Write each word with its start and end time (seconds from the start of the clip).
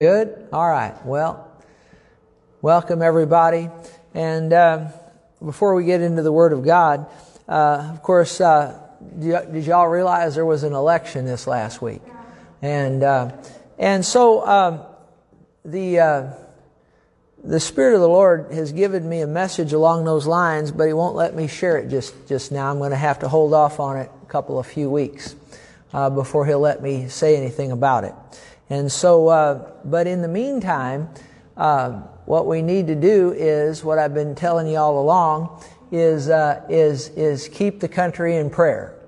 Good? 0.00 0.48
All 0.52 0.68
right. 0.68 0.92
Well, 1.06 1.48
welcome 2.62 3.00
everybody. 3.00 3.70
And 4.12 4.52
um, 4.52 4.88
before 5.38 5.76
we 5.76 5.84
get 5.84 6.00
into 6.00 6.20
the 6.22 6.32
Word 6.32 6.52
of 6.52 6.64
God, 6.64 7.06
uh, 7.48 7.92
of 7.94 8.02
course, 8.02 8.40
uh, 8.40 8.76
did 9.20 9.64
y'all 9.64 9.86
realize 9.86 10.34
there 10.34 10.44
was 10.44 10.64
an 10.64 10.72
election 10.72 11.26
this 11.26 11.46
last 11.46 11.80
week? 11.80 12.02
And 12.60 13.04
uh, 13.04 13.36
and 13.78 14.04
so 14.04 14.44
um, 14.44 14.80
the 15.64 16.00
uh, 16.00 16.30
the 17.44 17.60
Spirit 17.60 17.94
of 17.94 18.00
the 18.00 18.08
Lord 18.08 18.50
has 18.50 18.72
given 18.72 19.08
me 19.08 19.20
a 19.20 19.28
message 19.28 19.72
along 19.72 20.06
those 20.06 20.26
lines, 20.26 20.72
but 20.72 20.88
He 20.88 20.92
won't 20.92 21.14
let 21.14 21.36
me 21.36 21.46
share 21.46 21.78
it 21.78 21.88
just 21.88 22.16
just 22.26 22.50
now. 22.50 22.68
I'm 22.68 22.78
going 22.78 22.90
to 22.90 22.96
have 22.96 23.20
to 23.20 23.28
hold 23.28 23.54
off 23.54 23.78
on 23.78 23.98
it 23.98 24.10
a 24.24 24.26
couple 24.26 24.58
of 24.58 24.66
few 24.66 24.90
weeks 24.90 25.36
uh, 25.92 26.10
before 26.10 26.46
He'll 26.46 26.58
let 26.58 26.82
me 26.82 27.08
say 27.08 27.36
anything 27.36 27.70
about 27.70 28.02
it. 28.02 28.14
And 28.70 28.90
so, 28.90 29.28
uh, 29.28 29.72
but 29.84 30.06
in 30.06 30.22
the 30.22 30.28
meantime, 30.28 31.08
uh, 31.56 31.90
what 32.26 32.46
we 32.46 32.62
need 32.62 32.86
to 32.86 32.94
do 32.94 33.32
is 33.32 33.84
what 33.84 33.98
I've 33.98 34.14
been 34.14 34.34
telling 34.34 34.66
you 34.66 34.78
all 34.78 34.98
along 34.98 35.62
is 35.92 36.28
uh, 36.28 36.64
is 36.68 37.10
is 37.10 37.48
keep 37.48 37.80
the 37.80 37.88
country 37.88 38.36
in 38.36 38.50
prayer, 38.50 38.98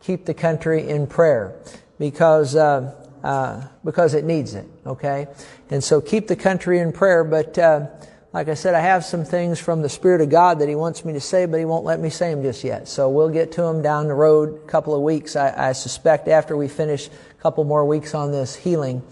keep 0.00 0.24
the 0.24 0.34
country 0.34 0.88
in 0.88 1.06
prayer 1.06 1.54
because 1.98 2.56
uh, 2.56 2.94
uh, 3.22 3.66
because 3.84 4.14
it 4.14 4.24
needs 4.24 4.54
it. 4.54 4.66
Okay, 4.86 5.26
and 5.70 5.84
so 5.84 6.00
keep 6.00 6.26
the 6.26 6.36
country 6.36 6.78
in 6.80 6.92
prayer. 6.92 7.22
But 7.22 7.58
uh, 7.58 7.86
like 8.32 8.48
I 8.48 8.54
said, 8.54 8.74
I 8.74 8.80
have 8.80 9.04
some 9.04 9.24
things 9.24 9.60
from 9.60 9.82
the 9.82 9.88
Spirit 9.90 10.22
of 10.22 10.30
God 10.30 10.58
that 10.60 10.68
He 10.68 10.74
wants 10.74 11.04
me 11.04 11.12
to 11.12 11.20
say, 11.20 11.44
but 11.44 11.58
He 11.58 11.66
won't 11.66 11.84
let 11.84 12.00
me 12.00 12.08
say 12.08 12.32
them 12.32 12.42
just 12.42 12.64
yet. 12.64 12.88
So 12.88 13.10
we'll 13.10 13.28
get 13.28 13.52
to 13.52 13.62
them 13.62 13.82
down 13.82 14.08
the 14.08 14.14
road, 14.14 14.62
a 14.64 14.66
couple 14.66 14.94
of 14.94 15.02
weeks. 15.02 15.36
I, 15.36 15.68
I 15.68 15.72
suspect 15.72 16.28
after 16.28 16.56
we 16.56 16.66
finish 16.66 17.10
couple 17.42 17.64
more 17.64 17.84
weeks 17.84 18.14
on 18.14 18.30
this 18.30 18.54
healing 18.54 19.02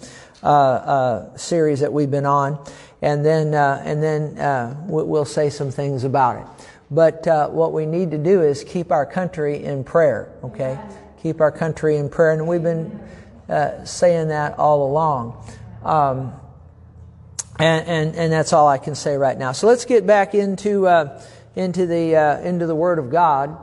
uh, 0.44 0.46
uh, 0.46 1.36
series 1.36 1.80
that 1.80 1.92
we've 1.92 2.12
been 2.12 2.26
on, 2.26 2.64
and 3.02 3.24
then 3.26 3.54
uh, 3.54 3.82
and 3.84 4.00
then 4.00 4.38
uh, 4.38 4.72
we'll 4.86 5.24
say 5.24 5.50
some 5.50 5.72
things 5.72 6.04
about 6.04 6.36
it. 6.36 6.66
But 6.92 7.26
uh, 7.26 7.48
what 7.48 7.72
we 7.72 7.86
need 7.86 8.12
to 8.12 8.18
do 8.18 8.40
is 8.42 8.62
keep 8.62 8.92
our 8.92 9.04
country 9.04 9.64
in 9.64 9.82
prayer. 9.82 10.32
Okay, 10.44 10.78
keep 11.20 11.40
our 11.40 11.50
country 11.50 11.96
in 11.96 12.08
prayer, 12.08 12.32
and 12.32 12.46
we've 12.46 12.62
been 12.62 13.00
uh, 13.48 13.84
saying 13.84 14.28
that 14.28 14.56
all 14.60 14.88
along. 14.88 15.44
Um, 15.82 16.32
and, 17.58 17.86
and, 17.86 18.16
and 18.16 18.32
that's 18.32 18.52
all 18.52 18.68
I 18.68 18.78
can 18.78 18.94
say 18.94 19.16
right 19.16 19.36
now. 19.36 19.50
So 19.52 19.66
let's 19.66 19.84
get 19.84 20.06
back 20.06 20.36
into 20.36 20.86
into 21.56 21.84
the 21.84 22.40
into 22.44 22.66
the 22.66 22.76
Word 22.76 23.00
of 23.00 23.10
God, 23.10 23.58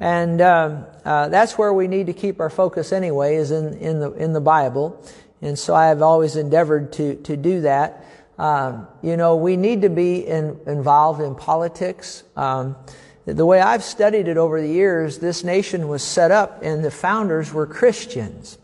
and 0.00 0.40
um, 0.40 0.84
uh, 1.04 1.28
that's 1.28 1.56
where 1.56 1.72
we 1.72 1.88
need 1.88 2.06
to 2.06 2.12
keep 2.12 2.40
our 2.40 2.50
focus 2.50 2.92
anyway, 2.92 3.36
is 3.36 3.50
in, 3.50 3.74
in, 3.74 4.00
the, 4.00 4.12
in 4.12 4.32
the 4.32 4.40
Bible. 4.40 5.04
And 5.42 5.58
so 5.58 5.74
I 5.74 5.86
have 5.86 6.02
always 6.02 6.36
endeavored 6.36 6.92
to, 6.94 7.16
to 7.22 7.36
do 7.36 7.62
that. 7.62 8.04
Um, 8.38 8.86
you 9.02 9.16
know, 9.16 9.36
we 9.36 9.56
need 9.56 9.82
to 9.82 9.90
be 9.90 10.26
in, 10.26 10.58
involved 10.66 11.20
in 11.20 11.34
politics. 11.34 12.22
Um, 12.36 12.76
the 13.26 13.44
way 13.44 13.60
I've 13.60 13.84
studied 13.84 14.28
it 14.28 14.36
over 14.36 14.60
the 14.60 14.68
years, 14.68 15.18
this 15.18 15.44
nation 15.44 15.88
was 15.88 16.02
set 16.02 16.30
up 16.30 16.62
and 16.62 16.84
the 16.84 16.90
founders 16.90 17.52
were 17.52 17.66
Christians. 17.66 18.58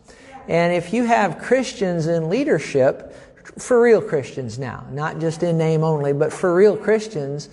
And 0.47 0.73
if 0.73 0.93
you 0.93 1.05
have 1.05 1.39
Christians 1.39 2.07
in 2.07 2.29
leadership, 2.29 3.13
for 3.59 3.81
real 3.81 4.01
Christians 4.01 4.59
now, 4.59 4.85
not 4.91 5.19
just 5.19 5.43
in 5.43 5.57
name 5.57 5.83
only, 5.83 6.13
but 6.13 6.31
for 6.31 6.53
real 6.53 6.77
Christians, 6.77 7.49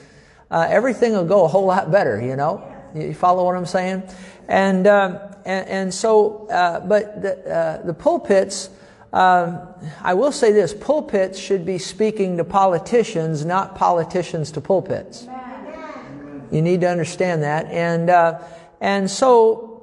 uh, 0.50 0.66
everything 0.68 1.12
will 1.12 1.24
go 1.24 1.44
a 1.44 1.48
whole 1.48 1.66
lot 1.66 1.90
better, 1.90 2.20
you 2.20 2.36
know? 2.36 2.73
You 2.94 3.12
follow 3.14 3.44
what 3.44 3.56
I'm 3.56 3.66
saying? 3.66 4.04
And, 4.48 4.86
um, 4.86 5.18
and, 5.44 5.68
and, 5.68 5.94
so, 5.94 6.46
uh, 6.48 6.80
but 6.80 7.22
the, 7.22 7.52
uh, 7.52 7.82
the 7.82 7.94
pulpits, 7.94 8.70
um, 9.12 9.60
I 10.00 10.14
will 10.14 10.32
say 10.32 10.52
this 10.52 10.72
pulpits 10.72 11.38
should 11.38 11.66
be 11.66 11.78
speaking 11.78 12.36
to 12.36 12.44
politicians, 12.44 13.44
not 13.44 13.74
politicians 13.74 14.52
to 14.52 14.60
pulpits. 14.60 15.26
You 16.50 16.62
need 16.62 16.82
to 16.82 16.88
understand 16.88 17.42
that. 17.42 17.66
And, 17.66 18.10
uh, 18.10 18.40
and 18.80 19.10
so, 19.10 19.74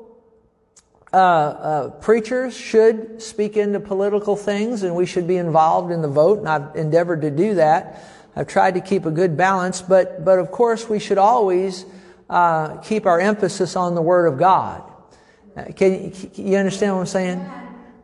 uh, 1.12 1.18
uh, 1.18 1.90
preachers 1.90 2.56
should 2.56 3.22
speak 3.22 3.58
into 3.58 3.82
political 3.82 4.38
things 4.38 4.84
and 4.84 4.96
we 4.96 5.06
should 5.06 5.28
be 5.28 5.36
involved 5.36 5.92
in 5.92 6.02
the 6.02 6.08
vote, 6.08 6.40
and 6.40 6.48
I've 6.48 6.74
endeavored 6.78 7.22
to 7.24 7.32
do 7.32 7.56
that. 7.56 8.02
I've 8.34 8.48
tried 8.48 8.76
to 8.76 8.82
keep 8.82 9.06
a 9.06 9.12
good 9.12 9.36
balance, 9.36 9.82
but, 9.82 10.24
but 10.24 10.40
of 10.40 10.52
course 10.52 10.88
we 10.88 11.00
should 11.00 11.18
always 11.18 11.86
uh, 12.32 12.78
keep 12.78 13.06
our 13.06 13.20
emphasis 13.20 13.76
on 13.76 13.94
the 13.94 14.02
Word 14.02 14.26
of 14.26 14.40
God. 14.40 14.82
Uh, 15.56 15.66
can, 15.76 16.14
you 16.34 16.56
understand 16.56 16.96
what 16.96 17.02
I'm 17.02 17.06
saying? 17.06 17.52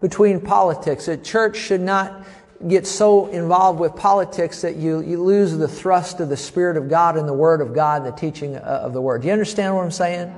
Between 0.02 0.42
politics, 0.42 1.08
a 1.08 1.16
church 1.16 1.56
should 1.56 1.80
not 1.80 2.26
get 2.68 2.86
so 2.86 3.28
involved 3.28 3.80
with 3.80 3.96
politics 3.96 4.62
that 4.62 4.76
you, 4.76 5.00
you 5.00 5.24
lose 5.24 5.58
the 5.58 5.68
thrust 5.68 6.20
of 6.20 6.28
the 6.28 6.36
Spirit 6.36 6.76
of 6.76 6.90
God 6.90 7.16
and 7.16 7.28
the 7.28 7.34
Word 7.34 7.62
of 7.62 7.74
God, 7.74 8.04
and 8.04 8.14
the 8.14 8.18
teaching 8.18 8.58
uh, 8.58 8.60
of 8.60 8.92
the 8.92 9.02
Word. 9.02 9.22
Do 9.22 9.28
you 9.28 9.34
understand 9.34 9.74
what 9.74 9.84
I'm 9.84 9.92
saying? 9.92 10.36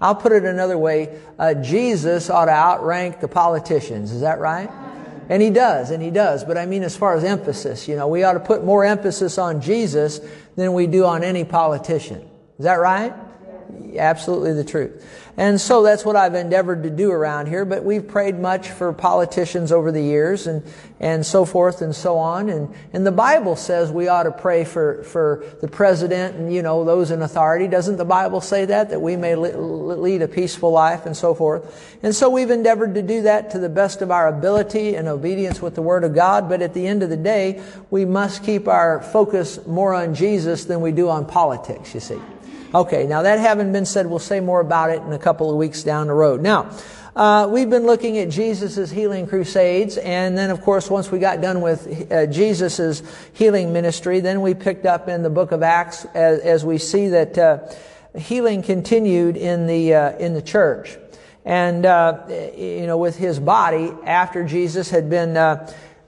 I'll 0.00 0.14
put 0.14 0.30
it 0.30 0.44
another 0.44 0.78
way. 0.78 1.18
Uh, 1.36 1.54
Jesus 1.54 2.30
ought 2.30 2.44
to 2.44 2.52
outrank 2.52 3.18
the 3.18 3.28
politicians. 3.28 4.12
Is 4.12 4.20
that 4.20 4.38
right? 4.38 4.70
And 5.28 5.42
he 5.42 5.50
does, 5.50 5.90
and 5.90 6.00
he 6.00 6.10
does. 6.10 6.44
But 6.44 6.56
I 6.56 6.66
mean, 6.66 6.84
as 6.84 6.96
far 6.96 7.16
as 7.16 7.24
emphasis, 7.24 7.88
you 7.88 7.96
know, 7.96 8.06
we 8.06 8.22
ought 8.22 8.34
to 8.34 8.40
put 8.40 8.64
more 8.64 8.84
emphasis 8.84 9.38
on 9.38 9.60
Jesus 9.60 10.20
than 10.54 10.72
we 10.72 10.86
do 10.86 11.04
on 11.04 11.24
any 11.24 11.44
politician. 11.44 12.28
Is 12.58 12.64
that 12.64 12.74
right? 12.74 13.12
absolutely 13.98 14.52
the 14.52 14.64
truth. 14.64 15.04
And 15.36 15.60
so 15.60 15.82
that's 15.82 16.04
what 16.04 16.14
I've 16.14 16.34
endeavored 16.34 16.84
to 16.84 16.90
do 16.90 17.10
around 17.10 17.48
here, 17.48 17.64
but 17.64 17.82
we've 17.82 18.06
prayed 18.06 18.38
much 18.38 18.68
for 18.68 18.92
politicians 18.92 19.72
over 19.72 19.90
the 19.90 20.00
years 20.00 20.46
and, 20.46 20.62
and 21.00 21.26
so 21.26 21.44
forth 21.44 21.82
and 21.82 21.94
so 21.94 22.18
on. 22.18 22.48
And, 22.48 22.72
and 22.92 23.04
the 23.04 23.12
Bible 23.12 23.56
says 23.56 23.90
we 23.90 24.06
ought 24.06 24.24
to 24.24 24.30
pray 24.30 24.64
for, 24.64 25.02
for 25.02 25.44
the 25.60 25.66
president 25.66 26.36
and, 26.36 26.54
you 26.54 26.62
know, 26.62 26.84
those 26.84 27.10
in 27.10 27.20
authority. 27.20 27.66
Doesn't 27.66 27.96
the 27.96 28.04
Bible 28.04 28.40
say 28.40 28.64
that? 28.66 28.90
That 28.90 29.00
we 29.00 29.16
may 29.16 29.34
lead 29.34 30.22
a 30.22 30.28
peaceful 30.28 30.70
life 30.70 31.04
and 31.04 31.16
so 31.16 31.34
forth. 31.34 31.98
And 32.04 32.14
so 32.14 32.30
we've 32.30 32.50
endeavored 32.50 32.94
to 32.94 33.02
do 33.02 33.22
that 33.22 33.50
to 33.50 33.58
the 33.58 33.68
best 33.68 34.02
of 34.02 34.12
our 34.12 34.28
ability 34.28 34.94
and 34.94 35.08
obedience 35.08 35.60
with 35.60 35.74
the 35.74 35.82
Word 35.82 36.04
of 36.04 36.14
God. 36.14 36.48
But 36.48 36.62
at 36.62 36.74
the 36.74 36.86
end 36.86 37.02
of 37.02 37.10
the 37.10 37.16
day, 37.16 37.60
we 37.90 38.04
must 38.04 38.44
keep 38.44 38.68
our 38.68 39.02
focus 39.02 39.66
more 39.66 39.94
on 39.94 40.14
Jesus 40.14 40.64
than 40.66 40.80
we 40.80 40.92
do 40.92 41.08
on 41.08 41.26
politics, 41.26 41.92
you 41.92 42.00
see. 42.00 42.20
Okay, 42.74 43.06
now 43.06 43.22
that 43.22 43.38
having 43.38 43.72
been 43.72 43.86
said, 43.86 44.08
we'll 44.08 44.18
say 44.18 44.40
more 44.40 44.58
about 44.58 44.90
it 44.90 45.00
in 45.00 45.12
a 45.12 45.18
couple 45.18 45.48
of 45.48 45.56
weeks 45.56 45.84
down 45.84 46.08
the 46.08 46.12
road. 46.12 46.42
Now, 46.42 46.76
uh, 47.14 47.46
we've 47.48 47.70
been 47.70 47.86
looking 47.86 48.18
at 48.18 48.30
Jesus' 48.30 48.90
healing 48.90 49.28
crusades, 49.28 49.96
and 49.96 50.36
then, 50.36 50.50
of 50.50 50.60
course, 50.60 50.90
once 50.90 51.08
we 51.08 51.20
got 51.20 51.40
done 51.40 51.60
with 51.60 52.10
uh, 52.10 52.26
Jesus' 52.26 53.00
healing 53.32 53.72
ministry, 53.72 54.18
then 54.18 54.40
we 54.40 54.54
picked 54.54 54.86
up 54.86 55.08
in 55.08 55.22
the 55.22 55.30
book 55.30 55.52
of 55.52 55.62
Acts 55.62 56.04
as, 56.16 56.40
as 56.40 56.64
we 56.64 56.78
see 56.78 57.06
that 57.10 57.38
uh, 57.38 57.58
healing 58.18 58.60
continued 58.60 59.36
in 59.36 59.68
the 59.68 59.94
uh, 59.94 60.16
in 60.16 60.34
the 60.34 60.42
church, 60.42 60.96
and 61.44 61.86
uh, 61.86 62.26
you 62.58 62.88
know, 62.88 62.98
with 62.98 63.16
his 63.16 63.38
body 63.38 63.92
after 64.04 64.44
Jesus 64.44 64.90
had 64.90 65.08
been. 65.08 65.36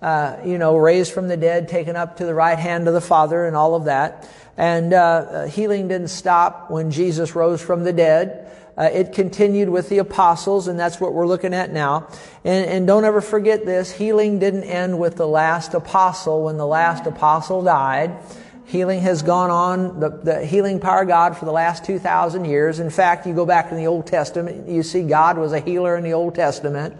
Uh, 0.03 0.37
you 0.45 0.59
know, 0.59 0.77
raised 0.77 1.13
from 1.13 1.27
the 1.27 1.37
dead, 1.39 1.69
taken 1.69 1.97
up 1.97 2.19
to 2.19 2.27
the 2.27 2.35
right 2.35 2.59
hand 2.59 2.87
of 2.87 2.93
the 2.93 3.01
Father, 3.01 3.47
and 3.47 3.57
all 3.57 3.75
of 3.75 3.87
that. 3.87 4.29
And 4.57 4.93
uh, 4.93 5.45
healing 5.45 5.89
didn't 5.89 6.09
stop 6.09 6.71
when 6.71 6.91
Jesus 6.91 7.35
rose 7.35 7.63
from 7.63 7.85
the 7.85 7.93
dead. 7.93 8.51
Uh, 8.79 8.91
it 8.93 9.15
continued 9.15 9.71
with 9.71 9.89
the 9.89 9.99
apostles, 9.99 10.69
and 10.69 10.79
that's 10.79 11.01
what 11.01 11.15
we're 11.15 11.27
looking 11.27 11.55
at 11.55 11.73
now. 11.73 12.09
And, 12.45 12.69
and, 12.69 12.87
don't 12.87 13.07
ever 13.07 13.23
forget 13.23 13.65
this 13.65 13.91
healing 13.91 14.39
didn't 14.39 14.65
end 14.65 14.99
with 14.99 15.17
the 15.17 15.27
last 15.27 15.73
apostle 15.73 16.45
when 16.45 16.59
the 16.59 16.67
last 16.67 17.07
apostle 17.07 17.63
died. 17.63 18.19
Healing 18.67 19.01
has 19.01 19.23
gone 19.23 19.51
on, 19.51 20.01
the, 20.01 20.11
the 20.11 20.45
healing 20.45 20.79
power 20.79 21.03
of 21.03 21.09
God 21.09 21.39
for 21.39 21.47
the 21.47 21.53
last 21.53 21.87
2,000 21.87 22.45
years. 22.45 22.79
In 22.79 22.91
fact, 22.91 23.27
you 23.27 23.33
go 23.33 23.47
back 23.47 23.71
in 23.71 23.79
the 23.79 23.87
Old 23.87 24.07
Testament, 24.07 24.69
you 24.69 24.83
see 24.83 25.05
God 25.05 25.39
was 25.39 25.53
a 25.53 25.61
healer 25.61 25.97
in 25.97 26.05
the 26.05 26.13
Old 26.13 26.35
Testament 26.35 26.97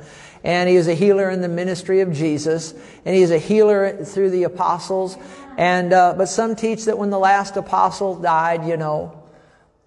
and 0.47 0.69
he 0.69 0.77
was 0.77 0.87
a 0.87 0.95
healer 0.95 1.29
in 1.29 1.41
the 1.41 1.49
ministry 1.49 2.03
of 2.03 2.13
Jesus, 2.13 2.73
and 3.05 3.17
he's 3.17 3.33
a 3.33 3.39
healer 3.39 4.05
through 4.05 4.31
the 4.31 4.45
apostles. 4.45 5.19
And 5.59 5.93
uh, 5.93 6.15
but 6.17 6.27
some 6.27 6.55
teach 6.55 6.85
that 6.85 6.97
when 6.97 7.11
the 7.11 7.19
last 7.19 7.57
apostle 7.57 8.15
died, 8.15 8.65
you 8.65 8.77
know, 8.77 9.25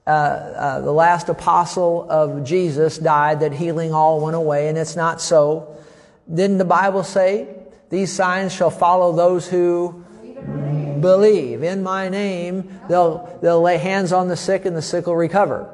uh, 0.06 0.10
uh, 0.10 0.81
the 0.81 0.92
last 0.92 1.30
apostle 1.30 2.06
of 2.10 2.44
Jesus 2.44 2.98
died, 2.98 3.39
that 3.39 3.54
healing 3.54 3.94
all 3.94 4.19
went 4.19 4.36
away, 4.36 4.68
and 4.68 4.78
it's 4.78 4.98
not 4.98 5.22
so. 5.22 5.78
Didn't 6.31 6.57
the 6.57 6.66
Bible 6.66 7.06
say, 7.06 7.48
"These 7.89 8.12
signs 8.12 8.51
shall 8.51 8.69
follow 8.69 9.13
those 9.13 9.48
who 9.48 10.04
believe 11.00 11.63
in 11.63 11.83
my 11.83 12.10
name"? 12.10 12.81
They'll 12.89 13.39
they'll 13.42 13.62
lay 13.62 13.78
hands 13.78 14.12
on 14.12 14.28
the 14.28 14.36
sick, 14.36 14.66
and 14.66 14.75
the 14.75 14.81
sick 14.81 15.07
will 15.07 15.16
recover. 15.16 15.69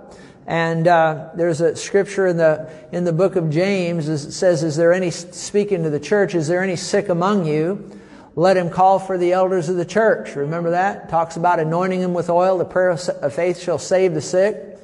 And 0.47 0.87
uh, 0.87 1.29
there's 1.35 1.59
a 1.59 1.75
scripture 1.75 2.27
in 2.27 2.37
the 2.37 2.69
in 2.91 3.03
the 3.03 3.13
book 3.13 3.35
of 3.35 3.49
James 3.49 4.05
that 4.05 4.19
says, 4.19 4.63
"Is 4.63 4.75
there 4.75 4.93
any 4.93 5.09
speaking 5.09 5.83
to 5.83 5.89
the 5.89 5.99
church? 5.99 6.35
Is 6.35 6.47
there 6.47 6.61
any 6.61 6.75
sick 6.75 7.09
among 7.09 7.45
you? 7.45 7.99
Let 8.35 8.57
him 8.57 8.69
call 8.69 8.99
for 8.99 9.17
the 9.17 9.33
elders 9.33 9.69
of 9.69 9.77
the 9.77 9.85
church." 9.85 10.35
Remember 10.35 10.71
that 10.71 11.09
talks 11.09 11.35
about 11.35 11.59
anointing 11.59 12.01
him 12.01 12.13
with 12.13 12.29
oil. 12.29 12.59
The 12.59 12.65
prayer 12.65 12.91
of 12.91 13.33
faith 13.33 13.59
shall 13.59 13.79
save 13.79 14.13
the 14.13 14.21
sick. 14.21 14.77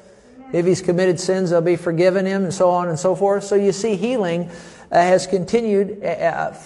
If 0.52 0.66
he's 0.66 0.82
committed 0.82 1.20
sins, 1.20 1.50
they'll 1.50 1.60
be 1.60 1.76
forgiven 1.76 2.26
him, 2.26 2.42
and 2.42 2.52
so 2.52 2.68
on 2.68 2.88
and 2.88 2.98
so 2.98 3.14
forth. 3.14 3.44
So 3.44 3.54
you 3.54 3.70
see, 3.72 3.94
healing 3.94 4.50
uh, 4.90 4.96
has 4.96 5.28
continued. 5.28 6.02
Uh, 6.02 6.06
uh 6.06 6.56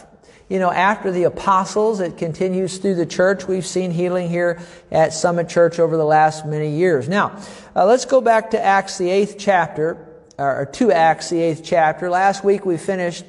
you 0.48 0.60
know, 0.60 0.70
after 0.70 1.10
the 1.10 1.25
apostles, 1.25 1.98
it 1.98 2.19
continues 2.19 2.78
through 2.78 2.94
the 2.94 3.06
church. 3.06 3.48
We've 3.48 3.66
seen 3.66 3.90
healing 3.90 4.28
here 4.28 4.60
at 4.93 5.12
Summit 5.12 5.48
Church 5.48 5.81
over 5.81 5.96
the 5.96 6.04
last 6.04 6.46
many 6.46 6.76
years. 6.76 7.08
Now, 7.08 7.43
uh, 7.75 7.84
let's 7.84 8.04
go 8.04 8.20
back 8.20 8.50
to 8.50 8.62
Acts, 8.62 8.96
the 8.96 9.10
eighth 9.10 9.37
chapter, 9.38 9.96
or 10.38 10.69
to 10.75 10.93
Acts, 10.93 11.31
the 11.31 11.40
eighth 11.40 11.62
chapter. 11.64 12.08
Last 12.10 12.44
week 12.44 12.64
we 12.64 12.76
finished 12.76 13.25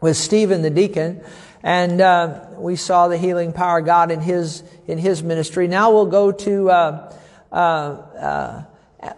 with 0.00 0.16
Stephen 0.16 0.62
the 0.62 0.70
deacon, 0.70 1.20
and 1.64 2.00
uh, 2.00 2.46
we 2.58 2.76
saw 2.76 3.08
the 3.08 3.18
healing 3.18 3.52
power 3.52 3.78
of 3.78 3.86
God 3.86 4.12
in 4.12 4.20
his 4.20 4.62
in 4.86 4.98
his 4.98 5.20
ministry. 5.20 5.66
Now 5.66 5.90
we'll 5.90 6.06
go 6.06 6.30
to. 6.30 6.70
Uh, 6.70 7.14
uh, 7.50 7.56
uh 7.56 8.62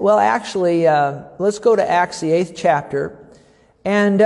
well, 0.00 0.18
actually, 0.18 0.86
uh, 0.88 1.24
let's 1.38 1.60
go 1.60 1.76
to 1.76 1.88
Acts, 1.88 2.20
the 2.20 2.32
eighth 2.32 2.54
chapter, 2.56 3.16
and 3.84 4.20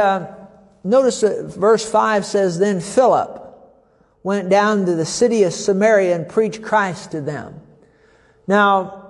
notice 0.85 1.21
that 1.21 1.47
verse 1.47 1.89
5 1.89 2.25
says, 2.25 2.59
Then 2.59 2.81
Philip 2.81 3.41
went 4.23 4.49
down 4.49 4.87
to 4.87 4.95
the 4.95 5.07
city 5.07 5.43
of 5.45 5.53
Samaria 5.53 6.15
and 6.15 6.29
preached 6.29 6.63
Christ 6.63 7.13
to 7.13 7.21
them. 7.21 7.61
Now, 8.47 9.01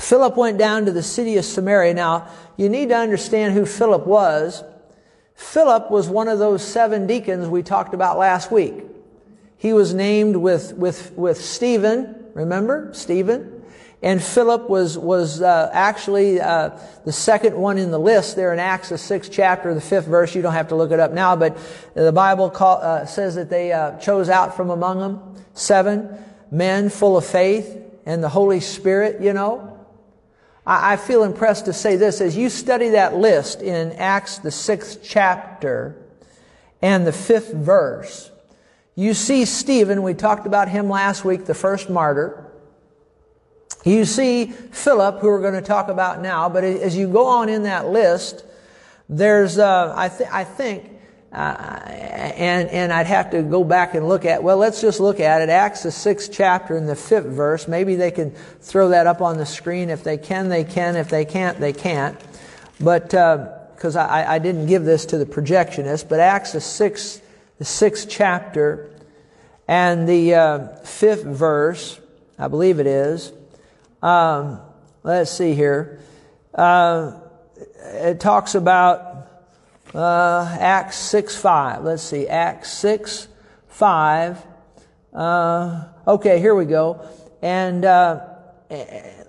Philip 0.00 0.36
went 0.36 0.58
down 0.58 0.86
to 0.86 0.92
the 0.92 1.02
city 1.02 1.36
of 1.36 1.44
Samaria. 1.44 1.94
Now, 1.94 2.28
you 2.56 2.68
need 2.68 2.88
to 2.88 2.96
understand 2.96 3.54
who 3.54 3.66
Philip 3.66 4.06
was. 4.06 4.64
Philip 5.34 5.90
was 5.90 6.08
one 6.08 6.28
of 6.28 6.38
those 6.38 6.64
seven 6.64 7.06
deacons 7.06 7.48
we 7.48 7.62
talked 7.62 7.94
about 7.94 8.18
last 8.18 8.50
week. 8.50 8.84
He 9.56 9.72
was 9.72 9.94
named 9.94 10.36
with, 10.36 10.74
with, 10.74 11.12
with 11.12 11.40
Stephen, 11.40 12.26
remember? 12.34 12.90
Stephen. 12.92 13.53
And 14.04 14.22
Philip 14.22 14.68
was, 14.68 14.98
was 14.98 15.40
uh, 15.40 15.70
actually 15.72 16.38
uh, 16.38 16.78
the 17.06 17.10
second 17.10 17.56
one 17.56 17.78
in 17.78 17.90
the 17.90 17.98
list 17.98 18.36
there 18.36 18.52
in 18.52 18.58
Acts, 18.58 18.90
the 18.90 18.98
sixth 18.98 19.32
chapter, 19.32 19.72
the 19.72 19.80
fifth 19.80 20.06
verse. 20.06 20.34
You 20.34 20.42
don't 20.42 20.52
have 20.52 20.68
to 20.68 20.76
look 20.76 20.92
it 20.92 21.00
up 21.00 21.12
now, 21.12 21.36
but 21.36 21.56
the 21.94 22.12
Bible 22.12 22.50
call, 22.50 22.82
uh, 22.82 23.06
says 23.06 23.34
that 23.36 23.48
they 23.48 23.72
uh, 23.72 23.96
chose 23.96 24.28
out 24.28 24.56
from 24.56 24.68
among 24.68 24.98
them 24.98 25.34
seven 25.54 26.22
men 26.50 26.90
full 26.90 27.16
of 27.16 27.24
faith 27.24 27.78
and 28.04 28.22
the 28.22 28.28
Holy 28.28 28.60
Spirit, 28.60 29.22
you 29.22 29.32
know. 29.32 29.82
I, 30.66 30.92
I 30.92 30.96
feel 30.96 31.24
impressed 31.24 31.64
to 31.64 31.72
say 31.72 31.96
this. 31.96 32.20
As 32.20 32.36
you 32.36 32.50
study 32.50 32.90
that 32.90 33.16
list 33.16 33.62
in 33.62 33.92
Acts, 33.92 34.36
the 34.36 34.50
sixth 34.50 35.00
chapter 35.02 35.96
and 36.82 37.06
the 37.06 37.12
fifth 37.12 37.54
verse, 37.54 38.30
you 38.96 39.14
see 39.14 39.46
Stephen, 39.46 40.02
we 40.02 40.12
talked 40.12 40.46
about 40.46 40.68
him 40.68 40.90
last 40.90 41.24
week, 41.24 41.46
the 41.46 41.54
first 41.54 41.88
martyr. 41.88 42.50
You 43.84 44.06
see 44.06 44.46
Philip, 44.46 45.20
who 45.20 45.28
we're 45.28 45.42
going 45.42 45.54
to 45.54 45.62
talk 45.62 45.88
about 45.88 46.22
now, 46.22 46.48
but 46.48 46.64
as 46.64 46.96
you 46.96 47.06
go 47.06 47.26
on 47.26 47.50
in 47.50 47.64
that 47.64 47.86
list, 47.86 48.44
there's, 49.10 49.58
uh, 49.58 49.92
I, 49.94 50.08
th- 50.08 50.30
I 50.32 50.44
think, 50.44 50.90
uh, 51.30 51.36
and, 51.36 52.70
and 52.70 52.92
I'd 52.92 53.06
have 53.06 53.30
to 53.32 53.42
go 53.42 53.62
back 53.62 53.94
and 53.94 54.08
look 54.08 54.24
at, 54.24 54.42
well, 54.42 54.56
let's 54.56 54.80
just 54.80 55.00
look 55.00 55.20
at 55.20 55.42
it. 55.42 55.50
Acts, 55.50 55.82
the 55.82 55.90
sixth 55.90 56.30
chapter 56.32 56.76
and 56.76 56.88
the 56.88 56.96
fifth 56.96 57.26
verse. 57.26 57.68
Maybe 57.68 57.96
they 57.96 58.10
can 58.10 58.30
throw 58.60 58.88
that 58.88 59.06
up 59.06 59.20
on 59.20 59.36
the 59.36 59.44
screen. 59.44 59.90
If 59.90 60.02
they 60.02 60.16
can, 60.16 60.48
they 60.48 60.64
can. 60.64 60.96
If 60.96 61.10
they 61.10 61.26
can't, 61.26 61.60
they 61.60 61.74
can't. 61.74 62.18
But, 62.80 63.10
because 63.10 63.96
uh, 63.96 64.06
I, 64.06 64.36
I 64.36 64.38
didn't 64.38 64.66
give 64.66 64.84
this 64.84 65.04
to 65.06 65.18
the 65.18 65.26
projectionist, 65.26 66.08
but 66.08 66.20
Acts, 66.20 66.52
the 66.52 66.60
sixth, 66.60 67.20
the 67.58 67.64
sixth 67.64 68.08
chapter 68.08 68.90
and 69.68 70.08
the 70.08 70.34
uh, 70.34 70.68
fifth 70.78 71.24
verse, 71.24 72.00
I 72.38 72.48
believe 72.48 72.78
it 72.80 72.86
is, 72.86 73.32
um, 74.04 74.60
let's 75.02 75.30
see 75.30 75.54
here. 75.54 76.00
Uh, 76.54 77.20
it 77.56 78.20
talks 78.20 78.54
about 78.54 79.28
uh, 79.94 80.56
Acts 80.60 80.98
6 80.98 81.34
5. 81.36 81.84
Let's 81.84 82.02
see, 82.02 82.28
Acts 82.28 82.70
6 82.74 83.28
5. 83.68 84.46
Uh, 85.14 85.84
okay, 86.06 86.38
here 86.38 86.54
we 86.54 86.66
go. 86.66 87.08
And 87.40 87.86
uh, 87.86 88.26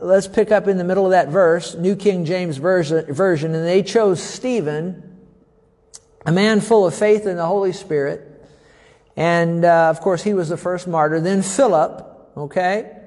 let's 0.02 0.28
pick 0.28 0.52
up 0.52 0.68
in 0.68 0.78
the 0.78 0.84
middle 0.84 1.06
of 1.06 1.12
that 1.12 1.30
verse, 1.30 1.76
New 1.76 1.96
King 1.96 2.26
James 2.26 2.58
Version. 2.58 3.56
And 3.56 3.66
they 3.66 3.82
chose 3.82 4.22
Stephen, 4.22 5.22
a 6.26 6.34
man 6.34 6.60
full 6.60 6.86
of 6.86 6.94
faith 6.94 7.26
in 7.26 7.38
the 7.38 7.46
Holy 7.46 7.72
Spirit. 7.72 8.30
And 9.16 9.64
uh, 9.64 9.90
of 9.90 10.02
course, 10.02 10.22
he 10.22 10.34
was 10.34 10.50
the 10.50 10.58
first 10.58 10.86
martyr. 10.86 11.22
Then 11.22 11.44
Philip, 11.44 12.06
okay? 12.36 13.05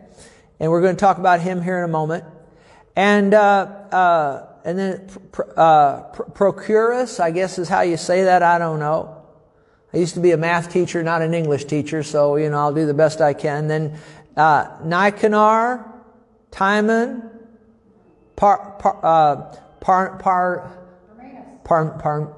And 0.60 0.70
we're 0.70 0.80
going 0.80 0.96
to 0.96 1.00
talk 1.00 1.18
about 1.18 1.40
him 1.40 1.62
here 1.62 1.78
in 1.78 1.84
a 1.84 1.92
moment. 1.92 2.24
And 2.96 3.32
uh, 3.32 3.38
uh, 3.92 4.46
and 4.64 4.78
then 4.78 5.08
uh, 5.56 6.02
Prochorus, 6.10 7.20
I 7.20 7.30
guess 7.30 7.58
is 7.58 7.68
how 7.68 7.82
you 7.82 7.96
say 7.96 8.24
that. 8.24 8.42
I 8.42 8.58
don't 8.58 8.80
know. 8.80 9.14
I 9.92 9.98
used 9.98 10.14
to 10.14 10.20
be 10.20 10.32
a 10.32 10.36
math 10.36 10.70
teacher, 10.70 11.02
not 11.02 11.22
an 11.22 11.32
English 11.32 11.64
teacher, 11.64 12.02
so 12.02 12.36
you 12.36 12.50
know 12.50 12.58
I'll 12.58 12.74
do 12.74 12.86
the 12.86 12.94
best 12.94 13.20
I 13.20 13.34
can. 13.34 13.68
Then 13.68 13.98
uh, 14.36 14.78
Nicanor, 14.84 15.84
Timon, 16.50 17.30
Par, 18.38 18.76
par, 18.78 19.00
uh, 19.02 19.56
par, 19.80 20.16
par, 20.18 20.78
par, 21.64 21.98
par, 21.98 22.34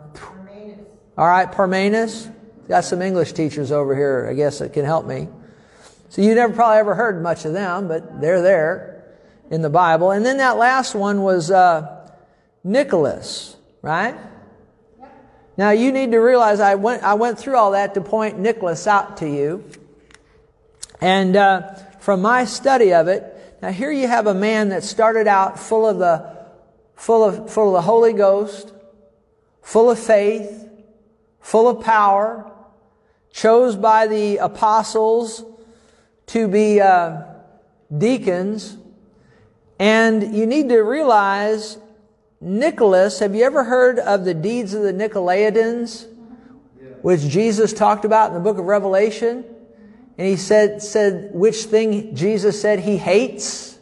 all 1.18 1.26
right, 1.26 1.52
Parmenas. 1.52 2.32
Got 2.68 2.84
some 2.84 3.02
English 3.02 3.34
teachers 3.34 3.70
over 3.70 3.94
here, 3.94 4.26
I 4.30 4.32
guess, 4.32 4.60
that 4.60 4.72
can 4.72 4.86
help 4.86 5.06
me. 5.06 5.28
So 6.10 6.22
you 6.22 6.34
never 6.34 6.52
probably 6.52 6.78
ever 6.78 6.96
heard 6.96 7.22
much 7.22 7.44
of 7.44 7.52
them, 7.52 7.86
but 7.86 8.20
they're 8.20 8.42
there 8.42 9.04
in 9.48 9.62
the 9.62 9.70
Bible. 9.70 10.10
And 10.10 10.26
then 10.26 10.38
that 10.38 10.58
last 10.58 10.92
one 10.92 11.22
was 11.22 11.52
uh, 11.52 12.10
Nicholas, 12.64 13.56
right? 13.80 14.16
Now 15.56 15.70
you 15.70 15.92
need 15.92 16.10
to 16.10 16.18
realize 16.18 16.58
I 16.58 16.74
went 16.74 17.04
I 17.04 17.14
went 17.14 17.38
through 17.38 17.56
all 17.56 17.72
that 17.72 17.94
to 17.94 18.00
point 18.00 18.40
Nicholas 18.40 18.88
out 18.88 19.18
to 19.18 19.28
you, 19.28 19.64
and 21.00 21.36
uh, 21.36 21.74
from 22.00 22.22
my 22.22 22.44
study 22.44 22.92
of 22.92 23.06
it, 23.06 23.58
now 23.62 23.70
here 23.70 23.92
you 23.92 24.08
have 24.08 24.26
a 24.26 24.34
man 24.34 24.70
that 24.70 24.82
started 24.82 25.28
out 25.28 25.60
full 25.60 25.86
of 25.86 25.98
the 25.98 26.44
full 26.96 27.22
of 27.22 27.52
full 27.52 27.68
of 27.68 27.74
the 27.74 27.82
Holy 27.82 28.14
Ghost, 28.14 28.72
full 29.62 29.90
of 29.90 29.98
faith, 29.98 30.68
full 31.40 31.68
of 31.68 31.84
power, 31.84 32.50
chose 33.30 33.76
by 33.76 34.08
the 34.08 34.38
apostles 34.38 35.44
to 36.30 36.46
be 36.46 36.80
uh, 36.80 37.22
deacons. 37.96 38.76
And 39.78 40.36
you 40.36 40.46
need 40.46 40.68
to 40.68 40.78
realize 40.80 41.78
Nicholas, 42.40 43.18
have 43.18 43.34
you 43.34 43.44
ever 43.44 43.64
heard 43.64 43.98
of 43.98 44.24
the 44.24 44.34
deeds 44.34 44.72
of 44.72 44.82
the 44.82 44.92
Nicolaitans, 44.92 46.06
which 47.02 47.22
Jesus 47.22 47.72
talked 47.72 48.04
about 48.04 48.28
in 48.28 48.34
the 48.34 48.40
book 48.40 48.58
of 48.58 48.64
Revelation? 48.64 49.44
And 50.18 50.26
he 50.28 50.36
said, 50.36 50.82
said 50.82 51.30
which 51.32 51.64
thing 51.64 52.14
Jesus 52.14 52.60
said 52.60 52.80
he 52.80 52.96
hates? 52.96 53.78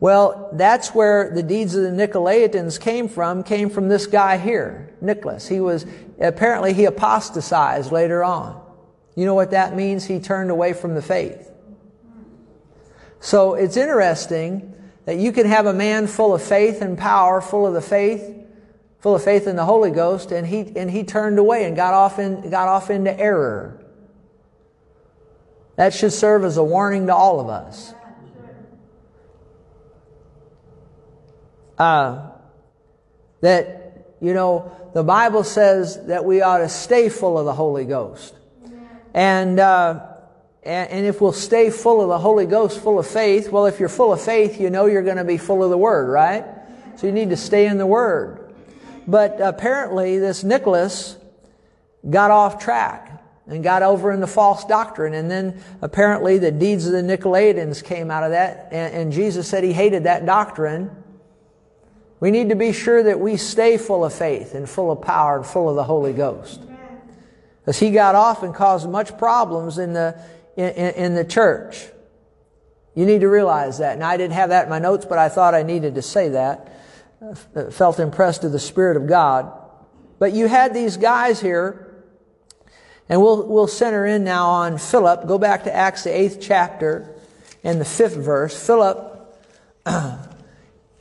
Well, 0.00 0.50
that's 0.52 0.94
where 0.94 1.34
the 1.34 1.42
deeds 1.42 1.74
of 1.74 1.82
the 1.82 1.90
Nicolaitans 1.90 2.78
came 2.78 3.08
from, 3.08 3.42
came 3.42 3.70
from 3.70 3.88
this 3.88 4.06
guy 4.06 4.36
here, 4.36 4.94
Nicholas. 5.00 5.48
He 5.48 5.58
was, 5.58 5.84
apparently 6.20 6.74
he 6.74 6.84
apostatized 6.84 7.90
later 7.90 8.22
on. 8.22 8.67
You 9.18 9.24
know 9.24 9.34
what 9.34 9.50
that 9.50 9.74
means? 9.74 10.06
He 10.06 10.20
turned 10.20 10.48
away 10.48 10.72
from 10.74 10.94
the 10.94 11.02
faith. 11.02 11.50
So 13.18 13.54
it's 13.54 13.76
interesting 13.76 14.72
that 15.06 15.16
you 15.16 15.32
can 15.32 15.44
have 15.46 15.66
a 15.66 15.72
man 15.72 16.06
full 16.06 16.36
of 16.36 16.40
faith 16.40 16.82
and 16.82 16.96
power, 16.96 17.40
full 17.40 17.66
of 17.66 17.74
the 17.74 17.80
faith, 17.82 18.32
full 19.00 19.16
of 19.16 19.24
faith 19.24 19.48
in 19.48 19.56
the 19.56 19.64
Holy 19.64 19.90
Ghost, 19.90 20.30
and 20.30 20.46
he, 20.46 20.72
and 20.76 20.88
he 20.88 21.02
turned 21.02 21.40
away 21.40 21.64
and 21.64 21.74
got 21.74 21.94
off, 21.94 22.20
in, 22.20 22.48
got 22.48 22.68
off 22.68 22.90
into 22.90 23.12
error. 23.18 23.84
That 25.74 25.92
should 25.94 26.12
serve 26.12 26.44
as 26.44 26.56
a 26.56 26.62
warning 26.62 27.08
to 27.08 27.14
all 27.16 27.40
of 27.40 27.48
us. 27.48 27.92
Uh, 31.76 32.30
that, 33.40 34.14
you 34.20 34.32
know, 34.32 34.70
the 34.94 35.02
Bible 35.02 35.42
says 35.42 36.06
that 36.06 36.24
we 36.24 36.40
ought 36.40 36.58
to 36.58 36.68
stay 36.68 37.08
full 37.08 37.36
of 37.36 37.46
the 37.46 37.52
Holy 37.52 37.84
Ghost. 37.84 38.36
And, 39.14 39.58
uh, 39.58 40.06
and 40.62 41.06
if 41.06 41.20
we'll 41.20 41.32
stay 41.32 41.70
full 41.70 42.00
of 42.00 42.08
the 42.08 42.18
Holy 42.18 42.46
Ghost, 42.46 42.80
full 42.80 42.98
of 42.98 43.06
faith, 43.06 43.50
well, 43.50 43.66
if 43.66 43.80
you're 43.80 43.88
full 43.88 44.12
of 44.12 44.20
faith, 44.20 44.60
you 44.60 44.70
know 44.70 44.86
you're 44.86 45.02
going 45.02 45.16
to 45.16 45.24
be 45.24 45.38
full 45.38 45.64
of 45.64 45.70
the 45.70 45.78
Word, 45.78 46.10
right? 46.10 46.44
So 46.96 47.06
you 47.06 47.12
need 47.12 47.30
to 47.30 47.36
stay 47.36 47.66
in 47.66 47.78
the 47.78 47.86
Word. 47.86 48.52
But 49.06 49.40
apparently, 49.40 50.18
this 50.18 50.44
Nicholas 50.44 51.16
got 52.08 52.30
off 52.30 52.62
track 52.62 53.24
and 53.46 53.64
got 53.64 53.82
over 53.82 54.12
in 54.12 54.20
the 54.20 54.26
false 54.26 54.64
doctrine. 54.64 55.14
And 55.14 55.30
then 55.30 55.62
apparently 55.80 56.38
the 56.38 56.52
deeds 56.52 56.86
of 56.86 56.92
the 56.92 57.02
Nicolaitans 57.02 57.82
came 57.82 58.10
out 58.10 58.22
of 58.22 58.30
that. 58.30 58.68
And, 58.70 59.10
Jesus 59.10 59.48
said 59.48 59.64
he 59.64 59.72
hated 59.72 60.04
that 60.04 60.26
doctrine. 60.26 60.90
We 62.20 62.30
need 62.30 62.50
to 62.50 62.56
be 62.56 62.72
sure 62.72 63.02
that 63.02 63.18
we 63.18 63.36
stay 63.36 63.78
full 63.78 64.04
of 64.04 64.12
faith 64.12 64.54
and 64.54 64.68
full 64.68 64.90
of 64.90 65.00
power 65.00 65.38
and 65.38 65.46
full 65.46 65.70
of 65.70 65.76
the 65.76 65.84
Holy 65.84 66.12
Ghost. 66.12 66.60
Because 67.68 67.80
he 67.80 67.90
got 67.90 68.14
off 68.14 68.42
and 68.42 68.54
caused 68.54 68.88
much 68.88 69.18
problems 69.18 69.76
in 69.76 69.92
the, 69.92 70.18
in, 70.56 70.70
in 70.70 71.14
the 71.14 71.22
church. 71.22 71.84
You 72.94 73.04
need 73.04 73.20
to 73.20 73.28
realize 73.28 73.76
that. 73.76 73.92
And 73.92 74.02
I 74.02 74.16
didn't 74.16 74.32
have 74.32 74.48
that 74.48 74.64
in 74.64 74.70
my 74.70 74.78
notes, 74.78 75.04
but 75.04 75.18
I 75.18 75.28
thought 75.28 75.54
I 75.54 75.64
needed 75.64 75.96
to 75.96 76.00
say 76.00 76.30
that. 76.30 76.72
Uh, 77.20 77.34
I 77.54 77.70
felt 77.70 78.00
impressed 78.00 78.42
with 78.42 78.52
the 78.52 78.58
Spirit 78.58 78.96
of 78.96 79.06
God. 79.06 79.52
But 80.18 80.32
you 80.32 80.46
had 80.46 80.72
these 80.72 80.96
guys 80.96 81.42
here 81.42 82.06
And 83.10 83.20
we'll, 83.20 83.46
we'll 83.46 83.66
center 83.66 84.06
in 84.06 84.24
now 84.24 84.46
on 84.46 84.78
Philip. 84.78 85.26
Go 85.26 85.36
back 85.36 85.64
to 85.64 85.74
Acts, 85.74 86.04
the 86.04 86.18
eighth 86.18 86.38
chapter 86.40 87.14
and 87.62 87.78
the 87.78 87.84
fifth 87.84 88.16
verse. 88.16 88.58
Philip, 88.66 89.38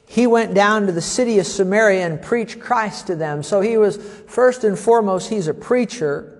he 0.06 0.28
went 0.28 0.54
down 0.54 0.88
to 0.88 0.92
the 0.92 1.02
city 1.02 1.40
of 1.40 1.46
Samaria 1.48 2.06
and 2.06 2.22
preached 2.22 2.60
Christ 2.60 3.08
to 3.08 3.16
them. 3.16 3.42
So 3.42 3.62
he 3.62 3.78
was, 3.78 3.96
first 4.28 4.66
and 4.66 4.78
foremost, 4.78 5.30
he's 5.30 5.48
a 5.48 5.54
preacher. 5.54 6.34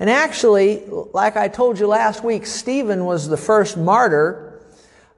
And 0.00 0.10
actually, 0.10 0.82
like 1.12 1.36
I 1.36 1.48
told 1.48 1.78
you 1.78 1.86
last 1.86 2.24
week, 2.24 2.46
Stephen 2.46 3.04
was 3.04 3.28
the 3.28 3.36
first 3.36 3.76
martyr. 3.76 4.60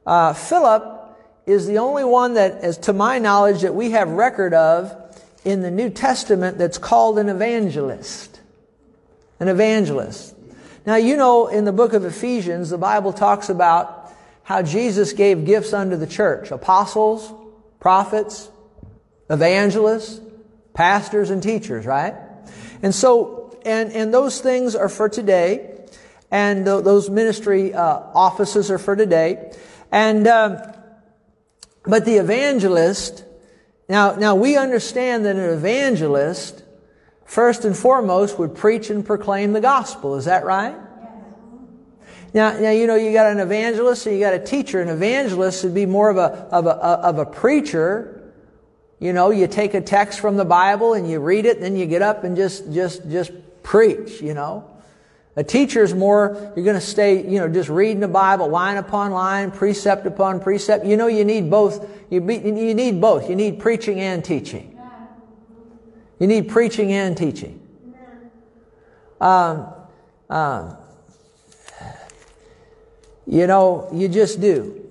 Uh, 0.07 0.33
Philip 0.35 0.95
is 1.47 1.67
the 1.67 1.79
only 1.79 2.05
one 2.05 2.35
that, 2.35 2.53
as 2.59 2.79
to 2.79 2.93
my 2.93 3.19
knowledge, 3.19 3.63
that 3.63 3.75
we 3.75 3.93
have 3.93 4.09
record 4.11 4.55
of 4.55 4.95
in 5.45 5.63
the 5.63 5.71
New 5.71 5.91
Testament 5.91 6.59
that's 6.59 6.79
called 6.79 7.19
an 7.19 7.29
evangelist. 7.29 8.41
An 9.41 9.49
evangelist. 9.49 10.35
Now, 10.87 10.97
you 10.97 11.17
know, 11.17 11.49
in 11.49 11.65
the 11.65 11.73
book 11.73 11.93
of 11.93 12.05
Ephesians, 12.05 12.71
the 12.71 12.79
Bible 12.79 13.13
talks 13.13 13.49
about 13.49 14.13
how 14.43 14.63
Jesus 14.63 15.13
gave 15.13 15.47
gifts 15.47 15.73
unto 15.73 15.97
the 15.97 16.07
church 16.07 16.51
apostles, 16.51 17.33
prophets, 17.81 18.51
evangelists, 19.31 20.21
pastors, 20.75 21.31
and 21.31 21.43
teachers, 21.43 21.87
right? 21.87 22.15
And 22.83 22.95
so, 22.95 23.44
and, 23.65 23.93
and 23.93 24.13
those 24.13 24.41
things 24.41 24.75
are 24.75 24.89
for 24.89 25.09
today, 25.09 25.79
and 26.31 26.65
th- 26.65 26.85
those 26.85 27.11
ministry 27.11 27.75
uh, 27.75 28.01
offices 28.15 28.71
are 28.71 28.79
for 28.79 28.97
today. 28.97 29.53
And, 29.91 30.27
um, 30.27 30.59
but 31.85 32.05
the 32.05 32.17
evangelist, 32.17 33.25
now, 33.89 34.17
now 34.17 34.35
we 34.35 34.57
understand 34.57 35.25
that 35.27 35.37
an 35.37 35.51
evangelist, 35.51 36.63
first 37.25 37.65
and 37.65 37.77
foremost, 37.77 38.39
would 38.39 38.55
preach 38.55 38.91
and 38.91 39.05
proclaim 39.05 39.53
the 39.53 39.61
gospel. 39.61 40.17
Is 40.17 40.25
that 40.25 40.45
right? 40.45 40.77
Now, 42.35 42.59
now, 42.59 42.71
you 42.71 42.89
know, 42.89 42.97
you 42.97 43.13
got 43.13 43.31
an 43.31 43.39
evangelist 43.39 44.07
and 44.07 44.17
you 44.17 44.21
got 44.21 44.35
a 44.35 44.41
teacher. 44.41 44.83
An 44.83 44.89
evangelist 44.89 45.63
would 45.63 45.75
be 45.75 45.87
more 45.87 46.11
of 46.11 46.17
a, 46.17 46.49
of 46.51 46.67
a, 46.67 46.71
of 46.71 47.19
a 47.19 47.27
preacher. 47.27 48.33
You 48.99 49.13
know, 49.13 49.31
you 49.31 49.47
take 49.47 49.75
a 49.75 49.81
text 49.81 50.19
from 50.19 50.37
the 50.37 50.45
Bible 50.45 50.95
and 50.95 51.09
you 51.09 51.21
read 51.21 51.47
it, 51.47 51.61
then 51.61 51.77
you 51.77 51.87
get 51.87 52.03
up 52.03 52.25
and 52.25 52.37
just, 52.37 52.73
just, 52.73 53.09
just 53.09 53.31
preach, 53.65 54.23
you 54.23 54.35
know. 54.35 54.71
A 55.37 55.43
teacher 55.43 55.83
is 55.83 55.93
more, 55.93 56.53
you're 56.55 56.65
going 56.65 56.77
to 56.77 56.81
stay, 56.81 57.29
you 57.29 57.41
know, 57.41 57.49
just 57.49 57.69
reading 57.69 57.99
the 57.99 58.07
Bible 58.07 58.49
line 58.49 58.77
upon 58.77 59.11
line, 59.11 59.51
precept 59.51 60.07
upon 60.07 60.39
precept. 60.39 60.85
You 60.85 60.97
know, 60.97 61.09
you 61.09 61.25
need 61.25 61.51
both. 61.51 61.89
You, 62.09 62.21
be, 62.21 62.37
you 62.37 62.75
need 62.75 63.01
both. 63.01 63.29
You 63.29 63.35
need 63.35 63.59
preaching 63.59 63.99
and 63.99 64.25
teaching. 64.25 64.79
You 66.21 66.29
need 66.29 66.49
preaching 66.49 66.93
and 66.93 67.17
teaching. 67.17 67.61
Um, 69.21 69.67
um, 70.31 70.77
you 73.27 73.49
know, 73.49 73.89
you 73.93 74.07
just 74.07 74.41
do. 74.41 74.89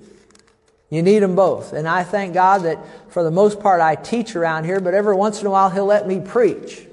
You 0.90 1.02
need 1.02 1.20
them 1.20 1.36
both. 1.36 1.72
And 1.72 1.88
I 1.88 2.04
thank 2.04 2.34
God 2.34 2.64
that 2.64 2.80
for 3.10 3.24
the 3.24 3.32
most 3.32 3.62
part 3.62 3.80
I 3.80 3.96
teach 3.96 4.36
around 4.36 4.66
here, 4.66 4.82
but 4.82 4.94
every 4.94 5.16
once 5.16 5.40
in 5.40 5.48
a 5.48 5.50
while 5.50 5.70
He'll 5.70 5.86
let 5.86 6.06
me 6.06 6.20
preach. 6.20 6.86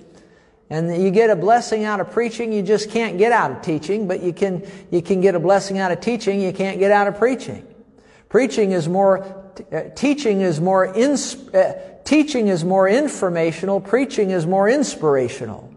And 0.71 1.03
you 1.03 1.11
get 1.11 1.31
a 1.31 1.37
blessing 1.37 1.83
out 1.83 1.99
of 1.99 2.13
preaching, 2.13 2.53
you 2.53 2.63
just 2.63 2.91
can't 2.91 3.19
get 3.19 3.33
out 3.33 3.51
of 3.51 3.61
teaching, 3.61 4.07
but 4.07 4.23
you 4.23 4.33
can, 4.33 4.65
you 4.93 5.03
can 5.03 5.21
get 5.21 5.35
a 5.35 5.41
blessing 5.41 5.79
out 5.79 5.91
of 5.91 6.01
teaching, 6.01 6.41
you 6.41 6.53
can't 6.53 6.79
get 6.79 6.93
out 6.93 7.09
of 7.09 7.19
preaching. 7.19 7.67
Preaching 8.29 8.71
is 8.71 8.89
more, 8.89 9.25
uh, 9.73 9.83
teaching 9.97 10.43
is 10.43 10.61
more, 10.61 10.87
ins, 10.95 11.35
uh, 11.49 11.99
teaching 12.05 12.47
is 12.47 12.65
more 12.65 12.89
informational, 12.89 13.81
preaching 13.81 14.31
is 14.31 14.47
more 14.47 14.69
inspirational. 14.69 15.75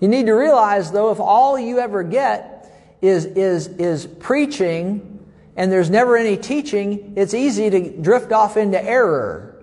You 0.00 0.08
need 0.08 0.24
to 0.26 0.32
realize 0.32 0.90
though, 0.90 1.12
if 1.12 1.20
all 1.20 1.58
you 1.58 1.78
ever 1.78 2.02
get 2.02 2.74
is, 3.02 3.26
is, 3.26 3.66
is 3.66 4.06
preaching 4.06 5.28
and 5.56 5.70
there's 5.70 5.90
never 5.90 6.16
any 6.16 6.38
teaching, 6.38 7.12
it's 7.16 7.34
easy 7.34 7.68
to 7.68 7.90
drift 8.00 8.32
off 8.32 8.56
into 8.56 8.82
error. 8.82 9.62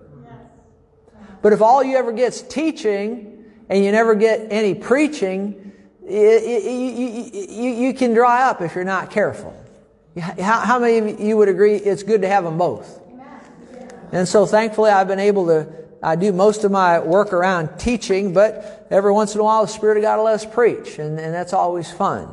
But 1.42 1.54
if 1.54 1.62
all 1.64 1.84
you 1.84 1.98
ever 1.98 2.12
get 2.12 2.34
is 2.34 2.44
teaching 2.44 3.39
and 3.70 3.86
you 3.86 3.92
never 3.92 4.16
get 4.16 4.48
any 4.52 4.74
preaching, 4.74 5.72
you, 6.10 7.70
you, 7.72 7.94
can 7.94 8.14
dry 8.14 8.50
up 8.50 8.62
if 8.62 8.74
you're 8.74 8.84
not 8.84 9.12
careful. 9.12 9.56
How, 10.20 10.60
how 10.62 10.80
many 10.80 10.98
of 10.98 11.20
you 11.20 11.38
would 11.38 11.50
agree 11.50 11.76
it's 11.76 12.02
good 12.02 12.24
to 12.24 12.28
have 12.28 12.44
them 12.44 12.58
both? 12.58 13.00
And 14.12 14.28
so 14.28 14.48
thankfully 14.48 14.90
I've 14.90 15.08
been 15.08 15.20
able 15.20 15.46
to, 15.48 15.68
I 16.02 16.16
do 16.16 16.32
most 16.32 16.64
of 16.64 16.72
my 16.72 17.00
work 17.00 17.32
around 17.32 17.78
teaching, 17.78 18.34
but 18.34 18.88
every 18.90 19.12
once 19.12 19.36
in 19.36 19.42
a 19.42 19.44
while 19.44 19.62
the 19.62 19.72
Spirit 19.72 19.98
of 19.98 20.04
God 20.04 20.18
will 20.18 20.26
let 20.26 20.34
us 20.34 20.46
preach, 20.46 20.98
and, 20.98 21.20
and 21.20 21.32
that's 21.32 21.54
always 21.54 21.92
fun. 21.92 22.28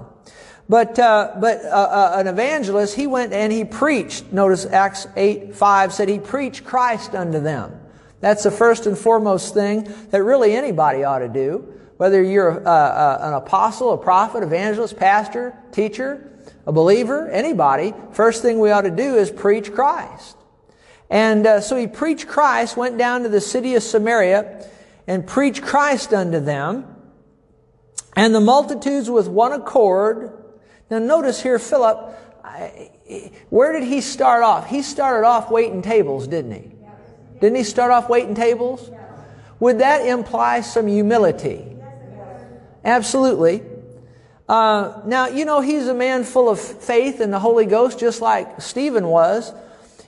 But, 0.69 0.99
uh, 0.99 1.37
but 1.39 1.65
uh, 1.65 1.69
uh, 1.69 2.13
an 2.17 2.27
evangelist, 2.27 2.97
he 2.97 3.07
went 3.07 3.33
and 3.33 3.53
he 3.53 3.65
preached. 3.65 4.33
Notice 4.33 4.67
Acts 4.67 5.07
8, 5.15 5.55
5 5.55 5.93
said 5.93 6.09
he 6.09 6.19
preached 6.19 6.65
Christ 6.65 7.15
unto 7.15 7.41
them. 7.41 7.79
That's 8.27 8.43
the 8.43 8.51
first 8.51 8.87
and 8.87 8.99
foremost 8.99 9.55
thing 9.55 9.89
that 10.11 10.21
really 10.21 10.57
anybody 10.57 11.05
ought 11.05 11.21
to 11.21 11.29
do. 11.29 11.73
Whether 11.97 12.21
you're 12.25 12.59
uh, 12.67 12.71
uh, 12.73 13.19
an 13.23 13.35
apostle, 13.35 13.93
a 13.93 13.97
prophet, 13.97 14.43
evangelist, 14.43 14.97
pastor, 14.97 15.57
teacher, 15.71 16.37
a 16.67 16.73
believer, 16.73 17.31
anybody, 17.31 17.95
first 18.11 18.43
thing 18.43 18.59
we 18.59 18.73
ought 18.73 18.81
to 18.81 18.91
do 18.91 19.15
is 19.15 19.31
preach 19.31 19.73
Christ. 19.73 20.37
And 21.09 21.47
uh, 21.47 21.61
so 21.61 21.77
he 21.77 21.87
preached 21.87 22.27
Christ, 22.27 22.77
went 22.77 22.99
down 22.99 23.23
to 23.23 23.29
the 23.29 23.41
city 23.41 23.77
of 23.77 23.85
Samaria, 23.85 24.69
and 25.07 25.25
preached 25.25 25.63
Christ 25.63 26.13
unto 26.13 26.41
them. 26.41 26.97
And 28.17 28.35
the 28.35 28.41
multitudes 28.41 29.09
with 29.09 29.29
one 29.29 29.53
accord 29.53 30.33
now 30.91 30.99
notice 30.99 31.41
here, 31.41 31.61
Philip, 31.61 32.13
where 33.51 33.73
did 33.73 33.85
he 33.85 34.01
start 34.01 34.43
off? 34.43 34.67
He 34.69 34.83
started 34.83 35.25
off 35.25 35.49
waiting 35.49 35.81
tables, 35.81 36.27
didn't 36.27 36.51
he? 36.51 36.76
Didn't 37.41 37.57
he 37.57 37.65
start 37.65 37.91
off 37.91 38.09
waiting 38.09 38.35
tables? 38.35 38.91
Would 39.61 39.79
that 39.79 40.07
imply 40.07 40.61
some 40.61 40.87
humility? 40.87 41.77
Absolutely. 42.85 43.63
Uh, 44.49 45.01
now, 45.07 45.27
you 45.27 45.45
know, 45.45 45.61
he's 45.61 45.89
a 45.89 45.95
man 45.95 46.25
full 46.25 46.49
of 46.49 46.61
faith 46.61 47.21
in 47.21 47.31
the 47.31 47.39
Holy 47.39 47.67
Ghost, 47.67 47.99
just 47.99 48.21
like 48.21 48.61
Stephen 48.61 49.09
was. 49.09 49.53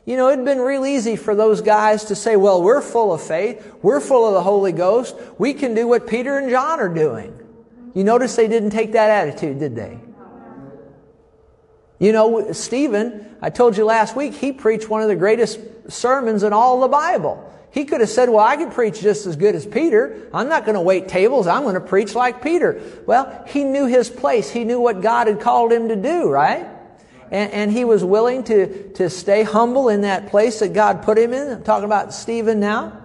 You 0.06 0.16
know, 0.16 0.30
it'd 0.30 0.44
been 0.44 0.60
real 0.60 0.86
easy 0.86 1.16
for 1.16 1.34
those 1.34 1.60
guys 1.60 2.04
to 2.04 2.14
say, 2.14 2.36
well, 2.36 2.62
we're 2.62 2.80
full 2.80 3.12
of 3.12 3.20
faith. 3.20 3.74
We're 3.82 4.00
full 4.00 4.26
of 4.26 4.34
the 4.34 4.42
Holy 4.42 4.72
Ghost. 4.72 5.16
We 5.38 5.54
can 5.54 5.74
do 5.74 5.86
what 5.86 6.06
Peter 6.06 6.38
and 6.38 6.48
John 6.48 6.80
are 6.80 6.88
doing. 6.88 7.38
You 7.94 8.04
notice 8.04 8.36
they 8.36 8.48
didn't 8.48 8.70
take 8.70 8.92
that 8.92 9.10
attitude, 9.10 9.58
did 9.58 9.74
they? 9.74 9.98
You 11.98 12.12
know, 12.12 12.52
Stephen, 12.52 13.36
I 13.42 13.50
told 13.50 13.76
you 13.76 13.84
last 13.84 14.14
week, 14.14 14.34
he 14.34 14.52
preached 14.52 14.88
one 14.88 15.02
of 15.02 15.08
the 15.08 15.16
greatest 15.16 15.58
sermons 15.88 16.42
in 16.42 16.52
all 16.52 16.80
the 16.80 16.88
Bible. 16.88 17.44
He 17.70 17.84
could 17.84 18.00
have 18.00 18.08
said, 18.08 18.28
well, 18.28 18.44
I 18.44 18.56
can 18.56 18.70
preach 18.70 19.00
just 19.00 19.26
as 19.26 19.36
good 19.36 19.54
as 19.54 19.66
Peter. 19.66 20.28
I'm 20.32 20.48
not 20.48 20.64
going 20.64 20.74
to 20.74 20.80
wait 20.80 21.08
tables. 21.08 21.46
I'm 21.46 21.62
going 21.62 21.74
to 21.74 21.80
preach 21.80 22.14
like 22.14 22.42
Peter. 22.42 22.80
Well, 23.06 23.44
he 23.46 23.64
knew 23.64 23.86
his 23.86 24.08
place. 24.08 24.50
He 24.50 24.64
knew 24.64 24.80
what 24.80 25.02
God 25.02 25.26
had 25.26 25.40
called 25.40 25.72
him 25.72 25.88
to 25.88 25.96
do, 25.96 26.30
right? 26.30 26.66
And, 27.30 27.52
and 27.52 27.72
he 27.72 27.84
was 27.84 28.02
willing 28.02 28.44
to, 28.44 28.90
to 28.94 29.10
stay 29.10 29.42
humble 29.42 29.90
in 29.90 30.00
that 30.00 30.28
place 30.28 30.60
that 30.60 30.72
God 30.72 31.02
put 31.02 31.18
him 31.18 31.34
in. 31.34 31.52
I'm 31.52 31.62
talking 31.62 31.84
about 31.84 32.14
Stephen 32.14 32.58
now. 32.58 33.04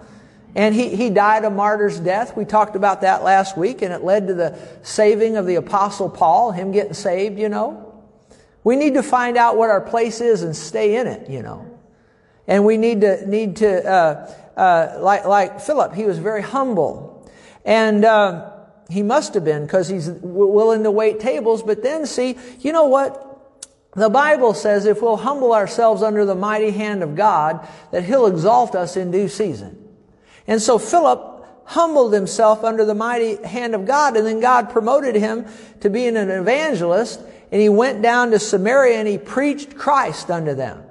And 0.55 0.73
he, 0.73 0.95
he 0.95 1.09
died 1.09 1.45
a 1.45 1.49
martyr's 1.49 1.99
death. 1.99 2.37
We 2.37 2.45
talked 2.45 2.75
about 2.75 3.01
that 3.01 3.23
last 3.23 3.57
week, 3.57 3.81
and 3.81 3.91
it 3.91 4.03
led 4.03 4.27
to 4.27 4.33
the 4.33 4.57
saving 4.83 5.35
of 5.35 5.45
the 5.45 5.55
apostle 5.55 6.09
Paul, 6.09 6.51
him 6.51 6.71
getting 6.71 6.93
saved, 6.93 7.39
you 7.39 7.49
know. 7.49 8.01
We 8.63 8.75
need 8.75 8.93
to 8.93 9.03
find 9.03 9.35
out 9.35 9.57
what 9.57 9.69
our 9.69 9.81
place 9.81 10.21
is 10.21 10.43
and 10.43 10.55
stay 10.55 10.95
in 10.95 11.07
it, 11.07 11.29
you 11.29 11.41
know. 11.41 11.72
And 12.47 12.65
we 12.65 12.77
need 12.77 13.01
to, 13.01 13.27
need 13.27 13.57
to, 13.57 13.89
uh, 13.89 14.33
uh, 14.57 14.97
like, 14.99 15.25
like 15.25 15.61
Philip, 15.61 15.93
he 15.93 16.05
was 16.05 16.19
very 16.19 16.41
humble. 16.41 17.31
And, 17.65 18.03
uh, 18.03 18.51
he 18.89 19.01
must 19.01 19.33
have 19.33 19.43
been 19.43 19.65
because 19.65 19.87
he's 19.87 20.09
willing 20.09 20.83
to 20.83 20.91
wait 20.91 21.19
tables. 21.19 21.63
But 21.63 21.83
then 21.83 22.05
see, 22.05 22.37
you 22.59 22.71
know 22.71 22.85
what? 22.85 23.29
The 23.95 24.09
Bible 24.09 24.53
says 24.53 24.85
if 24.85 25.01
we'll 25.01 25.17
humble 25.17 25.53
ourselves 25.53 26.01
under 26.01 26.25
the 26.25 26.35
mighty 26.35 26.71
hand 26.71 27.03
of 27.03 27.15
God, 27.15 27.67
that 27.91 28.03
he'll 28.03 28.25
exalt 28.25 28.75
us 28.75 28.97
in 28.97 29.11
due 29.11 29.27
season. 29.27 29.77
And 30.47 30.61
so 30.61 30.77
Philip 30.79 31.45
humbled 31.65 32.13
himself 32.13 32.63
under 32.63 32.85
the 32.85 32.95
mighty 32.95 33.41
hand 33.43 33.75
of 33.75 33.85
God, 33.85 34.17
and 34.17 34.25
then 34.25 34.39
God 34.39 34.69
promoted 34.69 35.15
him 35.15 35.45
to 35.81 35.89
being 35.89 36.17
an 36.17 36.29
evangelist, 36.29 37.21
and 37.51 37.61
he 37.61 37.69
went 37.69 38.01
down 38.01 38.31
to 38.31 38.39
Samaria 38.39 38.97
and 38.97 39.07
he 39.07 39.17
preached 39.17 39.75
Christ 39.75 40.29
unto 40.29 40.55
them. 40.55 40.83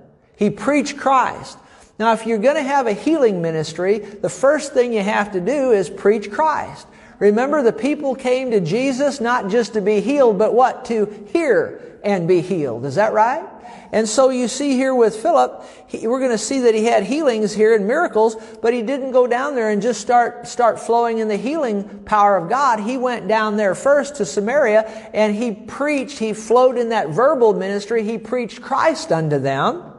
He 0.42 0.50
preached 0.50 0.96
Christ. 0.96 1.56
Now, 2.00 2.14
if 2.14 2.26
you're 2.26 2.36
going 2.36 2.56
to 2.56 2.64
have 2.64 2.88
a 2.88 2.94
healing 2.94 3.40
ministry, 3.42 4.00
the 4.00 4.28
first 4.28 4.72
thing 4.72 4.92
you 4.92 5.00
have 5.00 5.30
to 5.34 5.40
do 5.40 5.70
is 5.70 5.88
preach 5.88 6.32
Christ. 6.32 6.88
Remember, 7.20 7.62
the 7.62 7.72
people 7.72 8.16
came 8.16 8.50
to 8.50 8.58
Jesus 8.58 9.20
not 9.20 9.48
just 9.48 9.74
to 9.74 9.80
be 9.80 10.00
healed, 10.00 10.38
but 10.38 10.52
what? 10.52 10.86
To 10.86 11.28
hear 11.32 11.80
and 12.02 12.26
be 12.26 12.40
healed. 12.40 12.84
Is 12.86 12.96
that 12.96 13.12
right? 13.12 13.48
And 13.92 14.08
so 14.08 14.30
you 14.30 14.48
see 14.48 14.72
here 14.72 14.96
with 14.96 15.14
Philip, 15.14 15.64
he, 15.86 16.08
we're 16.08 16.18
going 16.18 16.32
to 16.32 16.38
see 16.38 16.62
that 16.62 16.74
he 16.74 16.86
had 16.86 17.04
healings 17.04 17.52
here 17.52 17.76
and 17.76 17.86
miracles, 17.86 18.34
but 18.60 18.74
he 18.74 18.82
didn't 18.82 19.12
go 19.12 19.28
down 19.28 19.54
there 19.54 19.70
and 19.70 19.80
just 19.80 20.00
start, 20.00 20.48
start 20.48 20.80
flowing 20.80 21.18
in 21.18 21.28
the 21.28 21.36
healing 21.36 22.00
power 22.00 22.36
of 22.36 22.48
God. 22.48 22.80
He 22.80 22.98
went 22.98 23.28
down 23.28 23.56
there 23.56 23.76
first 23.76 24.16
to 24.16 24.26
Samaria 24.26 24.88
and 25.14 25.36
he 25.36 25.52
preached, 25.52 26.18
he 26.18 26.32
flowed 26.32 26.78
in 26.78 26.88
that 26.88 27.10
verbal 27.10 27.54
ministry, 27.54 28.02
he 28.02 28.18
preached 28.18 28.60
Christ 28.60 29.12
unto 29.12 29.38
them. 29.38 29.91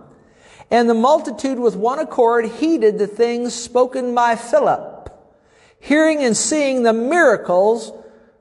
And 0.74 0.90
the 0.90 0.96
multitude 0.96 1.60
with 1.60 1.76
one 1.76 2.00
accord 2.00 2.48
heeded 2.48 2.98
the 2.98 3.06
things 3.06 3.54
spoken 3.54 4.16
by 4.16 4.36
Philip, 4.36 5.08
hearing 5.80 6.24
and 6.24 6.36
seeing 6.36 6.82
the 6.82 6.94
miracles 6.94 7.94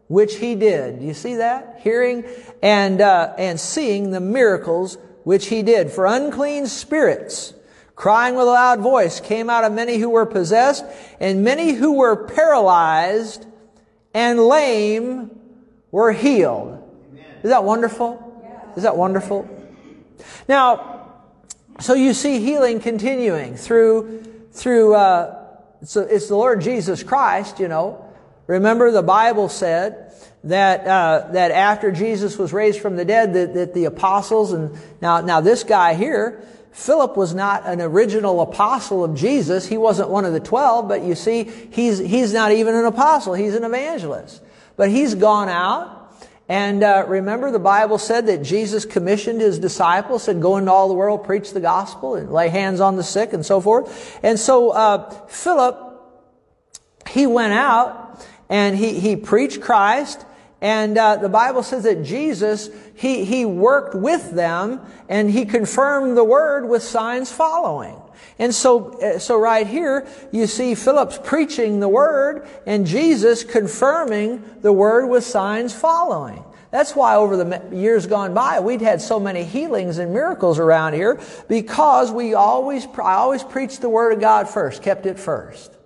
which 0.09 0.37
he 0.37 0.55
did. 0.55 1.03
You 1.03 1.13
see 1.13 1.35
that? 1.35 1.81
Hearing 1.83 2.25
and, 2.63 3.03
uh, 3.03 3.35
and 3.37 3.61
seeing 3.61 4.13
the 4.13 4.21
miracles 4.21 4.97
which 5.25 5.49
he 5.49 5.63
did. 5.63 5.91
For 5.91 6.07
unclean 6.07 6.69
spirits, 6.69 7.53
crying 7.97 8.35
with 8.35 8.47
a 8.47 8.51
loud 8.51 8.81
voice, 8.81 9.21
came 9.21 9.51
out 9.51 9.65
of 9.65 9.73
many 9.75 9.99
who 9.99 10.09
were 10.09 10.25
possessed, 10.25 10.87
and 11.21 11.45
many 11.45 11.73
who 11.73 11.99
were 11.99 12.17
paralyzed 12.17 13.45
and 14.15 14.41
lame 14.41 15.39
were 15.91 16.13
healed. 16.13 16.83
Is 17.43 17.51
that 17.51 17.63
wonderful? 17.63 18.73
Is 18.75 18.85
that 18.85 18.97
wonderful? 18.97 19.47
Now, 20.49 21.02
so 21.83 21.95
you 21.95 22.15
see 22.15 22.41
healing 22.41 22.81
continuing 22.81 23.57
through, 23.57 24.23
through, 24.53 24.95
uh, 24.95 25.47
it's, 25.81 25.97
it's 25.97 26.29
the 26.29 26.37
Lord 26.37 26.61
Jesus 26.61 27.03
Christ, 27.03 27.61
you 27.61 27.69
know. 27.69 28.09
Remember 28.47 28.91
the 28.91 29.03
Bible 29.03 29.49
said 29.49 30.13
that 30.45 30.87
uh, 30.87 31.29
that 31.33 31.53
after 31.53 31.93
Jesus 31.93 32.37
was 32.37 32.53
raised 32.53 32.81
from 32.81 32.97
the 32.97 33.05
dead, 33.05 33.35
that, 33.35 33.55
that 33.55 33.75
the 33.75 33.85
apostles 33.85 34.53
and 34.53 34.77
now 35.01 35.21
now 35.21 35.41
this 35.41 35.63
guy 35.63 35.95
here, 35.95 36.43
Philip 36.73 37.17
was 37.17 37.35
not 37.35 37.65
an 37.67 37.81
original 37.81 38.41
apostle 38.41 39.05
of 39.05 39.15
Jesus. 39.15 39.67
He 39.67 39.79
wasn't 39.79 40.11
one 40.11 40.25
of 40.25 40.33
the 40.33 40.41
twelve, 40.41 40.89
but 40.89 41.03
you 41.03 41.15
see, 41.15 41.45
he's 41.45 41.99
he's 41.99 42.33
not 42.33 42.51
even 42.51 42.75
an 42.75 42.85
apostle. 42.85 43.35
He's 43.35 43.55
an 43.55 43.65
evangelist. 43.65 44.43
But 44.77 44.91
he's 44.91 45.15
gone 45.15 45.49
out. 45.49 46.02
And 46.53 46.85
uh, 46.85 47.07
remember, 47.09 47.51
the 47.51 47.59
Bible 47.59 47.97
said 47.97 48.27
that 48.27 48.43
Jesus 48.43 48.85
commissioned 48.85 49.41
his 49.41 49.59
disciples, 49.59 50.25
said, 50.25 50.43
"Go 50.43 50.59
into 50.59 50.71
all 50.71 50.87
the 50.89 50.93
world, 50.93 51.25
preach 51.25 51.55
the 51.55 51.61
gospel, 51.61 52.15
and 52.15 52.31
lay 52.31 52.51
hands 52.51 52.79
on 52.79 52.97
the 52.97 53.03
sick, 53.03 53.33
and 53.33 53.45
so 53.45 53.59
forth." 53.59 54.21
And 54.23 54.39
so 54.39 54.69
uh, 54.69 55.11
Philip, 55.29 55.79
he 57.09 57.27
went 57.27 57.55
out 57.55 58.23
and 58.51 58.77
he 58.77 59.01
he 59.01 59.17
preached 59.17 59.63
Christ, 59.63 60.27
and 60.61 60.99
uh, 60.99 61.17
the 61.17 61.31
Bible 61.31 61.63
says 61.63 61.85
that 61.85 62.03
Jesus, 62.03 62.69
he, 62.97 63.25
he 63.25 63.47
worked 63.47 63.95
with 63.95 64.33
them 64.33 64.83
and 65.09 65.31
he 65.31 65.47
confirmed 65.47 66.19
the 66.19 66.25
word 66.25 66.69
with 66.69 66.83
signs 66.83 67.33
following. 67.33 67.97
And 68.39 68.55
so, 68.55 69.01
uh, 69.01 69.19
so 69.19 69.39
right 69.39 69.67
here, 69.67 70.07
you 70.33 70.47
see 70.47 70.75
Philip's 70.75 71.19
preaching 71.23 71.81
the 71.81 71.89
word 71.89 72.47
and 72.67 72.87
Jesus 72.87 73.45
confirming 73.45 74.43
the 74.63 74.73
word 74.73 75.07
with 75.07 75.25
signs 75.25 75.75
following. 75.75 76.43
That's 76.71 76.97
why 76.97 77.17
over 77.17 77.37
the 77.37 77.63
years 77.77 78.07
gone 78.07 78.33
by, 78.33 78.61
we'd 78.61 78.81
had 78.81 79.03
so 79.03 79.21
many 79.21 79.45
healings 79.45 79.99
and 79.99 80.13
miracles 80.13 80.59
around 80.59 80.95
here 80.95 81.21
because 81.47 82.11
we 82.11 82.33
always, 82.33 82.87
I 82.87 83.15
always 83.15 83.45
preached 83.45 83.83
the 83.83 83.91
word 83.91 84.15
of 84.15 84.21
God 84.21 84.49
first, 84.49 84.83
kept 84.83 85.05
it 85.05 85.19
first. 85.19 85.77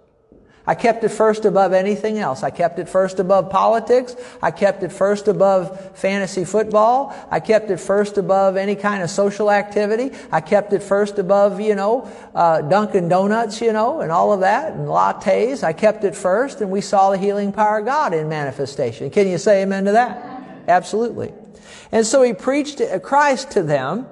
I 0.67 0.75
kept 0.75 1.05
it 1.05 1.11
first 1.11 1.45
above 1.45 1.73
anything 1.73 2.19
else. 2.19 2.43
I 2.43 2.51
kept 2.51 2.79
it 2.79 2.89
first 2.89 3.21
above 3.21 3.51
politics. 3.51 4.17
I 4.43 4.51
kept 4.51 4.83
it 4.83 4.91
first 4.91 5.29
above 5.29 5.97
fantasy 5.97 6.45
football. 6.45 7.15
I 7.31 7.41
kept 7.41 7.71
it 7.71 7.79
first 7.79 8.19
above 8.19 8.57
any 8.57 8.75
kind 8.75 9.03
of 9.03 9.11
social 9.11 9.51
activity. 9.51 10.11
I 10.33 10.41
kept 10.41 10.73
it 10.73 10.83
first 10.83 11.19
above, 11.19 11.61
you 11.61 11.75
know, 11.75 12.11
uh, 12.35 12.63
Dunkin' 12.63 13.09
Donuts, 13.09 13.61
you 13.61 13.73
know, 13.73 14.01
and 14.01 14.11
all 14.11 14.33
of 14.33 14.41
that, 14.41 14.73
and 14.73 14.89
lattes. 14.89 15.63
I 15.63 15.73
kept 15.73 16.03
it 16.05 16.17
first, 16.17 16.61
and 16.61 16.71
we 16.71 16.81
saw 16.81 17.11
the 17.11 17.19
healing 17.19 17.53
power 17.53 17.79
of 17.79 17.85
God 17.85 18.13
in 18.13 18.29
manifestation. 18.29 19.11
Can 19.11 19.29
you 19.29 19.39
say 19.39 19.63
amen 19.63 19.85
to 19.85 19.93
that? 19.93 20.65
Absolutely. 20.67 21.33
And 21.93 22.05
so 22.05 22.23
he 22.23 22.33
preached 22.33 22.83
Christ 23.03 23.53
to 23.53 23.63
them. 23.63 24.07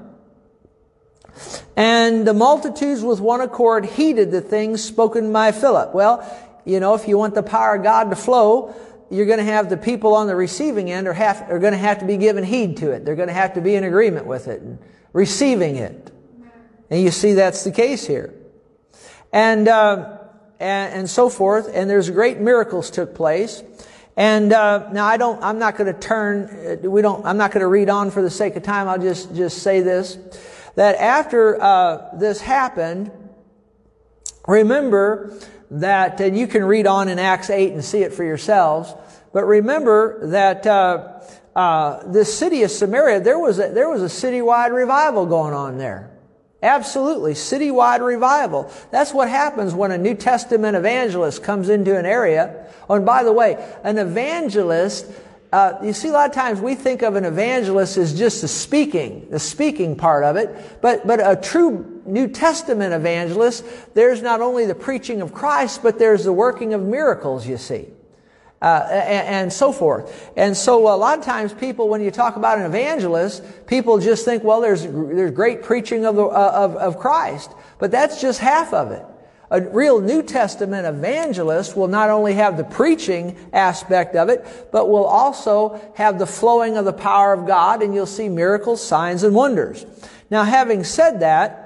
And 1.77 2.27
the 2.27 2.35
multitudes 2.35 3.03
with 3.03 3.21
one 3.21 3.41
accord 3.41 3.85
heeded 3.85 4.31
the 4.31 4.41
things 4.41 4.85
spoken 4.85 5.33
by 5.33 5.51
Philip. 5.51 5.93
Well, 5.93 6.23
you 6.65 6.81
know, 6.81 6.95
if 6.95 7.09
you 7.09 7.19
want 7.19 7.35
the 7.35 7.43
power 7.43 7.77
of 7.77 7.83
God 7.83 8.11
to 8.11 8.17
flow, 8.17 8.75
you're 9.11 9.27
going 9.27 9.39
to 9.39 9.45
have 9.45 9.69
the 9.69 9.77
people 9.77 10.15
on 10.15 10.27
the 10.27 10.35
receiving 10.35 10.91
end 10.91 11.07
are, 11.07 11.13
have, 11.13 11.51
are 11.51 11.59
going 11.59 11.73
to 11.73 11.79
have 11.79 11.99
to 12.01 12.05
be 12.05 12.17
given 12.17 12.43
heed 12.45 12.79
to 12.79 12.91
it. 12.91 13.05
They're 13.05 13.17
going 13.17 13.29
to 13.29 13.35
have 13.35 13.55
to 13.55 13.61
be 13.61 13.75
in 13.75 13.85
agreement 13.85 14.27
with 14.27 14.49
it 14.49 14.61
and 14.61 14.79
receiving 15.13 15.77
it. 15.77 16.11
And 16.91 17.03
you 17.03 17.11
see 17.11 17.35
that's 17.35 17.65
the 17.65 17.73
case 17.73 18.07
here. 18.07 18.35
And, 19.33 19.69
uh, 19.69 20.19
and, 20.61 20.95
and, 20.95 21.11
so 21.11 21.29
forth. 21.29 21.69
And 21.73 21.89
there's 21.91 22.09
great 22.11 22.41
miracles 22.41 22.91
took 22.91 23.15
place. 23.15 23.63
And 24.17 24.53
uh, 24.53 24.91
now 24.93 25.07
I 25.07 25.17
don't. 25.17 25.43
I'm 25.43 25.59
not 25.59 25.77
going 25.77 25.93
to 25.93 25.99
turn. 25.99 26.45
Uh, 26.85 26.89
we 26.89 27.03
don't. 27.03 27.27
I'm 27.27 27.37
not 27.37 27.51
going 27.51 27.63
to 27.63 27.67
read 27.67 27.89
on 27.89 28.13
for 28.13 28.23
the 28.23 28.31
sake 28.31 28.55
of 28.55 28.63
time. 28.63 28.87
I'll 28.87 28.97
just 28.97 29.35
just 29.35 29.59
say 29.59 29.81
this: 29.81 30.17
that 30.77 30.95
after 30.97 31.61
uh, 31.61 32.11
this 32.15 32.41
happened, 32.41 33.11
remember 34.47 35.37
that, 35.81 36.21
and 36.21 36.37
you 36.37 36.47
can 36.47 36.65
read 36.65 36.87
on 36.87 37.09
in 37.09 37.19
Acts 37.19 37.51
8 37.51 37.73
and 37.73 37.85
see 37.85 38.03
it 38.03 38.13
for 38.13 38.25
yourselves, 38.25 38.93
but 39.33 39.45
remember 39.45 40.29
that 40.29 40.67
uh, 40.67 41.21
uh, 41.57 42.03
this 42.07 42.37
city 42.37 42.63
of 42.63 42.71
Samaria, 42.71 43.21
there 43.21 43.39
was, 43.39 43.59
a, 43.59 43.69
there 43.69 43.89
was 43.89 44.03
a 44.03 44.07
citywide 44.07 44.73
revival 44.73 45.27
going 45.27 45.55
on 45.55 45.79
there. 45.79 46.11
Absolutely, 46.63 47.35
citywide 47.35 48.01
revival. 48.01 48.71
That's 48.91 49.13
what 49.13 49.29
happens 49.29 49.75
when 49.75 49.91
a 49.91 49.99
New 49.99 50.15
Testament 50.15 50.77
evangelist 50.77 51.43
comes 51.43 51.69
into 51.69 51.99
an 51.99 52.07
area. 52.07 52.67
Oh, 52.89 52.95
and 52.95 53.05
by 53.05 53.23
the 53.23 53.33
way, 53.33 53.63
an 53.83 53.99
evangelist 53.99 55.11
uh, 55.55 55.79
you 55.85 55.93
see, 55.93 56.09
a 56.09 56.13
lot 56.13 56.29
of 56.29 56.35
times 56.35 56.61
we 56.61 56.75
think 56.75 57.03
of 57.03 57.15
an 57.15 57.25
evangelist 57.25 57.97
as 57.97 58.19
just 58.19 58.43
the 58.43 58.49
speaking, 58.49 59.29
the 59.31 59.39
speaking 59.39 59.95
part 59.95 60.25
of 60.25 60.35
it, 60.35 60.81
but, 60.83 61.07
but 61.07 61.21
a 61.21 61.41
true 61.41 61.94
New 62.07 62.29
Testament 62.29 62.93
evangelist, 62.93 63.65
there's 63.95 64.23
not 64.23 64.41
only 64.41 64.67
the 64.67 64.75
preaching 64.75 65.23
of 65.23 65.33
Christ, 65.33 65.83
but 65.83 65.99
there's 65.99 66.25
the 66.25 66.33
working 66.33 66.75
of 66.75 66.83
miracles, 66.83 67.47
you 67.47 67.57
see. 67.57 67.89
Uh, 68.63 68.87
and, 68.91 69.29
and, 69.29 69.53
so 69.53 69.73
forth. 69.73 70.31
And 70.39 70.57
so 70.57 70.95
a 70.95 70.97
lot 70.97 71.19
of 71.19 71.25
times 71.25 71.53
people, 71.53 71.91
when 71.91 72.01
you 72.01 72.11
talk 72.11 72.37
about 72.37 72.59
an 72.59 72.65
evangelist, 72.65 73.43
people 73.67 73.99
just 73.99 74.25
think, 74.25 74.43
well, 74.43 74.63
there's, 74.63 74.85
there's 74.85 75.33
great 75.33 75.63
preaching 75.63 76.07
of, 76.07 76.17
the, 76.17 76.25
uh, 76.25 76.51
of, 76.55 76.77
of 76.77 76.99
Christ. 76.99 77.51
But 77.79 77.91
that's 77.91 78.23
just 78.23 78.41
half 78.41 78.73
of 78.73 78.91
it 78.91 79.05
a 79.55 79.61
real 79.61 80.01
New 80.01 80.23
Testament 80.23 80.85
evangelist 80.85 81.77
will 81.77 81.87
not 81.87 82.11
only 82.11 82.35
have 82.35 82.57
the 82.57 82.65
preaching 82.65 83.37
aspect 83.53 84.17
of 84.17 84.29
it, 84.29 84.45
but 84.73 84.89
will 84.89 85.05
also 85.05 85.81
have 85.95 86.19
the 86.19 86.27
flowing 86.27 86.77
of 86.77 86.85
the 86.85 86.93
power 86.93 87.33
of 87.33 87.47
God, 87.47 87.81
and 87.81 87.95
you'll 87.95 88.05
see 88.05 88.29
miracles, 88.29 88.85
signs, 88.85 89.23
and 89.23 89.33
wonders. 89.35 89.87
Now, 90.29 90.43
having 90.43 90.83
said 90.83 91.21
that, 91.21 91.64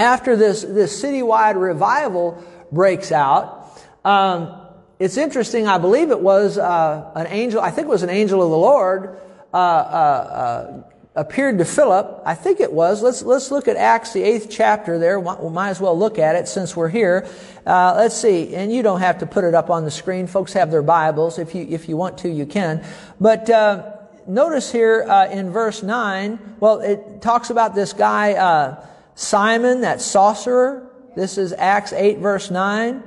after 0.00 0.36
this, 0.36 0.62
this 0.62 1.02
citywide 1.02 1.60
revival 1.60 2.42
breaks 2.72 3.12
out, 3.12 3.70
um, 4.04 4.56
it's 4.98 5.16
interesting, 5.16 5.66
I 5.66 5.78
believe 5.78 6.10
it 6.10 6.20
was 6.20 6.58
uh, 6.58 7.12
an 7.14 7.26
angel, 7.28 7.60
I 7.60 7.70
think 7.70 7.86
it 7.86 7.90
was 7.90 8.02
an 8.02 8.10
angel 8.10 8.42
of 8.42 8.50
the 8.50 8.56
Lord, 8.56 9.20
uh, 9.52 9.56
uh, 9.56 9.58
uh 9.58 10.82
appeared 11.16 11.58
to 11.58 11.64
Philip. 11.64 12.22
I 12.24 12.34
think 12.34 12.60
it 12.60 12.72
was. 12.72 13.02
Let's, 13.02 13.22
let's 13.22 13.50
look 13.50 13.66
at 13.66 13.76
Acts, 13.76 14.12
the 14.12 14.22
eighth 14.22 14.46
chapter 14.48 14.98
there. 14.98 15.18
We 15.18 15.50
might 15.50 15.70
as 15.70 15.80
well 15.80 15.98
look 15.98 16.18
at 16.20 16.36
it 16.36 16.46
since 16.46 16.76
we're 16.76 16.88
here. 16.88 17.28
Uh, 17.66 17.94
let's 17.96 18.16
see. 18.16 18.54
And 18.54 18.72
you 18.72 18.82
don't 18.82 19.00
have 19.00 19.18
to 19.18 19.26
put 19.26 19.44
it 19.44 19.54
up 19.54 19.70
on 19.70 19.84
the 19.84 19.90
screen. 19.90 20.28
Folks 20.28 20.52
have 20.52 20.70
their 20.70 20.82
Bibles. 20.82 21.38
If 21.38 21.54
you, 21.54 21.66
if 21.68 21.88
you 21.88 21.96
want 21.96 22.18
to, 22.18 22.28
you 22.28 22.46
can. 22.46 22.84
But, 23.20 23.50
uh, 23.50 23.96
notice 24.26 24.70
here, 24.70 25.02
uh, 25.02 25.28
in 25.28 25.50
verse 25.50 25.82
nine, 25.82 26.38
well, 26.60 26.80
it 26.80 27.20
talks 27.20 27.50
about 27.50 27.74
this 27.74 27.92
guy, 27.92 28.34
uh, 28.34 28.86
Simon, 29.20 29.82
that 29.82 30.00
sorcerer. 30.00 30.90
This 31.14 31.36
is 31.36 31.52
Acts 31.52 31.92
8 31.92 32.20
verse 32.20 32.50
9. 32.50 33.02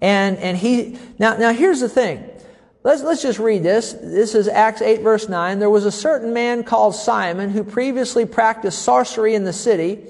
And, 0.00 0.38
and 0.38 0.56
he, 0.56 0.96
now, 1.18 1.36
now 1.36 1.52
here's 1.52 1.80
the 1.80 1.88
thing. 1.88 2.24
Let's, 2.84 3.02
let's 3.02 3.20
just 3.20 3.40
read 3.40 3.64
this. 3.64 3.92
This 3.92 4.36
is 4.36 4.46
Acts 4.46 4.80
8 4.80 5.02
verse 5.02 5.28
9. 5.28 5.58
There 5.58 5.68
was 5.68 5.84
a 5.84 5.90
certain 5.90 6.32
man 6.32 6.62
called 6.62 6.94
Simon 6.94 7.50
who 7.50 7.64
previously 7.64 8.24
practiced 8.24 8.82
sorcery 8.82 9.34
in 9.34 9.42
the 9.42 9.52
city 9.52 10.04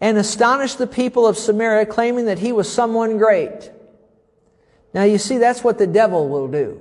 and 0.00 0.18
astonished 0.18 0.78
the 0.78 0.86
people 0.88 1.28
of 1.28 1.38
Samaria 1.38 1.86
claiming 1.86 2.24
that 2.24 2.40
he 2.40 2.50
was 2.50 2.68
someone 2.68 3.18
great. 3.18 3.70
Now 4.94 5.04
you 5.04 5.18
see, 5.18 5.38
that's 5.38 5.62
what 5.62 5.78
the 5.78 5.86
devil 5.86 6.28
will 6.28 6.48
do. 6.48 6.80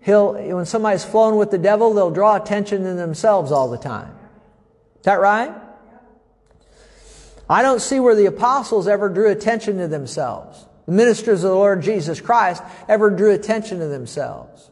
He'll, 0.00 0.32
when 0.32 0.64
somebody's 0.64 1.04
flown 1.04 1.36
with 1.36 1.50
the 1.50 1.58
devil, 1.58 1.92
they'll 1.92 2.10
draw 2.10 2.36
attention 2.36 2.84
to 2.84 2.94
themselves 2.94 3.52
all 3.52 3.68
the 3.68 3.76
time. 3.76 4.16
Is 4.96 5.04
that 5.04 5.20
right? 5.20 5.61
I 7.52 7.60
don't 7.62 7.80
see 7.80 8.00
where 8.00 8.14
the 8.14 8.26
apostles 8.26 8.88
ever 8.88 9.08
drew 9.08 9.30
attention 9.30 9.78
to 9.78 9.88
themselves. 9.88 10.64
the 10.86 10.92
ministers 10.92 11.44
of 11.44 11.50
the 11.50 11.56
Lord 11.56 11.82
Jesus 11.82 12.20
Christ, 12.20 12.62
ever 12.88 13.10
drew 13.10 13.32
attention 13.32 13.78
to 13.80 13.88
themselves. 13.88 14.70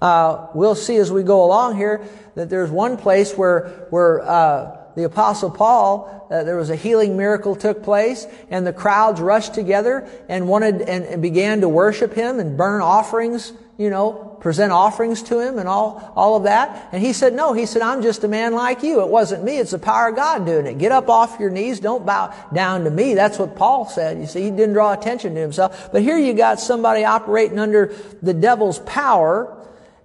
Uh, 0.00 0.46
we'll 0.54 0.76
see 0.76 0.96
as 0.96 1.10
we 1.10 1.22
go 1.22 1.44
along 1.44 1.76
here 1.76 2.00
that 2.36 2.48
there's 2.48 2.70
one 2.70 2.96
place 2.96 3.34
where, 3.34 3.86
where 3.90 4.22
uh, 4.22 4.78
the 4.96 5.04
apostle 5.04 5.50
paul 5.50 6.28
uh, 6.30 6.42
there 6.44 6.56
was 6.56 6.70
a 6.70 6.76
healing 6.76 7.16
miracle 7.16 7.54
took 7.54 7.82
place 7.82 8.26
and 8.48 8.66
the 8.66 8.72
crowds 8.72 9.20
rushed 9.20 9.52
together 9.52 10.08
and 10.28 10.48
wanted 10.48 10.80
and, 10.82 11.04
and, 11.04 11.22
began 11.22 11.60
to 11.60 11.68
worship 11.68 12.14
him 12.14 12.38
and 12.38 12.56
burn 12.56 12.80
offerings 12.80 13.52
you 13.80 13.88
know 13.88 14.36
present 14.40 14.70
offerings 14.70 15.22
to 15.22 15.40
him 15.40 15.58
and 15.58 15.66
all 15.66 16.12
all 16.14 16.36
of 16.36 16.42
that. 16.42 16.90
And 16.92 17.02
he 17.02 17.14
said 17.14 17.32
no 17.32 17.54
he 17.54 17.64
said 17.64 17.80
i'm 17.80 18.02
just 18.02 18.22
a 18.24 18.28
man 18.28 18.52
like 18.52 18.82
you. 18.82 19.00
It 19.00 19.08
wasn't 19.08 19.42
me. 19.42 19.56
It's 19.56 19.70
the 19.70 19.78
power 19.78 20.08
of 20.08 20.16
god 20.16 20.44
doing 20.44 20.66
it. 20.66 20.76
Get 20.76 20.92
up 20.92 21.08
off 21.08 21.40
your 21.40 21.48
knees. 21.48 21.80
Don't 21.80 22.04
bow 22.04 22.34
down 22.52 22.84
to 22.84 22.90
me. 22.90 23.14
That's 23.14 23.38
what 23.38 23.56
paul 23.56 23.88
said. 23.88 24.18
You 24.18 24.26
see 24.26 24.42
he 24.42 24.50
didn't 24.50 24.74
draw 24.74 24.92
attention 24.92 25.34
to 25.34 25.40
himself. 25.40 25.88
But 25.92 26.02
here 26.02 26.18
you 26.18 26.34
got 26.34 26.60
somebody 26.60 27.06
operating 27.06 27.58
under 27.58 27.94
the 28.20 28.34
devil's 28.34 28.80
power. 28.80 29.56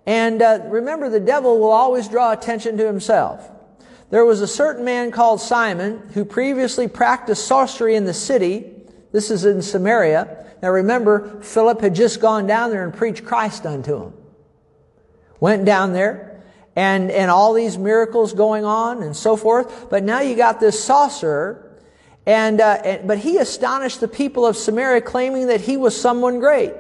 And 0.05 0.41
uh, 0.41 0.61
remember 0.67 1.09
the 1.09 1.19
devil 1.19 1.59
will 1.59 1.71
always 1.71 2.07
draw 2.07 2.31
attention 2.31 2.77
to 2.77 2.85
himself. 2.85 3.51
There 4.09 4.23
was 4.23 4.39
a 4.39 4.47
certain 4.47 4.85
man 4.85 5.11
called 5.11 5.41
Simon 5.41 5.97
who 6.13 6.23
previously 6.23 6.88
practiced 6.88 7.45
sorcery 7.45 7.95
in 7.95 8.05
the 8.05 8.13
city. 8.13 8.71
This 9.15 9.32
is 9.32 9.45
in 9.45 9.62
Samaria. 9.62 10.45
Now 10.62 10.71
remember, 10.71 11.41
Philip 11.41 11.80
had 11.80 11.95
just 11.95 12.19
gone 12.19 12.47
down 12.47 12.69
there 12.69 12.84
and 12.84 12.93
preached 12.93 13.23
Christ 13.23 13.65
unto 13.65 14.04
him. 14.04 14.13
Went 15.39 15.63
down 15.63 15.93
there 15.93 16.43
and, 16.75 17.10
and 17.10 17.32
all 17.32 17.54
these 17.54 17.78
miracles 17.78 18.34
going 18.34 18.65
on 18.65 19.01
and 19.01 19.15
so 19.15 19.38
forth. 19.38 19.89
But 19.89 20.04
now 20.04 20.19
you 20.19 20.36
got 20.36 20.60
this 20.60 20.84
sorcerer 20.84 21.78
and, 22.25 22.60
uh, 22.60 22.82
and, 22.84 23.08
but 23.08 23.19
he 23.19 23.38
astonished 23.38 24.01
the 24.01 24.10
people 24.10 24.45
of 24.45 24.58
Samaria 24.58 24.99
claiming 24.99 25.47
that 25.47 25.62
he 25.62 25.78
was 25.78 25.97
someone 25.97 26.41
great. 26.41 26.73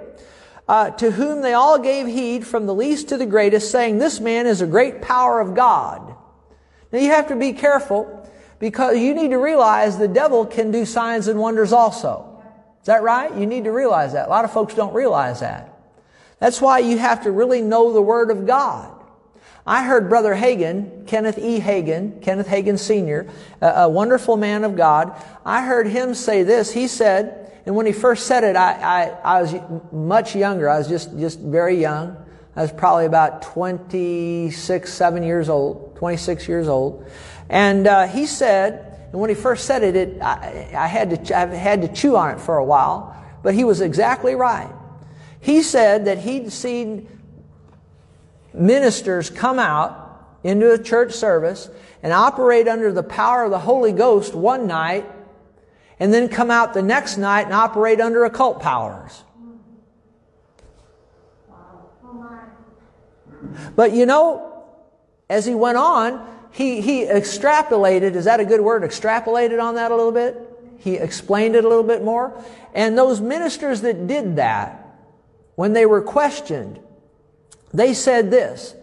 Uh, 0.67 0.89
to 0.89 1.11
whom 1.11 1.41
they 1.41 1.53
all 1.53 1.79
gave 1.79 2.05
heed 2.05 2.45
from 2.45 2.65
the 2.65 2.75
least 2.75 3.07
to 3.07 3.17
the 3.17 3.25
greatest 3.25 3.71
saying, 3.71 3.97
this 3.97 4.19
man 4.19 4.45
is 4.45 4.59
a 4.59 4.67
great 4.67 5.01
power 5.01 5.39
of 5.39 5.55
God. 5.55 6.13
Now 6.91 6.99
you 6.99 7.11
have 7.11 7.29
to 7.29 7.37
be 7.37 7.53
careful 7.53 8.24
because 8.59 8.97
you 8.97 9.13
need 9.13 9.31
to 9.31 9.37
realize 9.37 9.97
the 9.97 10.07
devil 10.07 10.45
can 10.45 10.71
do 10.71 10.85
signs 10.85 11.27
and 11.27 11.39
wonders 11.39 11.73
also. 11.73 12.41
Is 12.81 12.87
that 12.87 13.03
right? 13.03 13.35
You 13.35 13.45
need 13.45 13.63
to 13.63 13.71
realize 13.71 14.13
that. 14.13 14.27
A 14.27 14.29
lot 14.29 14.45
of 14.45 14.53
folks 14.53 14.75
don't 14.75 14.93
realize 14.93 15.39
that. 15.39 15.75
That's 16.39 16.61
why 16.61 16.79
you 16.79 16.97
have 16.97 17.23
to 17.23 17.31
really 17.31 17.61
know 17.61 17.93
the 17.93 18.01
Word 18.01 18.29
of 18.29 18.45
God. 18.45 18.91
I 19.67 19.83
heard 19.83 20.09
Brother 20.09 20.35
Hagin, 20.35 21.07
Kenneth 21.07 21.39
E. 21.39 21.59
Hagin, 21.59 22.21
Kenneth 22.21 22.47
Hagin 22.47 22.77
Sr., 22.77 23.27
a, 23.61 23.67
a, 23.67 23.89
wonderful 23.89 24.37
man 24.37 24.63
of 24.63 24.75
God. 24.75 25.19
I 25.43 25.65
heard 25.65 25.87
him 25.87 26.13
say 26.13 26.43
this. 26.43 26.71
He 26.71 26.87
said, 26.87 27.51
and 27.65 27.75
when 27.75 27.87
he 27.87 27.91
first 27.91 28.27
said 28.27 28.43
it, 28.43 28.55
I, 28.55 28.73
I, 28.73 29.37
I 29.37 29.41
was 29.41 29.55
much 29.91 30.35
younger. 30.35 30.69
I 30.69 30.77
was 30.77 30.87
just, 30.87 31.17
just 31.17 31.39
very 31.39 31.81
young. 31.81 32.15
I 32.55 32.61
was 32.61 32.71
probably 32.71 33.07
about 33.07 33.41
26, 33.41 34.93
7 34.93 35.23
years 35.23 35.49
old, 35.49 35.95
26 35.95 36.47
years 36.47 36.67
old. 36.67 37.09
And 37.49 37.87
uh, 37.87 38.07
he 38.07 38.25
said, 38.25 39.07
and 39.11 39.21
when 39.21 39.29
he 39.29 39.35
first 39.35 39.65
said 39.65 39.83
it, 39.83 39.95
it 39.95 40.21
I, 40.21 40.69
I, 40.75 40.87
had 40.87 41.25
to, 41.25 41.37
I 41.37 41.45
had 41.45 41.81
to 41.83 41.87
chew 41.87 42.17
on 42.17 42.35
it 42.35 42.39
for 42.39 42.57
a 42.57 42.65
while, 42.65 43.15
but 43.43 43.53
he 43.53 43.63
was 43.63 43.81
exactly 43.81 44.35
right. 44.35 44.71
He 45.39 45.61
said 45.61 46.05
that 46.05 46.19
he'd 46.19 46.51
seen 46.51 47.07
ministers 48.53 49.29
come 49.29 49.59
out 49.59 50.01
into 50.43 50.71
a 50.71 50.77
church 50.77 51.13
service 51.13 51.69
and 52.01 52.13
operate 52.13 52.67
under 52.67 52.91
the 52.91 53.03
power 53.03 53.43
of 53.43 53.51
the 53.51 53.59
Holy 53.59 53.91
Ghost 53.91 54.33
one 54.33 54.67
night, 54.67 55.05
and 55.99 56.13
then 56.13 56.27
come 56.27 56.51
out 56.51 56.73
the 56.73 56.81
next 56.81 57.17
night 57.17 57.45
and 57.45 57.53
operate 57.53 58.01
under 58.01 58.25
occult 58.25 58.61
powers. 58.61 59.23
But 63.75 63.93
you 63.93 64.05
know, 64.05 64.63
as 65.29 65.45
he 65.45 65.55
went 65.55 65.77
on, 65.77 66.27
he, 66.55 66.79
he 66.79 67.03
extrapolated, 67.03 68.15
is 68.15 68.23
that 68.23 68.39
a 68.39 68.45
good 68.45 68.61
word? 68.61 68.83
Extrapolated 68.83 69.61
on 69.61 69.75
that 69.75 69.91
a 69.91 69.95
little 69.95 70.13
bit? 70.13 70.37
He 70.77 70.93
explained 70.95 71.53
it 71.53 71.65
a 71.65 71.67
little 71.67 71.83
bit 71.83 72.01
more. 72.01 72.33
And 72.73 72.97
those 72.97 73.19
ministers 73.19 73.81
that 73.81 74.07
did 74.07 74.37
that, 74.37 74.97
when 75.55 75.73
they 75.73 75.85
were 75.85 76.01
questioned, 76.01 76.79
they 77.73 77.93
said 77.93 78.31
this. 78.31 78.73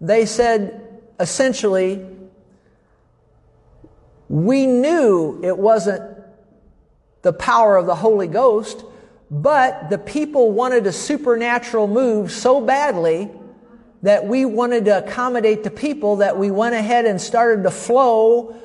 They 0.00 0.26
said, 0.26 1.00
essentially, 1.20 2.04
we 4.28 4.66
knew 4.66 5.38
it 5.44 5.56
wasn't 5.56 6.02
the 7.22 7.32
power 7.32 7.76
of 7.76 7.86
the 7.86 7.94
Holy 7.94 8.26
Ghost, 8.26 8.84
but 9.30 9.90
the 9.90 9.98
people 9.98 10.50
wanted 10.50 10.88
a 10.88 10.92
supernatural 10.92 11.86
move 11.86 12.32
so 12.32 12.60
badly 12.60 13.30
that 14.02 14.26
we 14.26 14.44
wanted 14.44 14.84
to 14.86 14.98
accommodate 14.98 15.62
the 15.62 15.70
people 15.70 16.16
that 16.16 16.36
we 16.36 16.50
went 16.50 16.74
ahead 16.74 17.04
and 17.06 17.20
started 17.20 17.62
to 17.62 17.70
flow. 17.70 18.56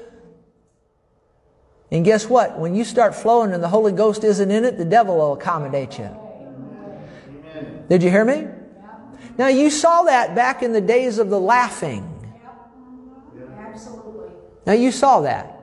And 1.91 2.03
guess 2.03 2.27
what? 2.27 2.59
When 2.59 2.75
you 2.75 2.83
start 2.83 3.15
flowing 3.15 3.53
and 3.53 3.63
the 3.63 3.69
Holy 3.69 3.91
Ghost 3.91 4.23
isn't 4.23 4.51
in 4.51 4.65
it, 4.65 4.77
the 4.77 4.85
devil 4.85 5.17
will 5.17 5.33
accommodate 5.33 5.99
you. 5.99 6.09
Did 7.87 8.03
you 8.03 8.09
hear 8.09 8.25
me? 8.25 8.47
Now 9.37 9.47
you 9.47 9.69
saw 9.69 10.03
that 10.03 10.35
back 10.35 10.63
in 10.63 10.73
the 10.73 10.81
days 10.81 11.19
of 11.19 11.29
the 11.29 11.39
laughing. 11.39 12.13
Absolutely. 13.59 14.29
Now 14.65 14.73
you 14.73 14.91
saw 14.91 15.21
that. 15.21 15.53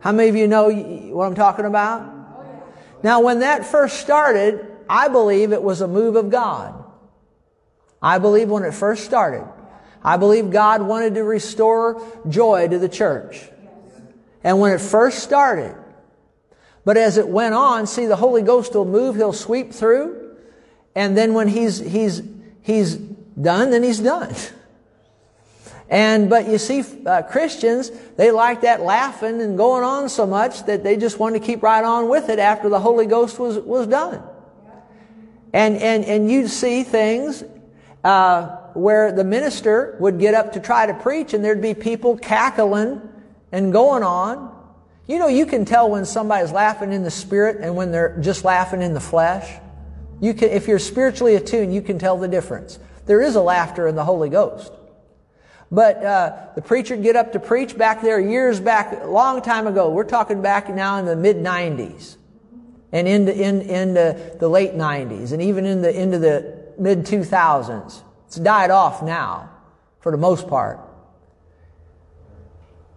How 0.00 0.12
many 0.12 0.28
of 0.28 0.36
you 0.36 0.48
know 0.48 0.70
what 0.70 1.26
I'm 1.26 1.34
talking 1.34 1.64
about? 1.64 2.10
Now 3.02 3.20
when 3.20 3.40
that 3.40 3.64
first 3.64 4.00
started, 4.00 4.66
I 4.88 5.08
believe 5.08 5.52
it 5.52 5.62
was 5.62 5.80
a 5.80 5.88
move 5.88 6.16
of 6.16 6.30
God. 6.30 6.79
I 8.02 8.18
believe 8.18 8.48
when 8.48 8.64
it 8.64 8.72
first 8.72 9.04
started, 9.04 9.46
I 10.02 10.16
believe 10.16 10.50
God 10.50 10.82
wanted 10.82 11.14
to 11.16 11.24
restore 11.24 12.02
joy 12.28 12.68
to 12.68 12.78
the 12.78 12.88
church. 12.88 13.48
And 14.42 14.58
when 14.58 14.72
it 14.72 14.80
first 14.80 15.18
started, 15.18 15.76
but 16.84 16.96
as 16.96 17.18
it 17.18 17.28
went 17.28 17.54
on, 17.54 17.86
see, 17.86 18.06
the 18.06 18.16
Holy 18.16 18.42
Ghost 18.42 18.74
will 18.74 18.86
move, 18.86 19.16
He'll 19.16 19.34
sweep 19.34 19.72
through, 19.72 20.36
and 20.94 21.16
then 21.16 21.34
when 21.34 21.48
He's, 21.48 21.78
He's, 21.78 22.22
He's 22.62 22.96
done, 22.96 23.70
then 23.70 23.82
He's 23.82 24.00
done. 24.00 24.34
And, 25.90 26.30
but 26.30 26.48
you 26.48 26.56
see, 26.56 26.84
uh, 27.04 27.22
Christians, 27.22 27.90
they 28.16 28.30
like 28.30 28.60
that 28.60 28.80
laughing 28.80 29.42
and 29.42 29.58
going 29.58 29.82
on 29.82 30.08
so 30.08 30.24
much 30.24 30.64
that 30.66 30.84
they 30.84 30.96
just 30.96 31.18
want 31.18 31.34
to 31.34 31.40
keep 31.40 31.62
right 31.62 31.84
on 31.84 32.08
with 32.08 32.28
it 32.28 32.38
after 32.38 32.68
the 32.68 32.78
Holy 32.78 33.06
Ghost 33.06 33.38
was, 33.40 33.58
was 33.58 33.88
done. 33.88 34.22
And, 35.52 35.76
and, 35.76 36.04
and 36.04 36.30
you 36.30 36.46
see 36.46 36.84
things 36.84 37.42
uh, 38.04 38.56
where 38.74 39.12
the 39.12 39.24
minister 39.24 39.96
would 40.00 40.18
get 40.18 40.34
up 40.34 40.52
to 40.52 40.60
try 40.60 40.86
to 40.86 40.94
preach 40.94 41.34
and 41.34 41.44
there'd 41.44 41.62
be 41.62 41.74
people 41.74 42.16
cackling 42.16 43.00
and 43.52 43.72
going 43.72 44.02
on. 44.02 44.56
You 45.06 45.18
know, 45.18 45.28
you 45.28 45.44
can 45.44 45.64
tell 45.64 45.90
when 45.90 46.04
somebody's 46.04 46.52
laughing 46.52 46.92
in 46.92 47.02
the 47.02 47.10
spirit 47.10 47.58
and 47.60 47.74
when 47.74 47.90
they're 47.90 48.16
just 48.20 48.44
laughing 48.44 48.80
in 48.80 48.94
the 48.94 49.00
flesh. 49.00 49.60
You 50.20 50.34
can, 50.34 50.50
if 50.50 50.68
you're 50.68 50.78
spiritually 50.78 51.34
attuned, 51.34 51.74
you 51.74 51.82
can 51.82 51.98
tell 51.98 52.16
the 52.16 52.28
difference. 52.28 52.78
There 53.06 53.20
is 53.20 53.34
a 53.34 53.40
laughter 53.40 53.88
in 53.88 53.96
the 53.96 54.04
Holy 54.04 54.28
Ghost. 54.28 54.72
But 55.72 56.04
uh, 56.04 56.36
the 56.54 56.62
preacher 56.62 56.96
would 56.96 57.04
get 57.04 57.16
up 57.16 57.32
to 57.32 57.40
preach 57.40 57.78
back 57.78 58.02
there 58.02 58.20
years 58.20 58.60
back, 58.60 59.02
a 59.02 59.06
long 59.06 59.40
time 59.40 59.66
ago. 59.66 59.90
We're 59.90 60.04
talking 60.04 60.42
back 60.42 60.68
now 60.68 60.98
in 60.98 61.06
the 61.06 61.16
mid 61.16 61.36
90s 61.36 62.16
and 62.92 63.06
into, 63.06 63.34
in, 63.34 63.62
into 63.62 64.36
the 64.38 64.48
late 64.48 64.74
90s 64.74 65.32
and 65.32 65.40
even 65.40 65.66
in 65.66 65.80
the, 65.82 65.98
into 65.98 66.18
the 66.18 66.59
mid 66.80 67.04
2000s. 67.04 68.02
It's 68.26 68.36
died 68.36 68.70
off 68.70 69.02
now, 69.02 69.50
for 70.00 70.10
the 70.10 70.18
most 70.18 70.48
part. 70.48 70.80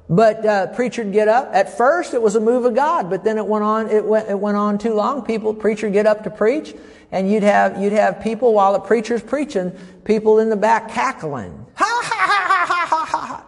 But 0.10 0.46
uh, 0.46 0.68
preacher'd 0.68 1.12
get 1.12 1.28
up. 1.28 1.50
At 1.54 1.78
first, 1.78 2.14
it 2.14 2.22
was 2.22 2.36
a 2.36 2.40
move 2.40 2.66
of 2.66 2.76
God, 2.76 3.10
but 3.10 3.24
then 3.24 3.38
it 3.38 3.46
went 3.46 3.64
on. 3.64 3.90
It 3.90 4.06
went. 4.06 4.30
It 4.30 4.38
went 4.38 4.58
on 4.58 4.78
too 4.78 4.94
long. 4.94 5.24
People, 5.24 5.54
preacher, 5.54 5.90
get 5.90 6.06
up 6.06 6.24
to 6.26 6.30
preach, 6.30 6.76
and 7.12 7.32
you'd 7.32 7.44
have 7.44 7.82
you'd 7.82 7.94
have 7.94 8.22
people 8.22 8.54
while 8.54 8.74
the 8.74 8.80
preacher's 8.80 9.24
preaching, 9.24 9.72
people 10.04 10.40
in 10.40 10.50
the 10.50 10.56
back 10.56 10.90
cackling, 10.90 11.66
ha 11.76 12.02
ha 12.04 12.28
ha 12.28 12.66
ha 12.66 12.86
ha 12.86 13.06
ha. 13.06 13.26
ha. 13.26 13.46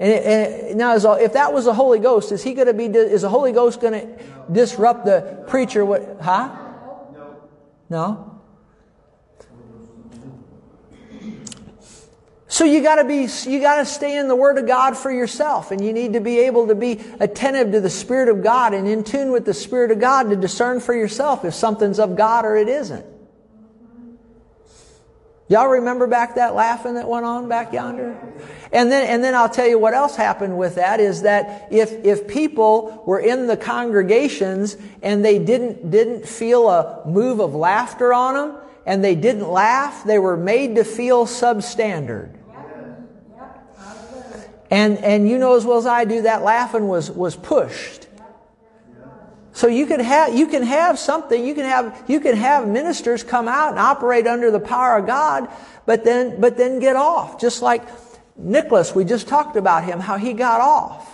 And, 0.00 0.12
it, 0.12 0.24
and 0.24 0.54
it, 0.70 0.76
now, 0.76 0.94
is, 0.94 1.04
if 1.04 1.32
that 1.32 1.52
was 1.52 1.64
the 1.64 1.74
Holy 1.74 1.98
Ghost, 1.98 2.30
is 2.30 2.44
he 2.44 2.54
going 2.54 2.68
to 2.68 2.74
be? 2.74 2.84
Is 2.84 3.22
the 3.22 3.28
Holy 3.28 3.50
Ghost 3.52 3.80
going 3.80 3.94
to 3.94 4.24
disrupt 4.52 5.06
the 5.06 5.42
preacher? 5.48 5.84
What? 5.84 6.18
Huh? 6.20 6.54
No. 7.12 7.36
No. 7.88 8.37
So 12.58 12.64
you 12.64 12.82
gotta 12.82 13.04
be, 13.04 13.28
you 13.46 13.60
gotta 13.60 13.86
stay 13.86 14.18
in 14.18 14.26
the 14.26 14.34
Word 14.34 14.58
of 14.58 14.66
God 14.66 14.96
for 14.96 15.12
yourself, 15.12 15.70
and 15.70 15.80
you 15.80 15.92
need 15.92 16.14
to 16.14 16.20
be 16.20 16.40
able 16.40 16.66
to 16.66 16.74
be 16.74 17.00
attentive 17.20 17.70
to 17.70 17.80
the 17.80 17.88
Spirit 17.88 18.28
of 18.28 18.42
God 18.42 18.74
and 18.74 18.88
in 18.88 19.04
tune 19.04 19.30
with 19.30 19.44
the 19.44 19.54
Spirit 19.54 19.92
of 19.92 20.00
God 20.00 20.28
to 20.30 20.34
discern 20.34 20.80
for 20.80 20.92
yourself 20.92 21.44
if 21.44 21.54
something's 21.54 22.00
of 22.00 22.16
God 22.16 22.44
or 22.44 22.56
it 22.56 22.68
isn't. 22.68 23.06
Y'all 25.46 25.68
remember 25.68 26.08
back 26.08 26.34
that 26.34 26.56
laughing 26.56 26.94
that 26.94 27.08
went 27.08 27.24
on 27.24 27.48
back 27.48 27.72
yonder? 27.72 28.18
And 28.72 28.90
then, 28.90 29.06
and 29.06 29.22
then 29.22 29.36
I'll 29.36 29.48
tell 29.48 29.68
you 29.68 29.78
what 29.78 29.94
else 29.94 30.16
happened 30.16 30.58
with 30.58 30.74
that 30.74 30.98
is 30.98 31.22
that 31.22 31.68
if, 31.70 31.92
if 32.04 32.26
people 32.26 33.04
were 33.06 33.20
in 33.20 33.46
the 33.46 33.56
congregations 33.56 34.76
and 35.00 35.24
they 35.24 35.38
didn't, 35.38 35.92
didn't 35.92 36.26
feel 36.26 36.68
a 36.68 37.06
move 37.06 37.38
of 37.38 37.54
laughter 37.54 38.12
on 38.12 38.34
them 38.34 38.60
and 38.84 39.04
they 39.04 39.14
didn't 39.14 39.48
laugh, 39.48 40.02
they 40.02 40.18
were 40.18 40.36
made 40.36 40.74
to 40.74 40.82
feel 40.82 41.24
substandard. 41.24 42.34
And, 44.70 44.98
and 44.98 45.28
you 45.28 45.38
know 45.38 45.56
as 45.56 45.64
well 45.64 45.78
as 45.78 45.86
I 45.86 46.04
do, 46.04 46.22
that 46.22 46.42
laughing 46.42 46.88
was, 46.88 47.10
was 47.10 47.36
pushed. 47.36 48.08
So 49.58 49.66
you 49.66 49.86
can 49.86 49.98
have 49.98 50.36
you 50.36 50.46
can 50.46 50.62
have 50.62 51.00
something 51.00 51.44
you 51.44 51.52
can 51.52 51.64
have 51.64 52.04
you 52.06 52.20
can 52.20 52.36
have 52.36 52.68
ministers 52.68 53.24
come 53.24 53.48
out 53.48 53.70
and 53.70 53.78
operate 53.80 54.24
under 54.28 54.52
the 54.52 54.60
power 54.60 54.98
of 54.98 55.06
God, 55.06 55.48
but 55.84 56.04
then 56.04 56.40
but 56.40 56.56
then 56.56 56.78
get 56.78 56.94
off. 56.94 57.40
Just 57.40 57.60
like 57.60 57.82
Nicholas, 58.36 58.94
we 58.94 59.04
just 59.04 59.26
talked 59.26 59.56
about 59.56 59.82
him, 59.82 59.98
how 59.98 60.16
he 60.16 60.32
got 60.32 60.60
off, 60.60 61.10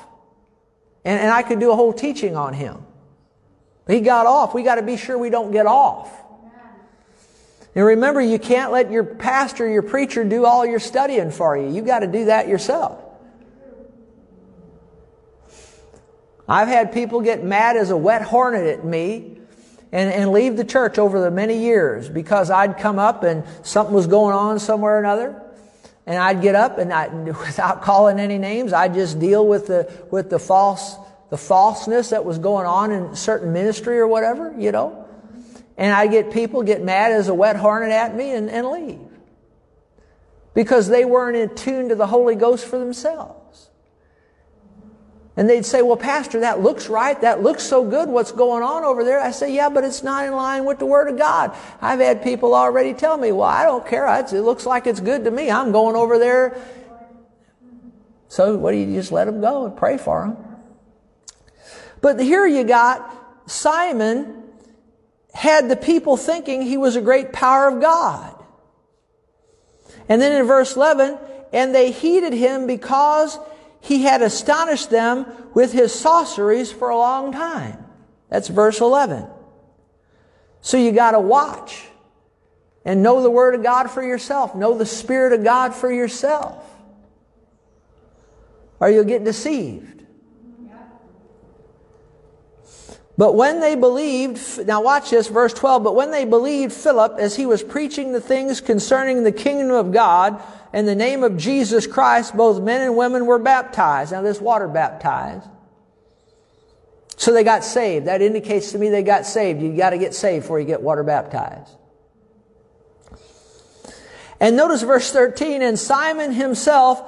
and, 1.06 1.18
and 1.18 1.30
I 1.30 1.42
could 1.42 1.58
do 1.58 1.72
a 1.72 1.74
whole 1.74 1.94
teaching 1.94 2.36
on 2.36 2.52
him. 2.52 2.84
He 3.88 4.00
got 4.00 4.26
off. 4.26 4.52
We 4.52 4.62
got 4.62 4.74
to 4.74 4.82
be 4.82 4.98
sure 4.98 5.16
we 5.16 5.30
don't 5.30 5.50
get 5.50 5.64
off. 5.64 6.10
And 7.74 7.84
remember, 7.84 8.20
you 8.20 8.38
can't 8.38 8.70
let 8.70 8.90
your 8.90 9.04
pastor, 9.04 9.66
your 9.68 9.82
preacher, 9.82 10.22
do 10.22 10.44
all 10.44 10.64
your 10.66 10.80
studying 10.80 11.30
for 11.30 11.56
you. 11.56 11.70
You 11.70 11.82
got 11.82 12.00
to 12.00 12.06
do 12.06 12.26
that 12.26 12.46
yourself. 12.46 13.03
I've 16.48 16.68
had 16.68 16.92
people 16.92 17.20
get 17.20 17.42
mad 17.42 17.76
as 17.76 17.90
a 17.90 17.96
wet 17.96 18.22
hornet 18.22 18.66
at 18.66 18.84
me 18.84 19.38
and, 19.92 20.12
and 20.12 20.32
leave 20.32 20.56
the 20.56 20.64
church 20.64 20.98
over 20.98 21.20
the 21.20 21.30
many 21.30 21.58
years 21.58 22.08
because 22.08 22.50
I'd 22.50 22.78
come 22.78 22.98
up 22.98 23.22
and 23.22 23.44
something 23.62 23.94
was 23.94 24.06
going 24.06 24.34
on 24.34 24.58
somewhere 24.58 24.96
or 24.96 24.98
another. 24.98 25.40
And 26.06 26.18
I'd 26.18 26.42
get 26.42 26.54
up 26.54 26.78
and 26.78 26.92
I, 26.92 27.08
without 27.24 27.82
calling 27.82 28.18
any 28.18 28.36
names, 28.36 28.72
I'd 28.72 28.94
just 28.94 29.18
deal 29.18 29.46
with 29.46 29.68
the, 29.68 29.90
with 30.10 30.28
the 30.28 30.38
false, 30.38 30.96
the 31.30 31.38
falseness 31.38 32.10
that 32.10 32.24
was 32.24 32.38
going 32.38 32.66
on 32.66 32.90
in 32.90 33.16
certain 33.16 33.52
ministry 33.52 33.98
or 33.98 34.06
whatever, 34.06 34.54
you 34.58 34.72
know. 34.72 35.06
And 35.76 35.92
I 35.92 36.06
get 36.06 36.30
people 36.30 36.62
get 36.62 36.82
mad 36.82 37.12
as 37.12 37.28
a 37.28 37.34
wet 37.34 37.56
hornet 37.56 37.90
at 37.90 38.14
me 38.14 38.32
and, 38.32 38.50
and 38.50 38.70
leave. 38.70 39.00
Because 40.52 40.88
they 40.88 41.04
weren't 41.04 41.36
in 41.36 41.54
tune 41.56 41.88
to 41.88 41.94
the 41.94 42.06
Holy 42.06 42.36
Ghost 42.36 42.66
for 42.66 42.78
themselves. 42.78 43.43
And 45.36 45.50
they'd 45.50 45.66
say, 45.66 45.82
well, 45.82 45.96
Pastor, 45.96 46.40
that 46.40 46.60
looks 46.60 46.88
right. 46.88 47.20
That 47.20 47.42
looks 47.42 47.64
so 47.64 47.84
good. 47.84 48.08
What's 48.08 48.30
going 48.30 48.62
on 48.62 48.84
over 48.84 49.02
there? 49.02 49.18
I 49.18 49.32
say, 49.32 49.52
yeah, 49.52 49.68
but 49.68 49.82
it's 49.82 50.04
not 50.04 50.24
in 50.26 50.34
line 50.34 50.64
with 50.64 50.78
the 50.78 50.86
Word 50.86 51.08
of 51.08 51.18
God. 51.18 51.56
I've 51.80 51.98
had 51.98 52.22
people 52.22 52.54
already 52.54 52.94
tell 52.94 53.16
me, 53.16 53.32
well, 53.32 53.48
I 53.48 53.64
don't 53.64 53.84
care. 53.84 54.06
It 54.20 54.32
looks 54.32 54.64
like 54.64 54.86
it's 54.86 55.00
good 55.00 55.24
to 55.24 55.32
me. 55.32 55.50
I'm 55.50 55.72
going 55.72 55.96
over 55.96 56.20
there. 56.20 56.56
So 58.28 58.56
what 58.56 58.70
do 58.70 58.78
you 58.78 58.94
just 58.94 59.10
let 59.10 59.24
them 59.24 59.40
go 59.40 59.66
and 59.66 59.76
pray 59.76 59.98
for 59.98 60.20
them? 60.20 60.36
But 62.00 62.20
here 62.20 62.46
you 62.46 62.62
got 62.62 63.50
Simon 63.50 64.42
had 65.32 65.68
the 65.68 65.76
people 65.76 66.16
thinking 66.16 66.62
he 66.62 66.76
was 66.76 66.94
a 66.94 67.00
great 67.00 67.32
power 67.32 67.66
of 67.66 67.80
God. 67.80 68.40
And 70.08 70.22
then 70.22 70.32
in 70.32 70.46
verse 70.46 70.76
11, 70.76 71.18
and 71.52 71.74
they 71.74 71.90
heeded 71.90 72.32
him 72.32 72.68
because 72.68 73.36
he 73.84 74.04
had 74.04 74.22
astonished 74.22 74.88
them 74.88 75.26
with 75.52 75.72
his 75.72 75.94
sorceries 75.94 76.72
for 76.72 76.88
a 76.88 76.96
long 76.96 77.32
time. 77.32 77.84
That's 78.30 78.48
verse 78.48 78.80
11. 78.80 79.26
So 80.62 80.78
you 80.78 80.90
got 80.90 81.10
to 81.10 81.20
watch 81.20 81.84
and 82.86 83.02
know 83.02 83.22
the 83.22 83.28
Word 83.28 83.54
of 83.54 83.62
God 83.62 83.90
for 83.90 84.02
yourself. 84.02 84.54
Know 84.54 84.78
the 84.78 84.86
Spirit 84.86 85.34
of 85.34 85.44
God 85.44 85.74
for 85.74 85.92
yourself. 85.92 86.64
Or 88.80 88.88
you'll 88.88 89.04
get 89.04 89.22
deceived. 89.22 90.06
But 93.18 93.34
when 93.34 93.60
they 93.60 93.74
believed, 93.76 94.66
now 94.66 94.82
watch 94.82 95.10
this, 95.10 95.28
verse 95.28 95.52
12, 95.52 95.84
but 95.84 95.94
when 95.94 96.10
they 96.10 96.24
believed 96.24 96.72
Philip 96.72 97.16
as 97.18 97.36
he 97.36 97.44
was 97.44 97.62
preaching 97.62 98.12
the 98.12 98.20
things 98.20 98.62
concerning 98.62 99.24
the 99.24 99.30
kingdom 99.30 99.72
of 99.72 99.92
God, 99.92 100.42
in 100.74 100.86
the 100.86 100.94
name 100.96 101.22
of 101.22 101.36
Jesus 101.36 101.86
Christ, 101.86 102.36
both 102.36 102.60
men 102.60 102.82
and 102.82 102.96
women 102.96 103.26
were 103.26 103.38
baptized. 103.38 104.10
Now, 104.10 104.22
this 104.22 104.40
water 104.40 104.66
baptized. 104.66 105.48
So 107.16 107.32
they 107.32 107.44
got 107.44 107.62
saved. 107.62 108.08
That 108.08 108.20
indicates 108.20 108.72
to 108.72 108.78
me 108.78 108.88
they 108.88 109.04
got 109.04 109.24
saved. 109.24 109.62
You 109.62 109.76
got 109.76 109.90
to 109.90 109.98
get 109.98 110.14
saved 110.14 110.42
before 110.42 110.58
you 110.58 110.66
get 110.66 110.82
water 110.82 111.04
baptized. 111.04 111.70
And 114.40 114.56
notice 114.56 114.82
verse 114.82 115.12
13, 115.12 115.62
and 115.62 115.78
Simon 115.78 116.32
himself 116.32 117.00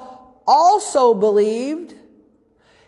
also 0.47 1.13
believed. 1.13 1.93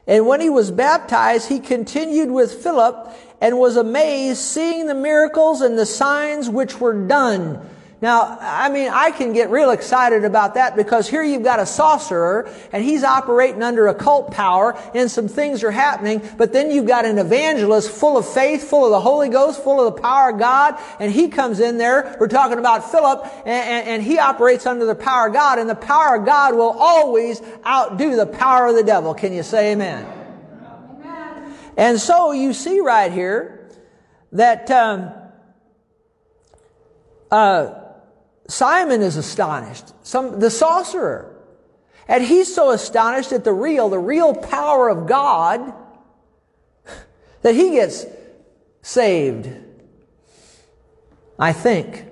And 0.07 0.29
when 0.29 0.41
he 0.41 0.49
was 0.49 0.71
baptized, 0.71 1.49
he 1.49 1.59
continued 1.59 2.31
with 2.31 2.63
Philip 2.63 3.13
and 3.41 3.59
was 3.59 3.77
amazed 3.77 4.39
seeing 4.39 4.87
the 4.87 4.95
miracles 4.95 5.61
and 5.61 5.77
the 5.77 5.87
signs 5.87 6.49
which 6.49 6.79
were 6.79 6.95
done. 6.95 7.69
Now, 8.01 8.39
I 8.41 8.69
mean, 8.69 8.91
I 8.93 9.11
can 9.11 9.33
get 9.33 9.51
real 9.51 9.71
excited 9.71 10.25
about 10.25 10.55
that 10.55 10.77
because 10.77 11.09
here 11.09 11.23
you've 11.23 11.43
got 11.43 11.59
a 11.59 11.67
sorcerer 11.67 12.49
and 12.71 12.85
he's 12.85 13.03
operating 13.03 13.61
under 13.61 13.89
occult 13.89 14.31
power 14.31 14.79
and 14.95 15.11
some 15.11 15.27
things 15.27 15.65
are 15.65 15.73
happening, 15.73 16.23
but 16.37 16.53
then 16.53 16.71
you've 16.71 16.87
got 16.87 17.05
an 17.05 17.19
evangelist 17.19 17.91
full 17.91 18.17
of 18.17 18.29
faith, 18.29 18.71
full 18.71 18.85
of 18.85 18.93
the 18.93 19.01
Holy 19.01 19.29
Ghost, 19.29 19.65
full 19.65 19.85
of 19.85 19.97
the 19.97 20.01
power 20.01 20.31
of 20.31 20.39
God, 20.39 20.79
and 21.01 21.11
he 21.11 21.27
comes 21.27 21.59
in 21.59 21.77
there. 21.77 22.17
We're 22.21 22.29
talking 22.29 22.59
about 22.59 22.89
Philip 22.89 23.25
and, 23.45 23.49
and, 23.49 23.89
and 23.89 24.03
he 24.05 24.21
operates 24.21 24.65
under 24.65 24.85
the 24.85 24.95
power 24.95 25.27
of 25.27 25.33
God 25.33 25.59
and 25.59 25.69
the 25.69 25.75
power 25.75 26.15
of 26.15 26.25
God 26.25 26.55
will 26.55 26.77
always 26.79 27.43
outdo 27.67 28.15
the 28.15 28.27
power 28.27 28.69
of 28.69 28.77
the 28.77 28.85
devil. 28.85 29.13
Can 29.13 29.33
you 29.33 29.43
say 29.43 29.73
amen? 29.73 30.07
amen. 31.01 31.55
And 31.77 31.99
so 31.99 32.31
you 32.31 32.53
see 32.53 32.79
right 32.79 33.11
here 33.11 33.69
that, 34.31 34.71
um, 34.71 35.11
uh, 37.33 37.87
Simon 38.49 39.03
is 39.03 39.17
astonished. 39.17 39.93
Some, 40.03 40.41
the 40.41 40.51
sorcerer. 40.51 41.37
And 42.09 42.25
he's 42.25 42.53
so 42.53 42.71
astonished 42.71 43.33
at 43.33 43.45
the 43.45 43.53
real, 43.53 43.91
the 43.91 43.99
real 43.99 44.35
power 44.35 44.89
of 44.89 45.07
God, 45.07 45.75
that 47.43 47.55
he 47.55 47.73
gets 47.73 48.07
saved. 48.81 49.51
I 51.39 51.53
think. 51.53 52.07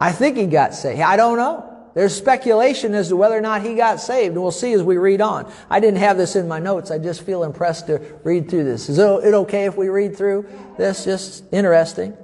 I 0.00 0.12
think 0.12 0.36
he 0.36 0.46
got 0.46 0.74
saved. 0.74 1.00
I 1.00 1.16
don't 1.16 1.36
know. 1.36 1.66
There's 1.94 2.14
speculation 2.14 2.94
as 2.94 3.08
to 3.08 3.16
whether 3.16 3.36
or 3.36 3.40
not 3.40 3.62
he 3.62 3.74
got 3.74 4.00
saved, 4.00 4.34
and 4.34 4.42
we'll 4.42 4.52
see 4.52 4.72
as 4.72 4.82
we 4.82 4.96
read 4.96 5.20
on. 5.20 5.52
I 5.68 5.80
didn't 5.80 5.98
have 5.98 6.16
this 6.16 6.36
in 6.36 6.46
my 6.48 6.58
notes. 6.58 6.90
I 6.90 6.98
just 6.98 7.22
feel 7.22 7.42
impressed 7.44 7.86
to 7.88 7.98
read 8.22 8.48
through 8.48 8.64
this. 8.64 8.88
Is 8.88 8.98
it 8.98 9.34
okay 9.34 9.66
if 9.66 9.76
we 9.76 9.88
read 9.88 10.16
through 10.16 10.48
this? 10.76 11.04
Just 11.04 11.44
interesting. 11.52 12.16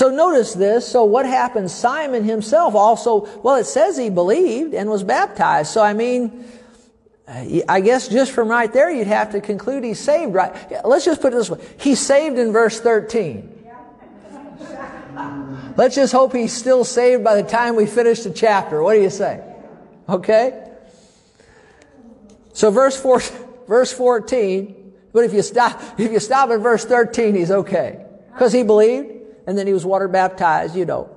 So 0.00 0.08
notice 0.08 0.54
this. 0.54 0.88
So 0.88 1.04
what 1.04 1.26
happened? 1.26 1.70
Simon 1.70 2.24
himself 2.24 2.74
also, 2.74 3.28
well, 3.42 3.56
it 3.56 3.66
says 3.66 3.98
he 3.98 4.08
believed 4.08 4.72
and 4.72 4.88
was 4.88 5.04
baptized. 5.04 5.72
So 5.72 5.82
I 5.82 5.92
mean, 5.92 6.46
I 7.28 7.82
guess 7.82 8.08
just 8.08 8.32
from 8.32 8.48
right 8.48 8.72
there, 8.72 8.90
you'd 8.90 9.08
have 9.08 9.32
to 9.32 9.42
conclude 9.42 9.84
he's 9.84 10.00
saved, 10.00 10.32
right? 10.32 10.54
Let's 10.86 11.04
just 11.04 11.20
put 11.20 11.34
it 11.34 11.36
this 11.36 11.50
way. 11.50 11.62
He's 11.78 12.00
saved 12.00 12.38
in 12.38 12.50
verse 12.50 12.80
13. 12.80 13.62
Let's 15.76 15.96
just 15.96 16.14
hope 16.14 16.32
he's 16.32 16.54
still 16.54 16.82
saved 16.82 17.22
by 17.22 17.34
the 17.34 17.46
time 17.46 17.76
we 17.76 17.84
finish 17.84 18.20
the 18.20 18.30
chapter. 18.30 18.82
What 18.82 18.94
do 18.94 19.02
you 19.02 19.10
say? 19.10 19.44
Okay? 20.08 20.66
So 22.54 22.70
verse 22.70 22.98
4, 22.98 23.20
verse 23.68 23.92
14, 23.92 24.94
but 25.12 25.24
if 25.24 25.34
you 25.34 25.42
stop, 25.42 25.78
if 26.00 26.10
you 26.10 26.20
stop 26.20 26.48
at 26.48 26.60
verse 26.60 26.86
13, 26.86 27.34
he's 27.34 27.50
okay. 27.50 28.02
Because 28.32 28.54
he 28.54 28.62
believed 28.62 29.19
and 29.50 29.58
then 29.58 29.66
he 29.66 29.72
was 29.72 29.84
water 29.84 30.06
baptized, 30.06 30.76
you 30.76 30.86
know. 30.86 31.10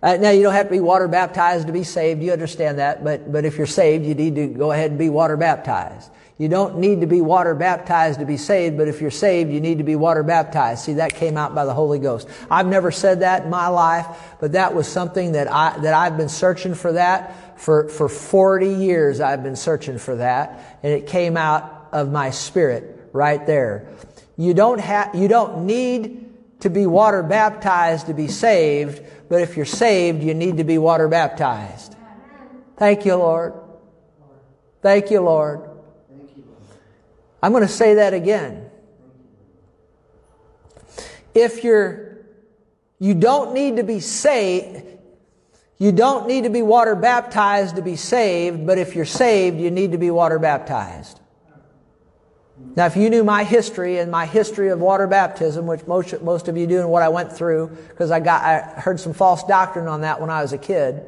Uh, 0.00 0.16
now 0.16 0.30
you 0.30 0.44
don't 0.44 0.54
have 0.54 0.66
to 0.66 0.72
be 0.72 0.78
water 0.78 1.08
baptized 1.08 1.66
to 1.66 1.72
be 1.72 1.82
saved. 1.82 2.22
You 2.22 2.30
understand 2.30 2.78
that. 2.78 3.02
But, 3.02 3.32
but 3.32 3.44
if 3.44 3.58
you're 3.58 3.66
saved, 3.66 4.06
you 4.06 4.14
need 4.14 4.36
to 4.36 4.46
go 4.46 4.70
ahead 4.70 4.90
and 4.90 4.98
be 5.00 5.08
water 5.08 5.36
baptized. 5.36 6.08
You 6.38 6.48
don't 6.48 6.78
need 6.78 7.00
to 7.00 7.08
be 7.08 7.20
water 7.20 7.56
baptized 7.56 8.20
to 8.20 8.24
be 8.24 8.36
saved, 8.36 8.78
but 8.78 8.86
if 8.86 9.00
you're 9.00 9.10
saved, 9.10 9.50
you 9.52 9.60
need 9.60 9.78
to 9.78 9.84
be 9.84 9.96
water 9.96 10.22
baptized. 10.22 10.84
See, 10.84 10.94
that 10.94 11.14
came 11.14 11.36
out 11.36 11.56
by 11.56 11.64
the 11.64 11.74
Holy 11.74 11.98
Ghost. 11.98 12.28
I've 12.48 12.68
never 12.68 12.92
said 12.92 13.20
that 13.20 13.44
in 13.44 13.50
my 13.50 13.66
life, 13.66 14.06
but 14.38 14.52
that 14.52 14.76
was 14.76 14.86
something 14.86 15.32
that 15.32 15.50
I, 15.50 15.76
that 15.80 15.92
I've 15.92 16.16
been 16.16 16.28
searching 16.28 16.74
for 16.76 16.92
that 16.92 17.60
for, 17.60 17.88
for 17.88 18.08
40 18.08 18.74
years. 18.74 19.20
I've 19.20 19.42
been 19.42 19.56
searching 19.56 19.98
for 19.98 20.16
that, 20.16 20.78
and 20.84 20.92
it 20.92 21.08
came 21.08 21.36
out 21.36 21.88
of 21.90 22.12
my 22.12 22.30
spirit 22.30 23.08
right 23.12 23.44
there. 23.44 23.88
You 24.36 24.54
don't 24.54 24.80
have, 24.80 25.16
you 25.16 25.26
don't 25.26 25.66
need 25.66 26.31
to 26.62 26.70
be 26.70 26.86
water 26.86 27.22
baptized 27.22 28.06
to 28.06 28.14
be 28.14 28.28
saved, 28.28 29.02
but 29.28 29.42
if 29.42 29.56
you're 29.56 29.66
saved, 29.66 30.22
you 30.22 30.34
need 30.34 30.56
to 30.56 30.64
be 30.64 30.78
water 30.78 31.08
baptized. 31.08 31.94
Thank 32.76 33.04
you, 33.04 33.14
Lord. 33.16 33.54
Thank 34.80 35.10
you, 35.10 35.20
Lord. 35.20 35.68
I'm 37.42 37.52
going 37.52 37.62
to 37.62 37.68
say 37.68 37.94
that 37.94 38.14
again. 38.14 38.70
If 41.34 41.64
you're 41.64 42.12
You 43.02 43.14
don't 43.14 43.52
need 43.52 43.78
to 43.78 43.82
be 43.82 43.98
saved. 43.98 44.86
You 45.76 45.90
don't 45.90 46.28
need 46.28 46.44
to 46.44 46.50
be 46.50 46.62
water 46.62 46.94
baptized 46.94 47.74
to 47.74 47.82
be 47.82 47.96
saved, 47.96 48.64
but 48.64 48.78
if 48.78 48.94
you're 48.94 49.04
saved, 49.04 49.58
you 49.58 49.72
need 49.72 49.90
to 49.90 49.98
be 49.98 50.12
water 50.12 50.38
baptized. 50.38 51.18
Now, 52.74 52.86
if 52.86 52.96
you 52.96 53.10
knew 53.10 53.22
my 53.22 53.44
history 53.44 53.98
and 53.98 54.10
my 54.10 54.24
history 54.24 54.68
of 54.68 54.80
water 54.80 55.06
baptism, 55.06 55.66
which 55.66 55.86
most, 55.86 56.22
most 56.22 56.48
of 56.48 56.56
you 56.56 56.66
do 56.66 56.80
and 56.80 56.90
what 56.90 57.02
I 57.02 57.08
went 57.08 57.32
through, 57.32 57.76
because 57.88 58.10
I 58.10 58.20
got, 58.20 58.42
I 58.42 58.80
heard 58.80 58.98
some 58.98 59.12
false 59.12 59.44
doctrine 59.44 59.86
on 59.88 60.02
that 60.02 60.20
when 60.20 60.30
I 60.30 60.42
was 60.42 60.52
a 60.52 60.58
kid. 60.58 61.02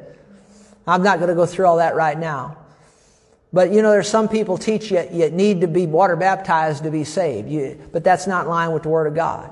I'm 0.85 1.01
not 1.01 1.17
going 1.17 1.29
to 1.29 1.35
go 1.35 1.45
through 1.45 1.65
all 1.65 1.77
that 1.77 1.95
right 1.95 2.17
now. 2.17 2.57
But 3.51 3.71
you 3.71 3.81
know, 3.81 3.91
there's 3.91 4.09
some 4.09 4.27
people 4.27 4.57
teach 4.57 4.91
you, 4.91 5.07
you 5.11 5.31
need 5.31 5.61
to 5.61 5.67
be 5.67 5.87
water 5.87 6.15
baptized 6.15 6.83
to 6.83 6.91
be 6.91 7.03
saved. 7.03 7.49
You, 7.49 7.81
but 7.91 8.03
that's 8.03 8.27
not 8.27 8.45
in 8.45 8.49
line 8.49 8.71
with 8.71 8.83
the 8.83 8.89
Word 8.89 9.07
of 9.07 9.15
God. 9.15 9.51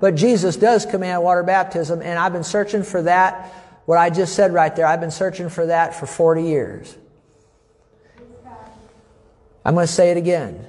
But 0.00 0.14
Jesus 0.14 0.56
does 0.56 0.86
command 0.86 1.22
water 1.22 1.42
baptism, 1.42 2.00
and 2.00 2.18
I've 2.18 2.32
been 2.32 2.44
searching 2.44 2.82
for 2.82 3.02
that 3.02 3.52
what 3.90 3.98
I 3.98 4.08
just 4.08 4.36
said 4.36 4.54
right 4.54 4.74
there, 4.76 4.86
I've 4.86 5.00
been 5.00 5.10
searching 5.10 5.48
for 5.48 5.66
that 5.66 5.96
for 5.96 6.06
40 6.06 6.44
years. 6.44 6.96
I'm 9.64 9.74
going 9.74 9.84
to 9.84 9.92
say 9.92 10.12
it 10.12 10.16
again. 10.16 10.64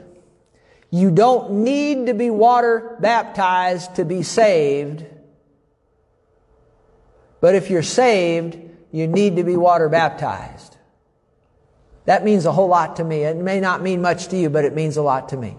You 0.91 1.09
don't 1.09 1.63
need 1.63 2.07
to 2.07 2.13
be 2.13 2.29
water 2.29 2.97
baptized 2.99 3.95
to 3.95 4.05
be 4.05 4.23
saved. 4.23 5.05
But 7.39 7.55
if 7.55 7.69
you're 7.69 7.81
saved, 7.81 8.59
you 8.91 9.07
need 9.07 9.37
to 9.37 9.43
be 9.43 9.55
water 9.55 9.87
baptized. 9.87 10.75
That 12.05 12.25
means 12.25 12.45
a 12.45 12.51
whole 12.51 12.67
lot 12.67 12.97
to 12.97 13.05
me. 13.05 13.23
It 13.23 13.37
may 13.37 13.61
not 13.61 13.81
mean 13.81 14.01
much 14.01 14.27
to 14.27 14.37
you, 14.37 14.49
but 14.49 14.65
it 14.65 14.75
means 14.75 14.97
a 14.97 15.01
lot 15.01 15.29
to 15.29 15.37
me. 15.37 15.55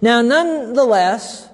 Now, 0.00 0.22
nonetheless, 0.22 1.46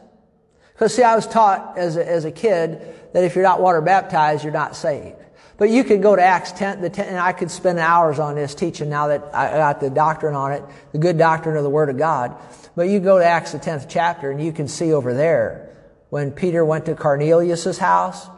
because 0.72 0.94
see, 0.94 1.02
I 1.02 1.16
was 1.16 1.26
taught 1.26 1.76
as 1.76 1.96
a, 1.96 2.08
as 2.08 2.24
a 2.24 2.30
kid 2.30 2.80
that 3.12 3.24
if 3.24 3.34
you're 3.34 3.42
not 3.42 3.60
water 3.60 3.80
baptized, 3.80 4.44
you're 4.44 4.52
not 4.52 4.76
saved. 4.76 5.16
But 5.58 5.70
you 5.70 5.84
could 5.84 6.02
go 6.02 6.14
to 6.14 6.22
Acts 6.22 6.52
10, 6.52 6.82
the 6.82 6.90
10, 6.90 7.08
and 7.08 7.18
I 7.18 7.32
could 7.32 7.50
spend 7.50 7.78
hours 7.78 8.18
on 8.18 8.34
this 8.34 8.54
teaching 8.54 8.90
now 8.90 9.08
that 9.08 9.34
I 9.34 9.52
got 9.52 9.80
the 9.80 9.88
doctrine 9.88 10.34
on 10.34 10.52
it, 10.52 10.62
the 10.92 10.98
good 10.98 11.16
doctrine 11.16 11.56
of 11.56 11.62
the 11.62 11.70
Word 11.70 11.88
of 11.88 11.96
God. 11.96 12.36
But 12.74 12.88
you 12.88 13.00
go 13.00 13.18
to 13.18 13.24
Acts 13.24 13.52
the 13.52 13.58
10th 13.58 13.86
chapter 13.88 14.30
and 14.30 14.42
you 14.42 14.52
can 14.52 14.68
see 14.68 14.92
over 14.92 15.14
there 15.14 15.66
when 16.10 16.30
Peter 16.30 16.64
went 16.64 16.86
to 16.86 16.94
Cornelius's 16.94 17.78
house, 17.78 18.28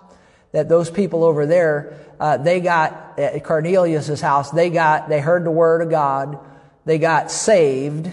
that 0.52 0.68
those 0.68 0.90
people 0.90 1.24
over 1.24 1.44
there, 1.44 1.98
uh, 2.18 2.37
they 2.37 2.61
got, 2.61 3.18
at 3.18 3.44
Cornelius's 3.44 4.20
house, 4.20 4.50
they 4.50 4.70
got, 4.70 5.09
they 5.09 5.20
heard 5.20 5.44
the 5.44 5.50
Word 5.50 5.83
of 5.83 5.90
God, 5.90 6.38
they 6.87 6.98
got 6.98 7.31
saved, 7.31 8.11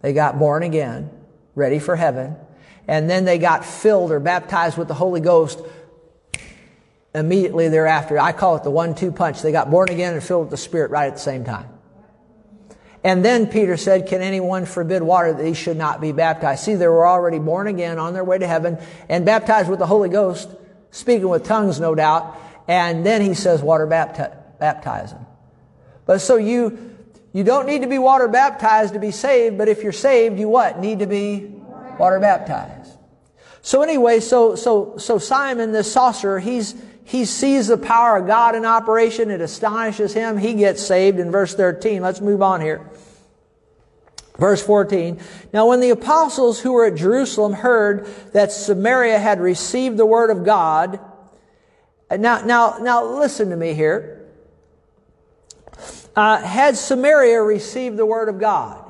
they 0.00 0.12
got 0.12 0.38
born 0.38 0.62
again, 0.62 1.10
ready 1.54 1.78
for 1.78 1.96
heaven, 1.96 2.36
and 2.86 3.10
then 3.10 3.24
they 3.24 3.38
got 3.38 3.64
filled 3.64 4.12
or 4.12 4.20
baptized 4.20 4.78
with 4.78 4.88
the 4.88 4.94
Holy 4.94 5.20
Ghost 5.20 5.58
immediately 7.14 7.68
thereafter. 7.68 8.18
I 8.18 8.32
call 8.32 8.56
it 8.56 8.64
the 8.64 8.70
one-two 8.70 9.12
punch. 9.12 9.42
They 9.42 9.52
got 9.52 9.70
born 9.70 9.88
again 9.90 10.14
and 10.14 10.22
filled 10.22 10.42
with 10.42 10.50
the 10.50 10.56
Spirit 10.56 10.90
right 10.90 11.06
at 11.06 11.14
the 11.14 11.20
same 11.20 11.44
time. 11.44 11.68
And 13.04 13.24
then 13.24 13.46
Peter 13.46 13.76
said, 13.76 14.06
Can 14.06 14.22
anyone 14.22 14.66
forbid 14.66 15.02
water 15.02 15.32
that 15.32 15.46
he 15.46 15.54
should 15.54 15.76
not 15.76 16.00
be 16.00 16.12
baptized? 16.12 16.64
See, 16.64 16.74
they 16.74 16.88
were 16.88 17.06
already 17.06 17.38
born 17.38 17.66
again 17.66 17.98
on 17.98 18.12
their 18.12 18.24
way 18.24 18.38
to 18.38 18.46
heaven 18.46 18.78
and 19.08 19.24
baptized 19.24 19.70
with 19.70 19.78
the 19.78 19.86
Holy 19.86 20.08
Ghost, 20.08 20.48
speaking 20.90 21.28
with 21.28 21.44
tongues, 21.44 21.80
no 21.80 21.94
doubt. 21.94 22.36
And 22.66 23.06
then 23.06 23.22
he 23.22 23.34
says, 23.34 23.62
Water 23.62 23.86
bapti- 23.86 24.36
baptize 24.58 25.12
them. 25.12 25.26
But 26.06 26.20
so 26.20 26.36
you, 26.36 26.96
you 27.32 27.44
don't 27.44 27.66
need 27.66 27.82
to 27.82 27.88
be 27.88 27.98
water 27.98 28.28
baptized 28.28 28.94
to 28.94 29.00
be 29.00 29.10
saved, 29.10 29.58
but 29.58 29.68
if 29.68 29.82
you're 29.82 29.92
saved, 29.92 30.38
you 30.38 30.48
what? 30.48 30.80
Need 30.80 30.98
to 31.00 31.06
be 31.06 31.52
water 31.98 32.18
baptized. 32.18 32.92
So 33.62 33.82
anyway, 33.82 34.20
so, 34.20 34.54
so, 34.54 34.96
so 34.96 35.18
Simon, 35.18 35.72
this 35.72 35.92
sorcerer, 35.92 36.40
he's, 36.40 36.74
he 37.08 37.24
sees 37.24 37.68
the 37.68 37.78
power 37.78 38.18
of 38.18 38.26
God 38.26 38.54
in 38.54 38.66
operation. 38.66 39.30
It 39.30 39.40
astonishes 39.40 40.12
him. 40.12 40.36
He 40.36 40.52
gets 40.52 40.86
saved 40.86 41.18
in 41.18 41.30
verse 41.30 41.54
13. 41.54 42.02
Let's 42.02 42.20
move 42.20 42.42
on 42.42 42.60
here. 42.60 42.86
Verse 44.36 44.62
14. 44.62 45.18
Now 45.54 45.66
when 45.66 45.80
the 45.80 45.88
apostles 45.88 46.60
who 46.60 46.72
were 46.72 46.84
at 46.84 46.96
Jerusalem 46.96 47.54
heard 47.54 48.06
that 48.34 48.52
Samaria 48.52 49.18
had 49.18 49.40
received 49.40 49.96
the 49.96 50.04
word 50.04 50.28
of 50.28 50.44
God, 50.44 51.00
now, 52.10 52.42
now, 52.42 52.76
now 52.78 53.02
listen 53.06 53.48
to 53.48 53.56
me 53.56 53.72
here. 53.72 54.26
Uh, 56.14 56.42
had 56.42 56.76
Samaria 56.76 57.40
received 57.40 57.96
the 57.96 58.04
word 58.04 58.28
of 58.28 58.38
God? 58.38 58.84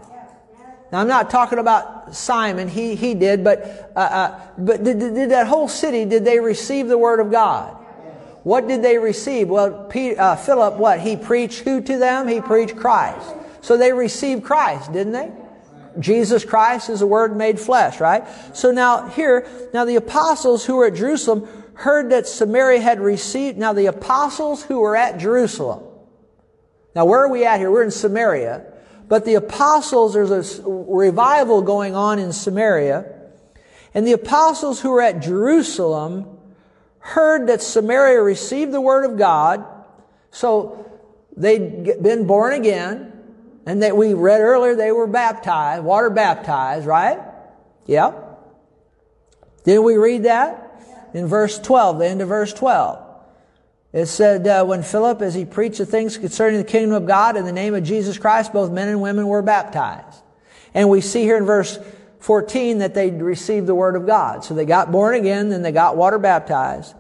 Now, 0.91 1.03
I'm 1.03 1.09
not 1.09 1.31
talking 1.31 1.61
about 1.61 2.17
Simon. 2.17 2.67
He, 2.67 2.97
he 2.97 3.15
did, 3.15 3.45
but, 3.45 3.93
uh, 3.95 4.01
uh, 4.01 4.41
but 4.59 4.83
did, 4.83 4.99
did, 4.99 5.31
that 5.31 5.47
whole 5.47 5.69
city, 5.69 6.05
did 6.05 6.25
they 6.25 6.41
receive 6.41 6.89
the 6.89 6.99
word 6.99 7.21
of 7.21 7.31
God? 7.31 7.77
What 8.49 8.67
did 8.67 8.83
they 8.83 8.97
receive? 8.97 9.51
Well, 9.51 9.85
Peter, 9.91 10.19
uh, 10.19 10.35
Philip, 10.35 10.77
what? 10.77 11.01
He 11.01 11.17
preached 11.17 11.59
who 11.65 11.83
to 11.83 11.99
them? 11.99 12.27
He 12.27 12.41
preached 12.41 12.77
Christ. 12.77 13.35
So 13.61 13.77
they 13.77 13.93
received 13.93 14.43
Christ, 14.43 14.91
didn't 14.91 15.13
they? 15.13 15.31
Jesus 15.99 16.47
Christ 16.47 16.89
is 16.89 17.03
a 17.03 17.07
word 17.07 17.37
made 17.37 17.61
flesh, 17.61 18.01
right? 18.01 18.25
So 18.55 18.71
now 18.71 19.07
here, 19.09 19.47
now 19.75 19.85
the 19.85 19.97
apostles 19.97 20.65
who 20.65 20.77
were 20.77 20.87
at 20.87 20.95
Jerusalem 20.95 21.47
heard 21.75 22.09
that 22.09 22.27
Samaria 22.27 22.81
had 22.81 23.01
received, 23.01 23.59
now 23.59 23.75
the 23.75 23.85
apostles 23.85 24.63
who 24.63 24.81
were 24.81 24.97
at 24.97 25.19
Jerusalem. 25.19 25.85
Now 26.97 27.05
where 27.05 27.21
are 27.21 27.29
we 27.29 27.45
at 27.45 27.59
here? 27.59 27.71
We're 27.71 27.85
in 27.85 27.91
Samaria. 27.91 28.65
But 29.09 29.27
the 29.27 29.35
apostles, 29.35 30.15
there's 30.15 30.59
a 30.61 30.63
revival 30.67 31.61
going 31.61 31.95
on 31.95 32.19
in 32.19 32.33
Samaria. 32.33 33.15
And 33.93 34.07
the 34.07 34.13
apostles 34.13 34.81
who 34.81 34.89
were 34.89 35.03
at 35.03 35.21
Jerusalem 35.21 36.38
heard 37.09 37.49
that 37.49 37.63
Samaria 37.63 38.23
received 38.23 38.73
the 38.73 38.81
word 38.81 39.05
of 39.05 39.17
God. 39.17 39.65
So 40.31 40.91
they'd 41.37 42.03
been 42.03 42.27
born 42.27 42.53
again. 42.53 43.13
And 43.67 43.83
that 43.83 43.97
we 43.97 44.15
read 44.15 44.41
earlier, 44.41 44.75
they 44.75 44.93
were 44.93 45.07
baptized, 45.07 45.85
water 45.85 46.09
baptized, 46.09 46.87
right? 46.87 47.21
Yeah. 47.85 48.13
Didn't 49.65 49.85
we 49.85 49.97
read 49.97 50.23
that? 50.23 50.65
In 51.13 51.27
verse 51.27 51.59
12, 51.59 51.99
the 51.99 52.07
end 52.07 52.23
of 52.23 52.29
verse 52.29 52.55
12. 52.55 53.05
It 53.93 54.07
said, 54.07 54.47
uh, 54.47 54.65
when 54.65 54.83
Philip, 54.83 55.21
as 55.21 55.35
he 55.35 55.45
preached 55.45 55.79
the 55.79 55.87
things 55.87 56.17
concerning 56.17 56.59
the 56.59 56.65
kingdom 56.65 56.93
of 56.93 57.07
God 57.07 57.37
in 57.37 57.45
the 57.45 57.53
name 57.53 57.75
of 57.75 57.85
Jesus 57.85 58.17
Christ, 58.17 58.53
both 58.53 58.71
men 58.71 58.89
and 58.89 59.03
women 59.03 59.27
were 59.27 59.43
baptized. 59.43 60.23
And 60.73 60.89
we 60.89 61.01
see 61.01 61.23
here 61.23 61.37
in 61.37 61.45
verse 61.45 61.79
14 62.29 62.77
that 62.77 62.93
they'd 62.93 63.23
received 63.23 63.67
the 63.67 63.75
word 63.75 63.97
of 63.97 64.07
God. 64.07 64.45
So 64.45 64.53
they 64.53 64.67
got 64.67 64.93
born 64.93 65.15
again, 65.15 65.49
then 65.49 65.63
they 65.63 65.73
got 65.73 65.97
water 65.97 66.19
baptized. 66.19 66.95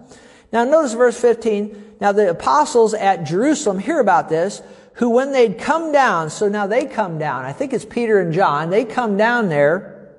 Now 0.54 0.64
notice 0.64 0.94
verse 0.94 1.20
15. 1.20 1.96
Now 2.00 2.12
the 2.12 2.30
apostles 2.30 2.94
at 2.94 3.24
Jerusalem 3.24 3.78
hear 3.78 4.00
about 4.00 4.30
this, 4.30 4.62
who 4.94 5.10
when 5.10 5.32
they'd 5.32 5.58
come 5.58 5.92
down, 5.92 6.30
so 6.30 6.48
now 6.48 6.66
they 6.66 6.86
come 6.86 7.18
down, 7.18 7.44
I 7.44 7.52
think 7.52 7.74
it's 7.74 7.84
Peter 7.84 8.18
and 8.20 8.32
John, 8.32 8.70
they 8.70 8.86
come 8.86 9.18
down 9.18 9.50
there 9.50 10.14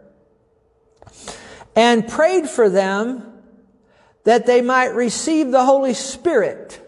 and 1.75 2.07
prayed 2.07 2.47
for 2.47 2.69
them 2.69 3.33
that 4.25 4.45
they 4.45 4.61
might 4.61 4.93
receive 4.93 5.49
the 5.49 5.65
Holy 5.65 5.95
Spirit. 5.95 6.87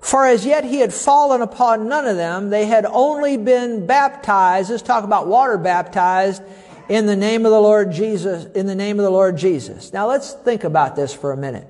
For 0.00 0.26
as 0.26 0.46
yet 0.46 0.64
he 0.64 0.80
had 0.80 0.94
fallen 0.94 1.42
upon 1.42 1.88
none 1.88 2.06
of 2.06 2.16
them. 2.16 2.50
They 2.50 2.66
had 2.66 2.86
only 2.86 3.36
been 3.36 3.86
baptized. 3.86 4.70
Let's 4.70 4.82
talk 4.82 5.04
about 5.04 5.26
water 5.26 5.58
baptized 5.58 6.42
in 6.88 7.06
the 7.06 7.16
name 7.16 7.44
of 7.44 7.52
the 7.52 7.60
Lord 7.60 7.92
Jesus, 7.92 8.46
in 8.54 8.66
the 8.66 8.74
name 8.74 8.98
of 8.98 9.04
the 9.04 9.10
Lord 9.10 9.36
Jesus. 9.36 9.92
Now 9.92 10.08
let's 10.08 10.32
think 10.32 10.64
about 10.64 10.96
this 10.96 11.14
for 11.14 11.32
a 11.32 11.36
minute. 11.36 11.68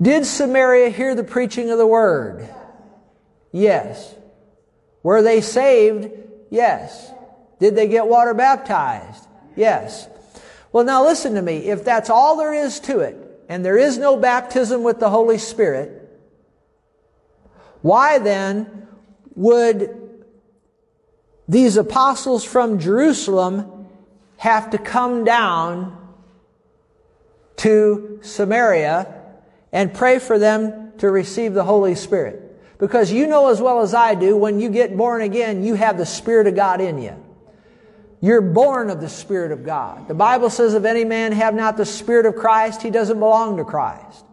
Did 0.00 0.26
Samaria 0.26 0.90
hear 0.90 1.14
the 1.14 1.24
preaching 1.24 1.70
of 1.70 1.78
the 1.78 1.86
word? 1.86 2.46
Yes. 3.50 4.14
Were 5.02 5.22
they 5.22 5.40
saved? 5.40 6.10
Yes. 6.50 7.10
Did 7.58 7.74
they 7.74 7.88
get 7.88 8.06
water 8.06 8.34
baptized? 8.34 9.26
Yes. 9.56 10.06
Well, 10.70 10.84
now 10.84 11.04
listen 11.04 11.34
to 11.34 11.42
me. 11.42 11.68
If 11.68 11.84
that's 11.84 12.10
all 12.10 12.36
there 12.36 12.52
is 12.52 12.78
to 12.80 13.00
it, 13.00 13.16
and 13.48 13.64
there 13.64 13.78
is 13.78 13.96
no 13.96 14.16
baptism 14.16 14.82
with 14.82 15.00
the 15.00 15.08
Holy 15.08 15.38
Spirit, 15.38 15.95
why 17.86 18.18
then 18.18 18.88
would 19.36 19.96
these 21.46 21.76
apostles 21.76 22.42
from 22.42 22.80
Jerusalem 22.80 23.86
have 24.38 24.70
to 24.70 24.78
come 24.78 25.22
down 25.22 25.96
to 27.58 28.18
Samaria 28.22 29.22
and 29.70 29.94
pray 29.94 30.18
for 30.18 30.36
them 30.36 30.94
to 30.98 31.08
receive 31.08 31.54
the 31.54 31.62
Holy 31.62 31.94
Spirit? 31.94 32.42
Because 32.78 33.12
you 33.12 33.28
know 33.28 33.50
as 33.50 33.62
well 33.62 33.80
as 33.80 33.94
I 33.94 34.16
do, 34.16 34.36
when 34.36 34.58
you 34.58 34.68
get 34.68 34.96
born 34.96 35.22
again, 35.22 35.62
you 35.62 35.74
have 35.74 35.96
the 35.96 36.06
Spirit 36.06 36.48
of 36.48 36.56
God 36.56 36.80
in 36.80 37.00
you. 37.00 37.14
You're 38.20 38.40
born 38.40 38.90
of 38.90 39.00
the 39.00 39.08
Spirit 39.08 39.52
of 39.52 39.64
God. 39.64 40.08
The 40.08 40.14
Bible 40.14 40.50
says, 40.50 40.74
if 40.74 40.84
any 40.84 41.04
man 41.04 41.30
have 41.30 41.54
not 41.54 41.76
the 41.76 41.86
Spirit 41.86 42.26
of 42.26 42.34
Christ, 42.34 42.82
he 42.82 42.90
doesn't 42.90 43.20
belong 43.20 43.58
to 43.58 43.64
Christ. 43.64 44.25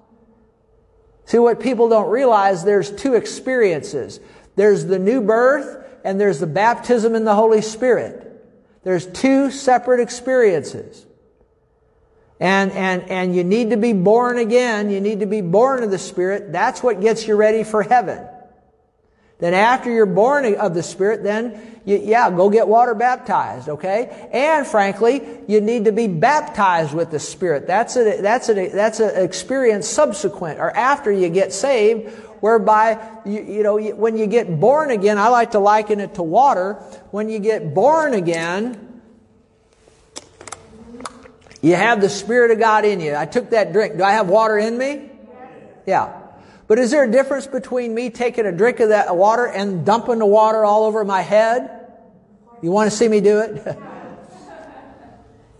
See, 1.26 1.40
what 1.40 1.60
people 1.60 1.90
don't 1.90 2.10
realize, 2.10 2.64
there's 2.64 2.92
two 2.92 3.14
experiences. 3.14 4.20
There's 4.56 4.86
the 4.86 5.00
new 5.00 5.22
birth 5.22 5.86
and 6.04 6.20
there's 6.20 6.40
the 6.40 6.48
baptism 6.48 7.16
in 7.16 7.24
the 7.24 7.36
Holy 7.36 7.62
Spirit. 7.62 8.30
There's 8.84 9.08
two 9.08 9.50
separate 9.50 10.02
experiences. 10.02 11.06
And, 12.40 12.72
and, 12.74 13.04
and 13.10 13.36
you 13.36 13.44
need 13.46 13.70
to 13.70 13.78
be 13.78 13.94
born 13.94 14.38
again. 14.38 14.90
You 14.90 15.00
need 15.00 15.22
to 15.22 15.26
be 15.26 15.40
born 15.40 15.84
of 15.84 15.92
the 15.92 15.98
Spirit. 15.98 16.52
That's 16.52 16.84
what 16.84 17.00
gets 17.00 17.26
you 17.26 17.36
ready 17.36 17.64
for 17.64 17.84
heaven. 17.84 18.28
Then 19.40 19.54
after 19.54 19.92
you're 19.92 20.06
born 20.06 20.56
of 20.56 20.74
the 20.74 20.84
Spirit, 20.84 21.24
then, 21.24 21.80
you, 21.86 21.98
yeah, 21.98 22.30
go 22.32 22.50
get 22.50 22.68
water 22.68 22.96
baptized, 22.96 23.68
okay? 23.68 24.30
And 24.32 24.66
frankly, 24.66 25.22
you 25.48 25.60
need 25.60 25.86
to 25.86 25.92
be 25.92 26.08
baptized 26.08 26.94
with 26.94 27.12
the 27.12 27.20
Spirit. 27.20 27.68
That's 27.68 27.98
a, 27.98 28.22
that's 28.22 28.48
a, 28.50 28.70
that's 28.70 29.00
an 29.00 29.22
experience 29.22 29.88
subsequent 29.88 30.60
or 30.60 30.72
after 30.72 31.12
you 31.12 31.30
get 31.30 31.52
saved, 31.52 32.10
whereby, 32.40 33.00
you, 33.26 33.42
you 33.42 33.64
know, 33.64 33.78
when 33.78 34.18
you 34.18 34.28
get 34.28 34.60
born 34.60 34.92
again, 34.92 35.18
I 35.18 35.30
like 35.30 35.52
to 35.52 35.60
liken 35.60 36.00
it 36.00 36.16
to 36.16 36.24
water. 36.24 36.74
When 37.12 37.30
you 37.30 37.40
get 37.40 37.74
born 37.74 38.14
again, 38.14 39.02
you 41.62 41.76
have 41.76 42.02
the 42.02 42.10
Spirit 42.10 42.52
of 42.52 42.60
God 42.60 42.86
in 42.86 43.00
you. 43.00 43.16
I 43.16 43.26
took 43.26 43.50
that 43.52 43.72
drink. 43.72 43.98
Do 43.98 44.04
I 44.04 44.12
have 44.12 44.30
water 44.30 44.58
in 44.58 44.78
me? 44.78 45.10
Yeah. 45.86 46.23
But 46.68 46.80
is 46.80 46.92
there 46.92 47.04
a 47.04 47.12
difference 47.12 47.46
between 47.46 47.94
me 47.94 48.10
taking 48.10 48.46
a 48.46 48.52
drink 48.52 48.80
of 48.80 48.90
that 48.90 49.16
water 49.16 49.46
and 49.46 49.86
dumping 49.86 50.20
the 50.20 50.26
water 50.26 50.64
all 50.64 50.86
over 50.86 51.04
my 51.04 51.22
head? 51.22 51.70
You 52.62 52.72
want 52.72 52.90
to 52.90 52.96
see 52.96 53.08
me 53.08 53.20
do 53.20 53.40
it? 53.40 53.78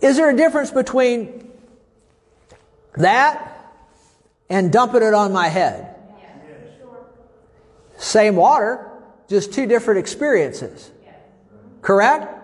is 0.00 0.16
there 0.16 0.30
a 0.30 0.36
difference 0.36 0.70
between 0.70 1.50
that 2.96 3.50
and 4.48 4.72
dumping 4.72 5.02
it 5.02 5.14
on 5.14 5.32
my 5.32 5.48
head? 5.48 5.94
Same 7.96 8.36
water, 8.36 8.90
just 9.28 9.52
two 9.52 9.66
different 9.66 10.00
experiences. 10.00 10.90
Correct? 11.82 12.34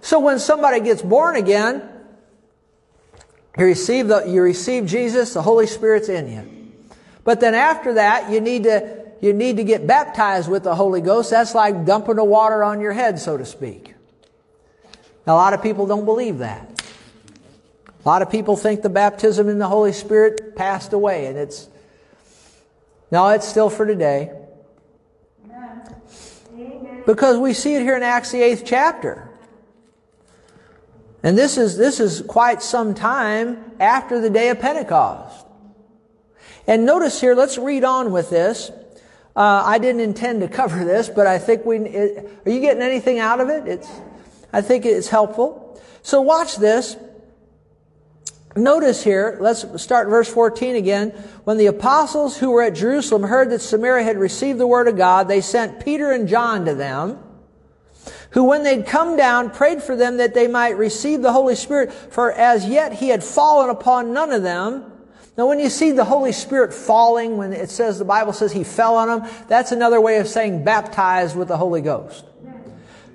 So 0.00 0.18
when 0.18 0.40
somebody 0.40 0.80
gets 0.80 1.00
born 1.00 1.36
again, 1.36 1.88
you 3.56 3.66
receive, 3.66 4.08
the, 4.08 4.24
you 4.24 4.42
receive 4.42 4.86
Jesus, 4.86 5.34
the 5.34 5.42
Holy 5.42 5.66
Spirit's 5.66 6.08
in 6.08 6.28
you. 6.28 6.61
But 7.24 7.40
then 7.40 7.54
after 7.54 7.94
that, 7.94 8.30
you 8.30 8.40
need 8.40 8.64
to, 8.64 9.06
you 9.20 9.32
need 9.32 9.56
to 9.58 9.64
get 9.64 9.86
baptized 9.86 10.50
with 10.50 10.64
the 10.64 10.74
Holy 10.74 11.00
Ghost. 11.00 11.30
That's 11.30 11.54
like 11.54 11.84
dumping 11.84 12.16
the 12.16 12.24
water 12.24 12.64
on 12.64 12.80
your 12.80 12.92
head, 12.92 13.18
so 13.18 13.36
to 13.36 13.44
speak. 13.44 13.94
Now, 15.26 15.34
a 15.34 15.38
lot 15.38 15.54
of 15.54 15.62
people 15.62 15.86
don't 15.86 16.04
believe 16.04 16.38
that. 16.38 16.82
A 18.04 18.08
lot 18.08 18.22
of 18.22 18.30
people 18.30 18.56
think 18.56 18.82
the 18.82 18.88
baptism 18.88 19.48
in 19.48 19.58
the 19.58 19.68
Holy 19.68 19.92
Spirit 19.92 20.56
passed 20.56 20.92
away, 20.92 21.26
and 21.26 21.38
it's, 21.38 21.68
no, 23.12 23.28
it's 23.28 23.46
still 23.46 23.70
for 23.70 23.86
today. 23.86 24.32
Because 27.06 27.38
we 27.38 27.52
see 27.52 27.74
it 27.74 27.82
here 27.82 27.96
in 27.96 28.02
Acts 28.02 28.32
the 28.32 28.40
8th 28.40 28.62
chapter. 28.64 29.28
And 31.22 31.38
this 31.38 31.56
is, 31.56 31.76
this 31.76 32.00
is 32.00 32.22
quite 32.22 32.62
some 32.62 32.94
time 32.94 33.72
after 33.78 34.20
the 34.20 34.30
day 34.30 34.48
of 34.48 34.58
Pentecost. 34.58 35.46
And 36.66 36.86
notice 36.86 37.20
here, 37.20 37.34
let's 37.34 37.58
read 37.58 37.84
on 37.84 38.12
with 38.12 38.30
this. 38.30 38.70
Uh, 39.34 39.62
I 39.64 39.78
didn't 39.78 40.02
intend 40.02 40.42
to 40.42 40.48
cover 40.48 40.84
this, 40.84 41.08
but 41.08 41.26
I 41.26 41.38
think 41.38 41.64
we, 41.64 41.78
it, 41.78 42.42
are 42.44 42.50
you 42.50 42.60
getting 42.60 42.82
anything 42.82 43.18
out 43.18 43.40
of 43.40 43.48
it? 43.48 43.66
It's, 43.66 43.88
I 44.52 44.60
think 44.60 44.84
it's 44.84 45.08
helpful. 45.08 45.80
So 46.02 46.20
watch 46.20 46.56
this. 46.56 46.96
Notice 48.54 49.02
here, 49.02 49.38
let's 49.40 49.64
start 49.82 50.08
verse 50.08 50.28
14 50.28 50.76
again. 50.76 51.10
When 51.44 51.56
the 51.56 51.66
apostles 51.66 52.36
who 52.36 52.50
were 52.50 52.62
at 52.62 52.74
Jerusalem 52.74 53.22
heard 53.22 53.48
that 53.50 53.60
Samaria 53.60 54.04
had 54.04 54.18
received 54.18 54.58
the 54.58 54.66
word 54.66 54.88
of 54.88 54.96
God, 54.96 55.26
they 55.26 55.40
sent 55.40 55.82
Peter 55.82 56.12
and 56.12 56.28
John 56.28 56.66
to 56.66 56.74
them, 56.74 57.18
who 58.30 58.44
when 58.44 58.62
they'd 58.62 58.86
come 58.86 59.16
down 59.16 59.50
prayed 59.50 59.82
for 59.82 59.96
them 59.96 60.18
that 60.18 60.34
they 60.34 60.48
might 60.48 60.76
receive 60.76 61.22
the 61.22 61.32
Holy 61.32 61.54
Spirit, 61.54 61.92
for 61.92 62.30
as 62.30 62.66
yet 62.66 62.92
he 62.92 63.08
had 63.08 63.24
fallen 63.24 63.70
upon 63.70 64.12
none 64.12 64.30
of 64.30 64.42
them, 64.42 64.91
now, 65.36 65.46
when 65.46 65.60
you 65.60 65.70
see 65.70 65.92
the 65.92 66.04
Holy 66.04 66.32
Spirit 66.32 66.74
falling, 66.74 67.38
when 67.38 67.54
it 67.54 67.70
says, 67.70 67.98
the 67.98 68.04
Bible 68.04 68.34
says 68.34 68.52
he 68.52 68.64
fell 68.64 68.96
on 68.96 69.08
them, 69.08 69.30
that's 69.48 69.72
another 69.72 69.98
way 69.98 70.18
of 70.18 70.28
saying 70.28 70.62
baptized 70.62 71.36
with 71.36 71.48
the 71.48 71.56
Holy 71.56 71.80
Ghost. 71.80 72.24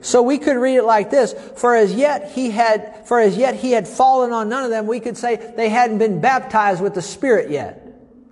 So 0.02 0.24
we 0.24 0.40
could 0.40 0.58
read 0.58 0.78
it 0.78 0.84
like 0.84 1.12
this, 1.12 1.34
for 1.58 1.76
as 1.76 1.94
yet 1.94 2.32
he 2.32 2.50
had, 2.50 3.08
for 3.08 3.20
as 3.20 3.38
yet 3.38 3.56
he 3.56 3.72
had 3.72 3.88
fallen 3.88 4.32
on 4.32 4.50
none 4.50 4.64
of 4.64 4.72
them, 4.72 4.88
we 4.88 5.00
could 5.00 5.18
say 5.18 5.54
they 5.56 5.70
hadn't 5.70 6.00
been 6.00 6.20
baptized 6.20 6.82
with 6.82 6.96
the 6.96 7.02
Spirit 7.02 7.52
yet. 7.52 7.84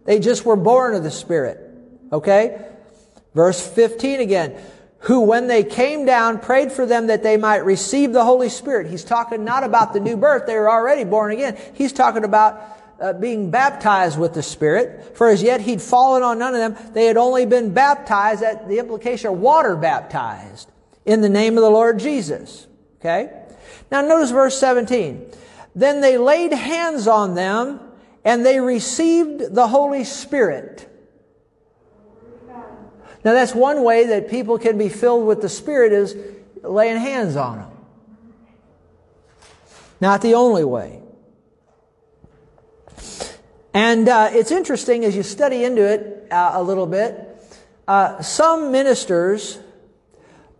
They 0.06 0.20
just 0.20 0.46
were 0.46 0.56
born 0.56 0.96
of 0.96 1.04
the 1.04 1.12
Spirit. 1.12 1.60
Okay? 2.12 2.66
Verse 3.36 3.66
15 3.68 4.20
again. 4.20 4.56
Who, 5.00 5.22
when 5.22 5.48
they 5.48 5.64
came 5.64 6.06
down, 6.06 6.40
prayed 6.40 6.72
for 6.72 6.88
them 6.88 7.08
that 7.08 7.22
they 7.22 7.38
might 7.38 7.66
receive 7.66 8.14
the 8.14 8.24
Holy 8.24 8.50
Spirit. 8.50 8.88
He's 8.88 9.04
talking 9.04 9.44
not 9.44 9.64
about 9.64 9.94
the 9.94 10.00
new 10.00 10.18
birth. 10.18 10.48
They 10.48 10.56
were 10.56 10.70
already 10.70 11.04
born 11.04 11.32
again. 11.32 11.56
He's 11.76 11.94
talking 11.94 12.24
about 12.24 12.75
uh, 13.00 13.14
being 13.14 13.52
baptized 13.52 14.18
with 14.20 14.34
the 14.34 14.43
Spirit, 14.43 15.18
for 15.18 15.28
as 15.28 15.43
yet 15.43 15.62
he'd 15.62 15.82
fallen 15.82 16.24
on 16.24 16.39
none 16.39 16.56
of 16.56 16.60
them. 16.60 16.93
They 16.93 17.06
had 17.06 17.18
only 17.18 17.46
been 17.46 17.74
baptized 17.74 18.43
at 18.43 18.68
the 18.68 18.80
implication 18.80 19.32
of 19.32 19.39
water 19.39 19.76
baptized 19.76 20.72
in 21.06 21.22
the 21.22 21.30
name 21.30 21.58
of 21.58 21.64
the 21.64 21.70
Lord 21.70 22.00
Jesus. 22.00 22.68
Okay? 23.00 23.32
Now 23.91 24.02
notice 24.02 24.32
verse 24.32 24.58
17. 24.58 25.32
Then 25.76 26.02
they 26.02 26.18
laid 26.18 26.54
hands 26.54 27.08
on 27.08 27.36
them 27.36 27.80
and 28.24 28.46
they 28.46 28.60
received 28.60 29.54
the 29.54 29.68
Holy 29.68 30.04
Spirit. 30.04 30.89
Now 33.24 33.34
that's 33.34 33.54
one 33.54 33.84
way 33.84 34.08
that 34.08 34.30
people 34.30 34.58
can 34.58 34.78
be 34.78 34.89
filled 34.89 35.28
with 35.28 35.41
the 35.41 35.50
Spirit 35.50 35.91
is 35.91 36.16
laying 36.64 36.98
hands 36.98 37.36
on 37.36 37.58
them. 37.58 37.72
Not 40.00 40.22
the 40.22 40.36
only 40.36 40.64
way. 40.64 41.02
And 43.76 44.08
uh, 44.08 44.30
it's 44.32 44.52
interesting 44.52 45.04
as 45.04 45.18
you 45.18 45.22
study 45.22 45.66
into 45.66 45.82
it 45.84 46.30
uh, 46.32 46.52
a 46.54 46.64
little 46.64 46.86
bit. 46.86 47.46
Uh, 47.86 48.22
some 48.22 48.72
ministers 48.72 49.60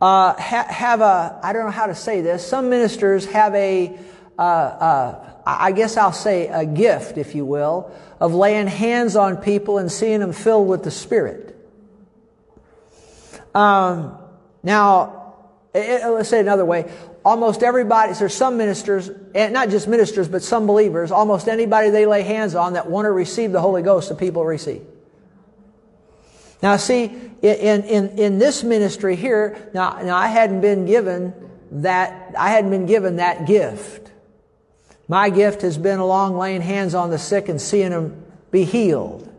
uh, 0.02 0.34
ha- 0.34 0.68
have 0.70 1.00
a, 1.00 1.40
I 1.42 1.54
don't 1.54 1.64
know 1.64 1.72
how 1.72 1.86
to 1.86 1.96
say 1.96 2.20
this, 2.20 2.46
some 2.46 2.70
ministers 2.70 3.26
have 3.28 3.56
a, 3.56 3.98
uh, 4.38 4.42
uh, 4.42 5.32
I 5.46 5.72
guess 5.72 5.96
I'll 5.96 6.12
say 6.12 6.50
a 6.50 6.66
gift, 6.66 7.18
if 7.18 7.36
you 7.36 7.46
will, 7.46 7.90
of 8.20 8.34
laying 8.34 8.68
hands 8.68 9.16
on 9.16 9.38
people 9.38 9.78
and 9.78 9.90
seeing 9.90 10.20
them 10.20 10.34
filled 10.34 10.68
with 10.68 10.84
the 10.84 10.92
Spirit. 10.92 11.56
Um, 13.56 14.18
now, 14.62 15.36
it, 15.74 16.06
let's 16.06 16.28
say 16.28 16.42
another 16.42 16.66
way 16.66 16.92
almost 17.26 17.64
everybody, 17.64 18.14
there's 18.14 18.36
some 18.36 18.56
ministers, 18.56 19.10
and 19.34 19.52
not 19.52 19.70
just 19.70 19.88
ministers, 19.88 20.28
but 20.28 20.44
some 20.44 20.68
believers, 20.68 21.12
almost 21.12 21.48
anybody 21.48 21.90
they 21.90 22.06
lay 22.06 22.22
hands 22.22 22.54
on 22.54 22.74
that 22.74 22.88
want 22.88 23.06
to 23.06 23.12
receive 23.12 23.52
the 23.52 23.60
Holy 23.60 23.82
Ghost, 23.82 24.10
the 24.10 24.16
people 24.16 24.46
receive. 24.46 24.84
Now, 26.62 26.78
see, 26.78 27.06
in, 27.42 27.84
in, 27.84 28.20
in 28.20 28.38
this 28.38 28.64
ministry 28.64 29.16
here, 29.16 29.70
now, 29.74 30.00
now 30.04 30.16
I 30.16 30.28
hadn't 30.28 30.62
been 30.62 30.86
given 30.86 31.34
that, 31.72 32.34
I 32.38 32.52
hadn't 32.52 32.70
been 32.70 32.86
given 32.86 33.18
that 33.18 33.48
gift. 33.48 34.12
My 35.08 35.30
gift 35.30 35.64
has 35.64 35.78
been 35.78 36.00
along 36.00 36.38
laying 36.38 36.62
hands 36.62 36.96
on 36.96 37.10
the 37.10 37.20
sick 37.20 37.50
and 37.50 37.60
seeing 37.60 37.90
them 37.90 38.24
be 38.52 38.64
healed. 38.64 39.30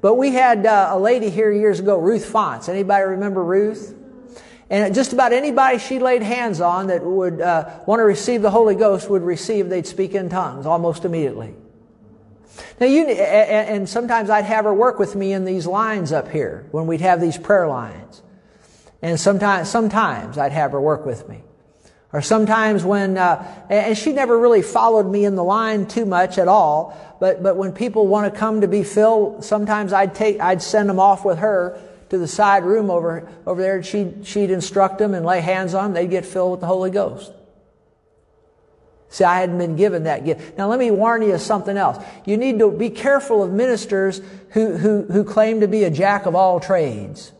But 0.00 0.14
we 0.14 0.32
had 0.32 0.64
uh, 0.64 0.88
a 0.92 0.98
lady 0.98 1.28
here 1.28 1.52
years 1.52 1.80
ago, 1.80 1.98
Ruth 1.98 2.24
Fonts. 2.24 2.68
Anybody 2.68 3.04
remember 3.04 3.44
Ruth? 3.44 3.94
And 4.70 4.94
just 4.94 5.12
about 5.12 5.32
anybody 5.32 5.78
she 5.78 5.98
laid 5.98 6.22
hands 6.22 6.60
on 6.60 6.86
that 6.86 7.04
would 7.04 7.40
uh, 7.40 7.80
want 7.86 7.98
to 7.98 8.04
receive 8.04 8.40
the 8.40 8.52
Holy 8.52 8.76
Ghost 8.76 9.10
would 9.10 9.22
receive, 9.22 9.68
they'd 9.68 9.86
speak 9.86 10.14
in 10.14 10.28
tongues 10.28 10.64
almost 10.64 11.04
immediately. 11.04 11.54
Now, 12.78 12.86
you, 12.86 13.08
and 13.08 13.88
sometimes 13.88 14.30
I'd 14.30 14.44
have 14.44 14.64
her 14.64 14.74
work 14.74 15.00
with 15.00 15.16
me 15.16 15.32
in 15.32 15.44
these 15.44 15.66
lines 15.66 16.12
up 16.12 16.28
here 16.28 16.66
when 16.70 16.86
we'd 16.86 17.00
have 17.00 17.20
these 17.20 17.36
prayer 17.36 17.66
lines. 17.66 18.22
And 19.02 19.18
sometimes, 19.18 19.68
sometimes 19.68 20.38
I'd 20.38 20.52
have 20.52 20.72
her 20.72 20.80
work 20.80 21.04
with 21.04 21.28
me. 21.28 21.42
Or 22.12 22.22
sometimes 22.22 22.84
when, 22.84 23.18
uh, 23.18 23.66
and 23.68 23.96
she 23.96 24.12
never 24.12 24.38
really 24.38 24.62
followed 24.62 25.10
me 25.10 25.24
in 25.24 25.36
the 25.36 25.44
line 25.44 25.86
too 25.86 26.04
much 26.04 26.38
at 26.38 26.48
all, 26.48 26.96
but, 27.18 27.42
but 27.42 27.56
when 27.56 27.72
people 27.72 28.06
want 28.06 28.32
to 28.32 28.38
come 28.38 28.60
to 28.60 28.68
be 28.68 28.82
filled, 28.84 29.44
sometimes 29.44 29.92
I'd 29.92 30.14
take, 30.14 30.40
I'd 30.40 30.62
send 30.62 30.88
them 30.88 31.00
off 31.00 31.24
with 31.24 31.38
her 31.38 31.80
to 32.10 32.18
the 32.18 32.28
side 32.28 32.64
room 32.64 32.90
over, 32.90 33.28
over 33.46 33.62
there. 33.62 33.82
She'd, 33.82 34.26
she'd 34.26 34.50
instruct 34.50 34.98
them 34.98 35.14
and 35.14 35.24
lay 35.24 35.40
hands 35.40 35.74
on 35.74 35.84
them. 35.84 35.94
They'd 35.94 36.10
get 36.10 36.26
filled 36.26 36.52
with 36.52 36.60
the 36.60 36.66
Holy 36.66 36.90
Ghost. 36.90 37.32
See, 39.08 39.24
I 39.24 39.40
hadn't 39.40 39.58
been 39.58 39.74
given 39.74 40.04
that 40.04 40.24
gift. 40.24 40.56
Now 40.56 40.68
let 40.68 40.78
me 40.78 40.90
warn 40.92 41.22
you 41.22 41.34
of 41.34 41.40
something 41.40 41.76
else. 41.76 42.02
You 42.24 42.36
need 42.36 42.60
to 42.60 42.70
be 42.70 42.90
careful 42.90 43.42
of 43.42 43.52
ministers 43.52 44.20
who, 44.50 44.76
who, 44.76 45.02
who 45.02 45.24
claim 45.24 45.60
to 45.60 45.68
be 45.68 45.82
a 45.82 45.90
jack 45.90 46.26
of 46.26 46.36
all 46.36 46.60
trades. 46.60 47.32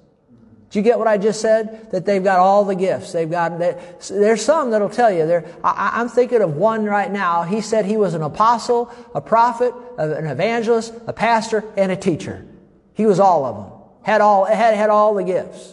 Do 0.71 0.79
you 0.79 0.85
get 0.85 0.99
what 0.99 1.09
I 1.09 1.19
just 1.19 1.41
said? 1.41 1.91
That 1.91 2.07
they've 2.07 2.23
got 2.23 2.39
all 2.39 2.65
the 2.65 2.77
gifts. 2.77 3.13
They've 3.13 3.31
got, 3.31 3.59
they, 3.59 3.81
there's 4.09 4.45
some 4.45 4.71
that'll 4.71 4.89
tell 4.89 5.13
you. 5.13 5.27
There, 5.27 5.45
I, 5.65 6.01
am 6.01 6.09
thinking 6.09 6.43
of 6.43 6.57
one 6.57 6.85
right 6.85 7.11
now. 7.11 7.43
He 7.43 7.61
said 7.61 7.87
he 7.87 7.97
was 7.97 8.15
an 8.15 8.23
apostle, 8.23 8.93
a 9.13 9.21
prophet, 9.21 9.75
an 9.99 10.27
evangelist, 10.27 10.95
a 11.09 11.13
pastor, 11.13 11.65
and 11.77 11.91
a 11.91 11.97
teacher. 11.97 12.47
He 12.95 13.05
was 13.07 13.19
all 13.19 13.45
of 13.45 13.57
them. 13.57 13.80
Had 14.11 14.23
all, 14.23 14.45
had, 14.45 14.75
had 14.75 14.91
all 14.91 15.15
the 15.15 15.23
gifts. 15.23 15.73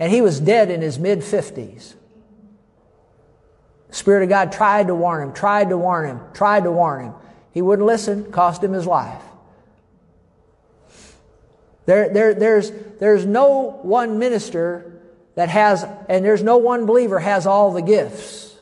And 0.00 0.10
he 0.10 0.20
was 0.20 0.40
dead 0.40 0.68
in 0.68 0.82
his 0.82 0.98
mid 0.98 1.20
50s. 1.20 1.94
Spirit 3.88 4.24
of 4.24 4.28
God 4.28 4.50
tried 4.50 4.88
to 4.88 4.96
warn 4.96 5.28
him, 5.28 5.32
tried 5.32 5.68
to 5.68 5.78
warn 5.78 6.08
him, 6.08 6.20
tried 6.34 6.64
to 6.64 6.72
warn 6.72 7.04
him. 7.04 7.14
He 7.52 7.62
wouldn't 7.62 7.86
listen, 7.86 8.32
cost 8.32 8.64
him 8.64 8.72
his 8.72 8.84
life. 8.84 9.22
There, 11.84 12.08
there, 12.08 12.34
there's, 12.34 12.72
there's 12.98 13.24
no 13.24 13.78
one 13.82 14.18
minister 14.18 15.00
that 15.36 15.48
has, 15.48 15.86
and 16.08 16.24
there's 16.24 16.42
no 16.42 16.56
one 16.56 16.84
believer 16.84 17.20
has 17.20 17.46
all 17.46 17.72
the 17.72 17.80
gifts. 17.80 18.56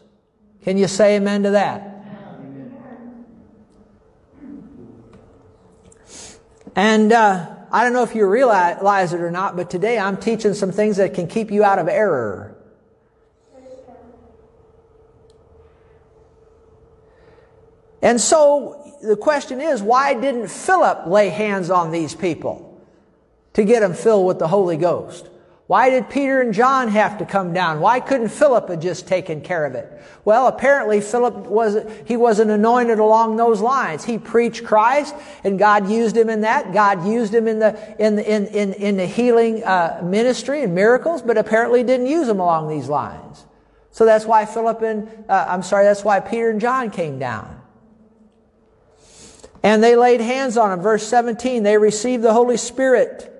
Can 0.62 0.76
you 0.76 0.88
say 0.88 1.16
amen 1.16 1.44
to 1.44 1.50
that? 1.52 1.90
And 6.76 7.10
uh, 7.10 7.53
I 7.74 7.82
don't 7.82 7.92
know 7.92 8.04
if 8.04 8.14
you 8.14 8.24
realize 8.28 9.12
it 9.12 9.20
or 9.20 9.32
not, 9.32 9.56
but 9.56 9.68
today 9.68 9.98
I'm 9.98 10.16
teaching 10.16 10.54
some 10.54 10.70
things 10.70 10.98
that 10.98 11.12
can 11.12 11.26
keep 11.26 11.50
you 11.50 11.64
out 11.64 11.80
of 11.80 11.88
error. 11.88 12.56
And 18.00 18.20
so 18.20 18.96
the 19.02 19.16
question 19.16 19.60
is, 19.60 19.82
why 19.82 20.14
didn't 20.14 20.46
Philip 20.46 21.08
lay 21.08 21.30
hands 21.30 21.68
on 21.68 21.90
these 21.90 22.14
people 22.14 22.80
to 23.54 23.64
get 23.64 23.80
them 23.80 23.94
filled 23.94 24.28
with 24.28 24.38
the 24.38 24.46
Holy 24.46 24.76
Ghost? 24.76 25.28
Why 25.66 25.88
did 25.88 26.10
Peter 26.10 26.42
and 26.42 26.52
John 26.52 26.88
have 26.88 27.16
to 27.18 27.24
come 27.24 27.54
down? 27.54 27.80
Why 27.80 27.98
couldn't 27.98 28.28
Philip 28.28 28.68
have 28.68 28.80
just 28.80 29.08
taken 29.08 29.40
care 29.40 29.64
of 29.64 29.74
it? 29.74 29.90
Well, 30.22 30.46
apparently 30.46 31.00
Philip 31.00 31.34
was, 31.46 31.78
he 32.04 32.18
wasn't 32.18 32.50
anointed 32.50 32.98
along 32.98 33.36
those 33.36 33.62
lines. 33.62 34.04
He 34.04 34.18
preached 34.18 34.64
Christ 34.64 35.14
and 35.42 35.58
God 35.58 35.88
used 35.88 36.16
him 36.16 36.28
in 36.28 36.42
that. 36.42 36.74
God 36.74 37.06
used 37.06 37.34
him 37.34 37.48
in 37.48 37.60
the, 37.60 37.96
in 37.98 38.16
the, 38.16 38.30
in, 38.30 38.46
in, 38.48 38.72
in 38.74 38.96
the 38.98 39.06
healing, 39.06 39.64
uh, 39.64 40.02
ministry 40.04 40.62
and 40.62 40.74
miracles, 40.74 41.22
but 41.22 41.38
apparently 41.38 41.82
didn't 41.82 42.08
use 42.08 42.28
him 42.28 42.40
along 42.40 42.68
these 42.68 42.88
lines. 42.90 43.46
So 43.90 44.04
that's 44.04 44.26
why 44.26 44.44
Philip 44.44 44.82
and, 44.82 45.24
uh, 45.30 45.46
I'm 45.48 45.62
sorry, 45.62 45.84
that's 45.84 46.04
why 46.04 46.20
Peter 46.20 46.50
and 46.50 46.60
John 46.60 46.90
came 46.90 47.18
down. 47.18 47.62
And 49.62 49.82
they 49.82 49.96
laid 49.96 50.20
hands 50.20 50.58
on 50.58 50.72
him. 50.72 50.80
Verse 50.80 51.06
17, 51.06 51.62
they 51.62 51.78
received 51.78 52.22
the 52.22 52.34
Holy 52.34 52.58
Spirit. 52.58 53.33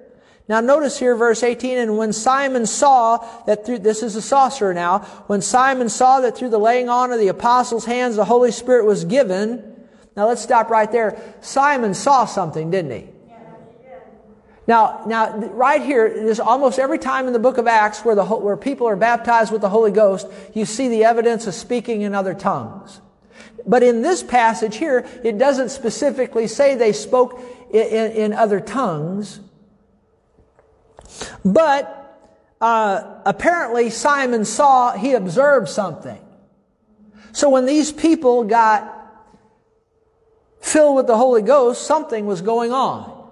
Now 0.47 0.61
notice 0.61 0.99
here 0.99 1.17
verse 1.17 1.43
18, 1.43 1.79
and 1.79 1.97
when 1.97 2.13
Simon 2.13 2.67
saw 2.67 3.19
that 3.47 3.65
through, 3.65 3.79
this 3.79 4.03
is 4.03 4.15
a 4.15 4.23
sorcerer 4.23 4.75
now, 4.75 4.99
when 5.27 5.41
Simon 5.41 5.89
saw 5.89 6.21
that 6.21 6.37
through 6.37 6.51
the 6.51 6.59
laying 6.59 6.91
on 6.91 7.13
of 7.13 7.19
the 7.19 7.29
apostles' 7.29 7.87
hands 7.87 8.17
the 8.17 8.27
Holy 8.27 8.51
Spirit 8.51 8.85
was 8.85 9.05
given, 9.05 9.75
now 10.17 10.29
let's 10.29 10.43
stop 10.43 10.69
right 10.69 10.91
there. 10.93 11.21
Simon 11.41 11.95
saw 11.95 12.27
something, 12.27 12.71
didn't 12.71 12.91
he? 12.91 13.09
Now, 14.67 15.03
now, 15.07 15.37
right 15.37 15.83
here, 15.83 16.07
is 16.07 16.41
almost 16.41 16.79
every 16.79 16.99
time 16.99 17.27
in 17.27 17.35
the 17.35 17.39
book 17.39 17.59
of 17.59 17.67
Acts 17.67 18.03
where, 18.05 18.15
the, 18.15 18.25
where 18.25 18.57
people 18.57 18.87
are 18.87 18.97
baptized 18.97 19.53
with 19.53 19.61
the 19.61 19.69
Holy 19.69 19.91
Ghost, 19.91 20.27
you 20.55 20.65
see 20.65 20.89
the 20.89 21.05
evidence 21.05 21.47
of 21.47 21.55
speaking 21.55 22.01
in 22.01 22.15
other 22.15 22.33
tongues. 22.33 23.01
But 23.67 23.83
in 23.83 24.01
this 24.01 24.23
passage 24.23 24.77
here, 24.77 25.07
it 25.23 25.37
doesn't 25.37 25.69
specifically 25.69 26.47
say 26.47 26.77
they 26.77 26.93
spoke 26.93 27.41
in, 27.73 27.87
in, 27.87 28.13
in 28.13 28.33
other 28.33 28.61
tongues. 28.61 29.41
But 31.45 32.01
uh, 32.61 33.21
apparently 33.25 33.91
Simon 33.91 34.45
saw, 34.45 34.93
he 34.93 35.13
observed 35.13 35.69
something. 35.69 36.19
So 37.33 37.51
when 37.51 37.67
these 37.67 37.93
people 37.93 38.45
got 38.45 38.91
filled 40.61 40.97
with 40.97 41.07
the 41.07 41.17
Holy 41.17 41.43
Ghost, 41.43 41.83
something 41.83 42.27
was 42.27 42.41
going 42.41 42.73
on. 42.73 43.29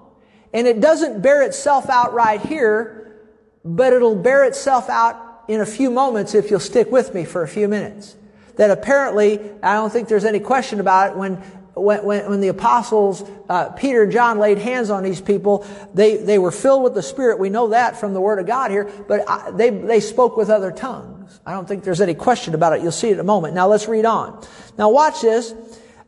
And 0.52 0.66
it 0.66 0.80
doesn't 0.80 1.22
bear 1.22 1.42
itself 1.42 1.88
out 1.88 2.12
right 2.12 2.40
here, 2.40 3.16
but 3.64 3.92
it'll 3.92 4.16
bear 4.16 4.44
itself 4.44 4.90
out 4.90 5.44
in 5.48 5.60
a 5.60 5.66
few 5.66 5.90
moments 5.90 6.34
if 6.34 6.50
you'll 6.50 6.60
stick 6.60 6.90
with 6.90 7.14
me 7.14 7.24
for 7.24 7.42
a 7.42 7.48
few 7.48 7.68
minutes. 7.68 8.16
That 8.56 8.70
apparently, 8.70 9.40
I 9.62 9.74
don't 9.74 9.90
think 9.90 10.08
there's 10.08 10.26
any 10.26 10.40
question 10.40 10.78
about 10.78 11.12
it, 11.12 11.16
when 11.16 11.42
when, 11.74 12.04
when, 12.04 12.28
when 12.28 12.40
the 12.40 12.48
apostles, 12.48 13.24
uh, 13.48 13.70
Peter 13.70 14.02
and 14.02 14.12
John 14.12 14.38
laid 14.38 14.58
hands 14.58 14.90
on 14.90 15.02
these 15.02 15.20
people, 15.20 15.66
they, 15.94 16.18
they 16.18 16.38
were 16.38 16.50
filled 16.50 16.82
with 16.82 16.94
the 16.94 17.02
Spirit. 17.02 17.38
We 17.38 17.48
know 17.48 17.68
that 17.68 17.98
from 17.98 18.12
the 18.12 18.20
Word 18.20 18.38
of 18.38 18.46
God 18.46 18.70
here, 18.70 18.90
but 19.08 19.28
I, 19.28 19.50
they, 19.52 19.70
they 19.70 20.00
spoke 20.00 20.36
with 20.36 20.50
other 20.50 20.70
tongues. 20.70 21.40
I 21.46 21.52
don't 21.52 21.66
think 21.66 21.82
there's 21.84 22.00
any 22.00 22.14
question 22.14 22.54
about 22.54 22.74
it. 22.74 22.82
You'll 22.82 22.92
see 22.92 23.08
it 23.08 23.14
in 23.14 23.20
a 23.20 23.24
moment. 23.24 23.54
Now 23.54 23.68
let's 23.68 23.88
read 23.88 24.04
on. 24.04 24.44
Now 24.76 24.90
watch 24.90 25.22
this. 25.22 25.54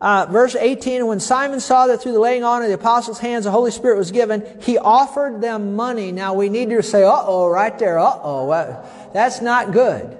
Uh, 0.00 0.26
verse 0.26 0.54
18, 0.54 1.06
when 1.06 1.18
Simon 1.18 1.60
saw 1.60 1.86
that 1.86 2.02
through 2.02 2.12
the 2.12 2.20
laying 2.20 2.44
on 2.44 2.60
of 2.62 2.68
the 2.68 2.74
apostles' 2.74 3.18
hands 3.18 3.44
the 3.44 3.50
Holy 3.50 3.70
Spirit 3.70 3.96
was 3.96 4.10
given, 4.10 4.44
he 4.60 4.76
offered 4.76 5.40
them 5.40 5.76
money. 5.76 6.12
Now 6.12 6.34
we 6.34 6.50
need 6.50 6.68
to 6.70 6.82
say, 6.82 7.04
uh-oh, 7.04 7.48
right 7.48 7.78
there, 7.78 7.98
uh-oh. 7.98 9.10
That's 9.14 9.40
not 9.40 9.72
good. 9.72 10.18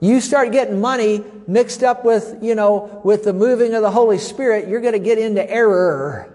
You 0.00 0.20
start 0.20 0.52
getting 0.52 0.80
money 0.80 1.24
mixed 1.46 1.82
up 1.82 2.04
with, 2.04 2.38
you 2.40 2.54
know, 2.54 3.00
with 3.04 3.24
the 3.24 3.32
moving 3.32 3.74
of 3.74 3.82
the 3.82 3.90
Holy 3.90 4.18
Spirit, 4.18 4.68
you're 4.68 4.80
going 4.80 4.92
to 4.92 4.98
get 4.98 5.18
into 5.18 5.48
error. 5.50 6.32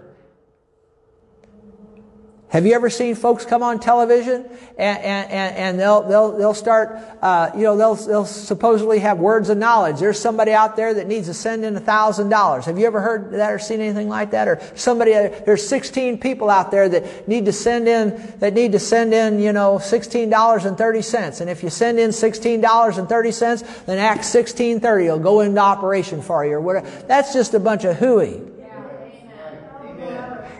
Have 2.54 2.66
you 2.66 2.74
ever 2.74 2.88
seen 2.88 3.16
folks 3.16 3.44
come 3.44 3.64
on 3.64 3.80
television 3.80 4.48
and, 4.78 4.98
and, 4.98 5.56
and 5.56 5.80
they'll, 5.80 6.02
they'll, 6.02 6.30
they'll 6.38 6.54
start, 6.54 7.00
uh, 7.20 7.50
you 7.52 7.64
know, 7.64 7.76
they'll, 7.76 7.96
they'll 7.96 8.24
supposedly 8.24 9.00
have 9.00 9.18
words 9.18 9.48
of 9.48 9.58
knowledge. 9.58 9.98
There's 9.98 10.20
somebody 10.20 10.52
out 10.52 10.76
there 10.76 10.94
that 10.94 11.08
needs 11.08 11.26
to 11.26 11.34
send 11.34 11.64
in 11.64 11.74
a 11.74 11.80
thousand 11.80 12.28
dollars. 12.28 12.66
Have 12.66 12.78
you 12.78 12.86
ever 12.86 13.00
heard 13.00 13.32
that 13.32 13.50
or 13.50 13.58
seen 13.58 13.80
anything 13.80 14.08
like 14.08 14.30
that? 14.30 14.46
Or 14.46 14.60
somebody, 14.76 15.10
there's 15.14 15.66
16 15.66 16.18
people 16.18 16.48
out 16.48 16.70
there 16.70 16.88
that 16.88 17.26
need 17.26 17.46
to 17.46 17.52
send 17.52 17.88
in, 17.88 18.34
that 18.38 18.54
need 18.54 18.70
to 18.70 18.78
send 18.78 19.12
in, 19.12 19.40
you 19.40 19.52
know, 19.52 19.78
$16.30. 19.78 21.40
And 21.40 21.50
if 21.50 21.64
you 21.64 21.70
send 21.70 21.98
in 21.98 22.10
$16.30, 22.10 23.84
then 23.86 23.98
Acts 23.98 24.32
1630 24.32 25.06
will 25.06 25.18
go 25.18 25.40
into 25.40 25.60
operation 25.60 26.22
for 26.22 26.46
you 26.46 26.52
or 26.52 26.60
whatever. 26.60 26.88
That's 27.08 27.32
just 27.32 27.52
a 27.54 27.58
bunch 27.58 27.82
of 27.82 27.96
hooey. 27.96 28.40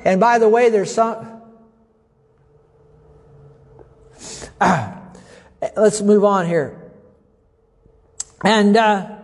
And 0.04 0.18
by 0.18 0.38
the 0.38 0.48
way, 0.48 0.70
there's 0.70 0.92
some, 0.92 1.33
let's 5.76 6.00
move 6.02 6.24
on 6.24 6.46
here. 6.46 6.80
And, 8.42 8.76
uh, 8.76 9.16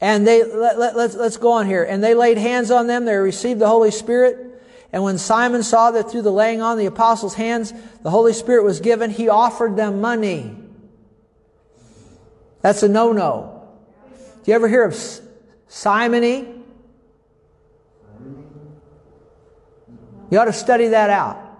and 0.00 0.26
they, 0.26 0.44
let, 0.44 0.78
let, 0.78 0.96
let's, 0.96 1.14
let's 1.14 1.36
go 1.36 1.52
on 1.52 1.66
here. 1.66 1.84
And 1.84 2.02
they 2.02 2.14
laid 2.14 2.38
hands 2.38 2.70
on 2.70 2.86
them. 2.86 3.04
They 3.04 3.14
received 3.14 3.60
the 3.60 3.68
Holy 3.68 3.90
Spirit. 3.90 4.62
And 4.92 5.02
when 5.02 5.16
Simon 5.16 5.62
saw 5.62 5.90
that 5.92 6.10
through 6.10 6.22
the 6.22 6.32
laying 6.32 6.60
on 6.60 6.76
the 6.76 6.86
apostles' 6.86 7.34
hands, 7.34 7.72
the 8.02 8.10
Holy 8.10 8.34
Spirit 8.34 8.64
was 8.64 8.80
given, 8.80 9.10
he 9.10 9.28
offered 9.28 9.76
them 9.76 10.00
money. 10.00 10.54
That's 12.60 12.82
a 12.82 12.88
no-no. 12.88 13.68
Do 14.44 14.50
you 14.50 14.54
ever 14.54 14.68
hear 14.68 14.84
of 14.84 14.96
simony? 15.68 16.46
You 20.30 20.38
ought 20.38 20.46
to 20.46 20.52
study 20.52 20.88
that 20.88 21.10
out. 21.10 21.51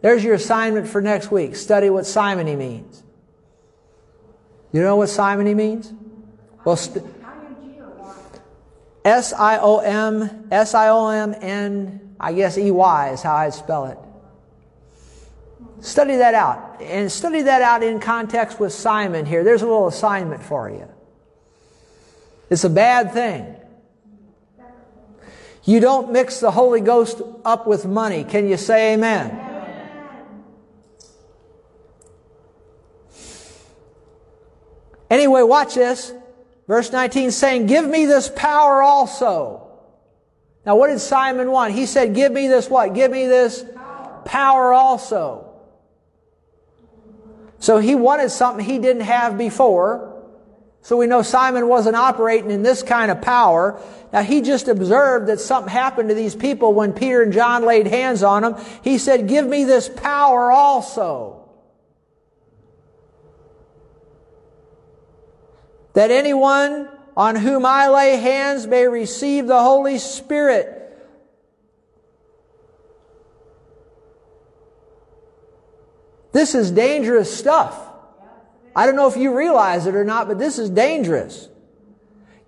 There's 0.00 0.22
your 0.22 0.34
assignment 0.34 0.88
for 0.88 1.00
next 1.00 1.30
week. 1.30 1.56
Study 1.56 1.90
what 1.90 2.06
simony 2.06 2.56
means. 2.56 3.02
You 4.72 4.82
know 4.82 4.96
what 4.96 5.08
simony 5.08 5.54
means? 5.54 5.92
Well, 6.64 6.76
st- 6.76 7.04
S 9.04 9.32
I 9.32 9.58
O 9.58 9.78
M 9.78 10.48
S 10.50 10.74
I 10.74 10.88
O 10.88 11.08
M 11.08 11.34
N 11.40 12.14
I 12.20 12.32
guess 12.32 12.58
E 12.58 12.70
Y 12.70 13.10
is 13.10 13.22
how 13.22 13.36
I'd 13.36 13.54
spell 13.54 13.86
it. 13.86 13.98
Study 15.80 16.16
that 16.16 16.34
out. 16.34 16.80
And 16.82 17.10
study 17.10 17.42
that 17.42 17.62
out 17.62 17.82
in 17.82 18.00
context 18.00 18.60
with 18.60 18.72
Simon 18.72 19.24
here. 19.24 19.44
There's 19.44 19.62
a 19.62 19.66
little 19.66 19.88
assignment 19.88 20.42
for 20.42 20.68
you. 20.68 20.88
It's 22.50 22.64
a 22.64 22.70
bad 22.70 23.12
thing. 23.12 23.54
You 25.64 25.80
don't 25.80 26.12
mix 26.12 26.40
the 26.40 26.50
Holy 26.50 26.80
Ghost 26.80 27.20
up 27.44 27.66
with 27.66 27.84
money. 27.84 28.24
Can 28.24 28.48
you 28.48 28.56
say 28.56 28.94
amen? 28.94 29.47
Anyway, 35.10 35.42
watch 35.42 35.74
this. 35.74 36.12
Verse 36.66 36.92
19 36.92 37.30
saying, 37.30 37.66
Give 37.66 37.86
me 37.86 38.06
this 38.06 38.30
power 38.34 38.82
also. 38.82 39.68
Now, 40.66 40.76
what 40.76 40.88
did 40.88 41.00
Simon 41.00 41.50
want? 41.50 41.72
He 41.72 41.86
said, 41.86 42.14
Give 42.14 42.30
me 42.30 42.46
this 42.46 42.68
what? 42.68 42.94
Give 42.94 43.10
me 43.10 43.26
this 43.26 43.64
power, 44.24 44.72
also. 44.72 45.46
So 47.58 47.78
he 47.78 47.94
wanted 47.94 48.30
something 48.30 48.64
he 48.64 48.78
didn't 48.78 49.02
have 49.02 49.38
before. 49.38 50.14
So 50.82 50.96
we 50.96 51.06
know 51.06 51.22
Simon 51.22 51.68
wasn't 51.68 51.96
operating 51.96 52.50
in 52.50 52.62
this 52.62 52.82
kind 52.82 53.10
of 53.10 53.20
power. 53.20 53.80
Now 54.12 54.22
he 54.22 54.42
just 54.42 54.68
observed 54.68 55.26
that 55.26 55.40
something 55.40 55.70
happened 55.70 56.08
to 56.10 56.14
these 56.14 56.36
people 56.36 56.72
when 56.72 56.92
Peter 56.92 57.22
and 57.22 57.32
John 57.32 57.64
laid 57.64 57.86
hands 57.86 58.22
on 58.22 58.42
them. 58.42 58.56
He 58.84 58.98
said, 58.98 59.26
Give 59.26 59.46
me 59.46 59.64
this 59.64 59.88
power 59.88 60.52
also. 60.52 61.47
That 65.98 66.12
anyone 66.12 66.88
on 67.16 67.34
whom 67.34 67.66
I 67.66 67.88
lay 67.88 68.18
hands 68.18 68.68
may 68.68 68.86
receive 68.86 69.48
the 69.48 69.60
Holy 69.60 69.98
Spirit. 69.98 70.96
This 76.30 76.54
is 76.54 76.70
dangerous 76.70 77.36
stuff. 77.36 77.76
I 78.76 78.86
don't 78.86 78.94
know 78.94 79.08
if 79.08 79.16
you 79.16 79.36
realize 79.36 79.86
it 79.86 79.96
or 79.96 80.04
not, 80.04 80.28
but 80.28 80.38
this 80.38 80.60
is 80.60 80.70
dangerous. 80.70 81.48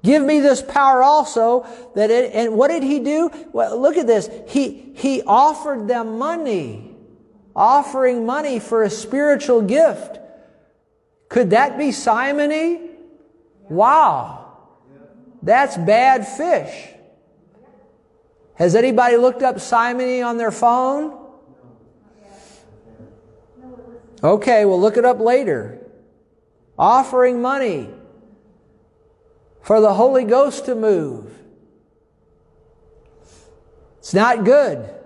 Give 0.04 0.22
me 0.22 0.38
this 0.38 0.62
power 0.62 1.02
also 1.02 1.66
that 1.96 2.12
it, 2.12 2.32
and 2.32 2.54
what 2.54 2.68
did 2.68 2.84
he 2.84 3.00
do? 3.00 3.32
Well, 3.50 3.80
look 3.80 3.96
at 3.96 4.06
this. 4.06 4.30
He, 4.46 4.92
he 4.94 5.22
offered 5.22 5.88
them 5.88 6.18
money, 6.18 6.94
offering 7.56 8.24
money 8.24 8.60
for 8.60 8.84
a 8.84 8.90
spiritual 8.90 9.62
gift. 9.62 10.20
Could 11.28 11.50
that 11.50 11.76
be 11.76 11.90
simony? 11.90 12.89
Wow. 13.70 14.58
That's 15.42 15.76
bad 15.78 16.26
fish. 16.26 16.88
Has 18.54 18.74
anybody 18.74 19.16
looked 19.16 19.42
up 19.42 19.58
simony 19.58 20.20
on 20.20 20.36
their 20.36 20.50
phone? 20.50 21.16
Okay, 24.22 24.66
we'll 24.66 24.80
look 24.80 24.98
it 24.98 25.06
up 25.06 25.18
later. 25.18 25.78
Offering 26.78 27.40
money 27.40 27.88
for 29.62 29.80
the 29.80 29.94
Holy 29.94 30.24
Ghost 30.24 30.66
to 30.66 30.74
move. 30.74 31.32
It's 33.98 34.12
not 34.12 34.44
good. 34.44 34.99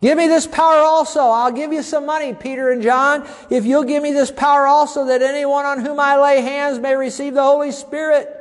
Give 0.00 0.16
me 0.16 0.28
this 0.28 0.46
power 0.46 0.78
also. 0.78 1.20
I'll 1.20 1.52
give 1.52 1.72
you 1.72 1.82
some 1.82 2.06
money, 2.06 2.32
Peter 2.32 2.70
and 2.70 2.82
John, 2.82 3.28
if 3.50 3.64
you'll 3.64 3.84
give 3.84 4.02
me 4.02 4.12
this 4.12 4.30
power 4.30 4.66
also 4.66 5.06
that 5.06 5.22
anyone 5.22 5.66
on 5.66 5.84
whom 5.84 5.98
I 5.98 6.20
lay 6.20 6.40
hands 6.40 6.78
may 6.78 6.94
receive 6.94 7.34
the 7.34 7.42
Holy 7.42 7.72
Spirit. 7.72 8.34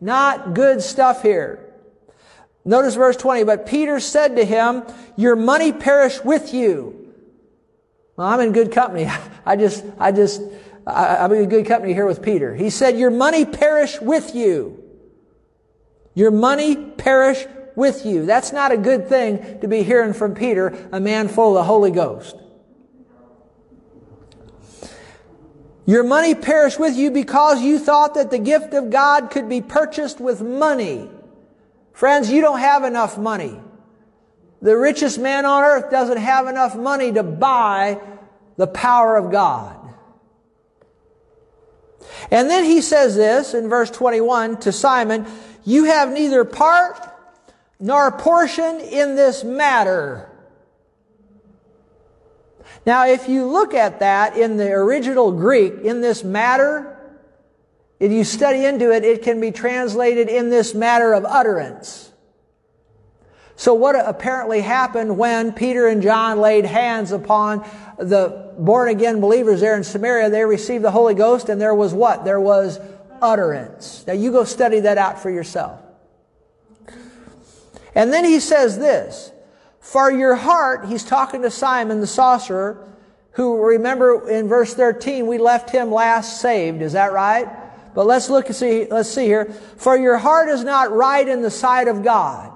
Not 0.00 0.52
good 0.52 0.82
stuff 0.82 1.22
here. 1.22 1.66
Notice 2.66 2.94
verse 2.94 3.16
20. 3.16 3.44
But 3.44 3.66
Peter 3.66 4.00
said 4.00 4.36
to 4.36 4.44
him, 4.44 4.82
Your 5.16 5.36
money 5.36 5.72
perish 5.72 6.22
with 6.22 6.52
you. 6.52 7.14
Well, 8.16 8.26
I'm 8.26 8.40
in 8.40 8.52
good 8.52 8.72
company. 8.72 9.08
I 9.46 9.56
just, 9.56 9.84
I 9.98 10.12
just, 10.12 10.42
I, 10.86 11.16
I'm 11.16 11.32
in 11.32 11.48
good 11.48 11.64
company 11.64 11.94
here 11.94 12.06
with 12.06 12.22
Peter. 12.22 12.54
He 12.54 12.68
said, 12.68 12.98
Your 12.98 13.10
money 13.10 13.46
perish 13.46 13.98
with 14.00 14.34
you. 14.34 14.82
Your 16.14 16.30
money 16.30 16.76
perish 16.76 17.46
with 17.76 18.04
you. 18.04 18.26
That's 18.26 18.52
not 18.52 18.72
a 18.72 18.76
good 18.76 19.08
thing 19.08 19.60
to 19.60 19.68
be 19.68 19.82
hearing 19.82 20.14
from 20.14 20.34
Peter, 20.34 20.88
a 20.90 20.98
man 20.98 21.28
full 21.28 21.50
of 21.50 21.62
the 21.62 21.64
Holy 21.64 21.92
Ghost. 21.92 22.34
Your 25.84 26.02
money 26.02 26.34
perished 26.34 26.80
with 26.80 26.96
you 26.96 27.12
because 27.12 27.62
you 27.62 27.78
thought 27.78 28.14
that 28.14 28.30
the 28.32 28.38
gift 28.38 28.74
of 28.74 28.90
God 28.90 29.30
could 29.30 29.48
be 29.48 29.60
purchased 29.60 30.20
with 30.20 30.42
money. 30.42 31.08
Friends, 31.92 32.28
you 32.30 32.40
don't 32.40 32.58
have 32.58 32.82
enough 32.82 33.16
money. 33.16 33.60
The 34.60 34.76
richest 34.76 35.20
man 35.20 35.44
on 35.44 35.62
earth 35.62 35.90
doesn't 35.90 36.16
have 36.16 36.48
enough 36.48 36.74
money 36.74 37.12
to 37.12 37.22
buy 37.22 38.00
the 38.56 38.66
power 38.66 39.16
of 39.16 39.30
God. 39.30 39.76
And 42.30 42.50
then 42.50 42.64
he 42.64 42.80
says 42.80 43.14
this 43.14 43.54
in 43.54 43.68
verse 43.68 43.90
21 43.90 44.58
to 44.60 44.72
Simon, 44.72 45.26
You 45.64 45.84
have 45.84 46.10
neither 46.10 46.44
part 46.44 46.98
nor 47.78 48.10
portion 48.12 48.80
in 48.80 49.16
this 49.16 49.44
matter. 49.44 50.30
Now, 52.84 53.06
if 53.06 53.28
you 53.28 53.46
look 53.46 53.74
at 53.74 54.00
that 54.00 54.36
in 54.36 54.56
the 54.56 54.70
original 54.70 55.32
Greek, 55.32 55.74
in 55.82 56.00
this 56.00 56.22
matter, 56.22 56.96
if 57.98 58.12
you 58.12 58.24
study 58.24 58.64
into 58.64 58.92
it, 58.92 59.04
it 59.04 59.22
can 59.22 59.40
be 59.40 59.50
translated 59.50 60.28
in 60.28 60.50
this 60.50 60.74
matter 60.74 61.12
of 61.12 61.24
utterance. 61.24 62.12
So 63.56 63.72
what 63.72 63.96
apparently 63.96 64.60
happened 64.60 65.16
when 65.16 65.52
Peter 65.52 65.88
and 65.88 66.02
John 66.02 66.40
laid 66.40 66.66
hands 66.66 67.10
upon 67.10 67.66
the 67.98 68.52
born 68.58 68.88
again 68.88 69.20
believers 69.20 69.60
there 69.60 69.76
in 69.76 69.82
Samaria, 69.82 70.28
they 70.28 70.44
received 70.44 70.84
the 70.84 70.90
Holy 70.90 71.14
Ghost 71.14 71.48
and 71.48 71.58
there 71.58 71.74
was 71.74 71.94
what? 71.94 72.24
There 72.24 72.40
was 72.40 72.78
utterance. 73.22 74.04
Now 74.06 74.12
you 74.12 74.30
go 74.30 74.44
study 74.44 74.80
that 74.80 74.98
out 74.98 75.20
for 75.20 75.30
yourself. 75.30 75.80
And 77.96 78.12
then 78.12 78.26
he 78.26 78.40
says 78.40 78.78
this, 78.78 79.32
for 79.80 80.12
your 80.12 80.34
heart, 80.34 80.86
he's 80.86 81.02
talking 81.02 81.42
to 81.42 81.50
Simon 81.50 82.00
the 82.00 82.06
sorcerer, 82.06 82.86
who 83.32 83.64
remember 83.64 84.28
in 84.28 84.48
verse 84.48 84.74
13, 84.74 85.26
we 85.26 85.38
left 85.38 85.70
him 85.70 85.90
last 85.90 86.40
saved. 86.40 86.82
Is 86.82 86.92
that 86.92 87.12
right? 87.12 87.48
But 87.94 88.06
let's 88.06 88.28
look 88.28 88.46
and 88.46 88.54
see, 88.54 88.86
let's 88.90 89.08
see 89.08 89.24
here. 89.24 89.46
For 89.78 89.96
your 89.96 90.18
heart 90.18 90.50
is 90.50 90.62
not 90.62 90.92
right 90.92 91.26
in 91.26 91.40
the 91.40 91.50
sight 91.50 91.88
of 91.88 92.04
God. 92.04 92.52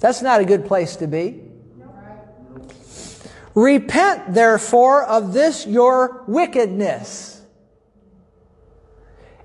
That's 0.00 0.22
not 0.22 0.40
a 0.40 0.44
good 0.44 0.64
place 0.66 0.96
to 0.96 1.06
be. 1.06 1.42
Repent 3.54 4.32
therefore 4.32 5.04
of 5.04 5.34
this 5.34 5.66
your 5.66 6.24
wickedness 6.26 7.31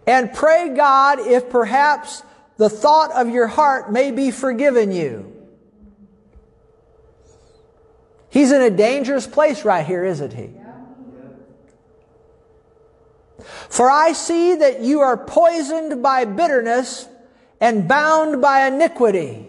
and 0.08 0.34
pray 0.34 0.70
God 0.70 1.20
if 1.20 1.50
perhaps 1.50 2.24
the 2.56 2.70
thought 2.70 3.12
of 3.12 3.30
your 3.30 3.48
heart 3.48 3.92
may 3.92 4.10
be 4.12 4.32
forgiven 4.32 4.92
you. 4.92 5.34
He's 8.30 8.52
in 8.52 8.62
a 8.62 8.70
dangerous 8.70 9.28
place 9.28 9.66
right 9.66 9.86
here, 9.86 10.06
isn't 10.06 10.34
he? 10.34 10.52
For 13.70 13.90
I 13.90 14.14
see 14.14 14.56
that 14.56 14.82
you 14.82 15.02
are 15.02 15.18
poisoned 15.18 16.02
by 16.02 16.26
bitterness 16.26 17.08
and 17.60 17.88
bound 17.88 18.42
by 18.42 18.68
iniquity. 18.68 19.46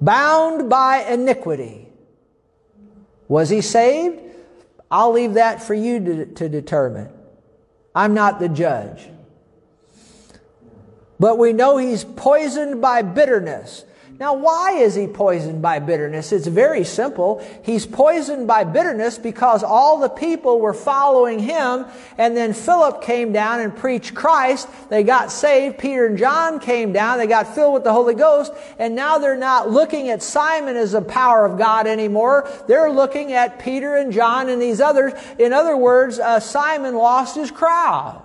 Bound 0.00 0.70
by 0.70 0.98
iniquity. 1.02 1.88
Was 3.26 3.48
he 3.48 3.60
saved? 3.60 4.27
I'll 4.90 5.12
leave 5.12 5.34
that 5.34 5.62
for 5.62 5.74
you 5.74 6.00
to, 6.00 6.26
to 6.26 6.48
determine. 6.48 7.10
I'm 7.94 8.14
not 8.14 8.38
the 8.38 8.48
judge. 8.48 9.08
But 11.20 11.38
we 11.38 11.52
know 11.52 11.76
he's 11.76 12.04
poisoned 12.04 12.80
by 12.80 13.02
bitterness. 13.02 13.84
Now, 14.20 14.34
why 14.34 14.72
is 14.72 14.96
he 14.96 15.06
poisoned 15.06 15.62
by 15.62 15.78
bitterness? 15.78 16.32
It's 16.32 16.48
very 16.48 16.82
simple. 16.82 17.40
He's 17.62 17.86
poisoned 17.86 18.48
by 18.48 18.64
bitterness 18.64 19.16
because 19.16 19.62
all 19.62 20.00
the 20.00 20.08
people 20.08 20.58
were 20.58 20.74
following 20.74 21.38
him, 21.38 21.86
and 22.16 22.36
then 22.36 22.52
Philip 22.52 23.00
came 23.00 23.32
down 23.32 23.60
and 23.60 23.76
preached 23.76 24.16
Christ. 24.16 24.68
They 24.90 25.04
got 25.04 25.30
saved. 25.30 25.78
Peter 25.78 26.04
and 26.04 26.18
John 26.18 26.58
came 26.58 26.92
down. 26.92 27.18
They 27.18 27.28
got 27.28 27.54
filled 27.54 27.74
with 27.74 27.84
the 27.84 27.92
Holy 27.92 28.16
Ghost, 28.16 28.52
and 28.76 28.96
now 28.96 29.18
they're 29.18 29.36
not 29.36 29.70
looking 29.70 30.08
at 30.08 30.20
Simon 30.20 30.74
as 30.74 30.92
the 30.92 31.02
power 31.02 31.46
of 31.46 31.56
God 31.56 31.86
anymore. 31.86 32.50
They're 32.66 32.90
looking 32.90 33.34
at 33.34 33.60
Peter 33.60 33.96
and 33.96 34.12
John 34.12 34.48
and 34.48 34.60
these 34.60 34.80
others. 34.80 35.12
In 35.38 35.52
other 35.52 35.76
words, 35.76 36.18
uh, 36.18 36.40
Simon 36.40 36.96
lost 36.96 37.36
his 37.36 37.52
crowd. 37.52 38.20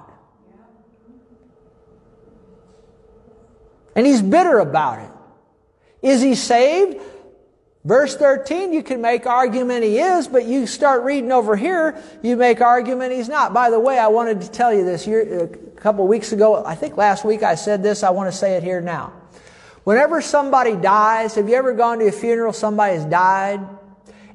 And 3.96 4.08
he's 4.08 4.24
bitter 4.24 4.58
about 4.58 4.98
it. 4.98 5.13
Is 6.04 6.22
he 6.22 6.36
saved? 6.36 7.02
Verse 7.86 8.16
13, 8.16 8.72
you 8.72 8.82
can 8.82 9.02
make 9.02 9.26
argument 9.26 9.84
he 9.84 10.00
is, 10.00 10.28
but 10.28 10.46
you 10.46 10.68
start 10.68 11.04
reading 11.04 11.34
over 11.34 11.58
here, 11.58 12.02
you 12.22 12.38
make 12.38 12.62
argument 12.62 13.12
he's 13.12 13.28
not. 13.28 13.54
By 13.54 13.70
the 13.70 13.80
way, 13.80 14.00
I 14.00 14.08
wanted 14.08 14.40
to 14.42 14.52
tell 14.52 14.74
you 14.74 14.86
this. 14.86 15.06
a 15.06 15.48
couple 15.76 16.08
weeks 16.08 16.32
ago, 16.32 16.64
I 16.66 16.76
think 16.76 16.96
last 16.96 17.26
week 17.26 17.44
I 17.44 17.56
said 17.56 17.84
this, 17.84 18.04
I 18.04 18.12
want 18.12 18.32
to 18.32 18.38
say 18.38 18.56
it 18.56 18.64
here 18.64 18.80
now. 18.80 19.12
Whenever 19.84 20.22
somebody 20.22 20.78
dies, 20.78 21.36
have 21.36 21.50
you 21.50 21.56
ever 21.56 21.74
gone 21.74 22.00
to 22.00 22.08
a 22.08 22.12
funeral, 22.12 22.54
somebody's 22.54 23.04
died? 23.04 23.60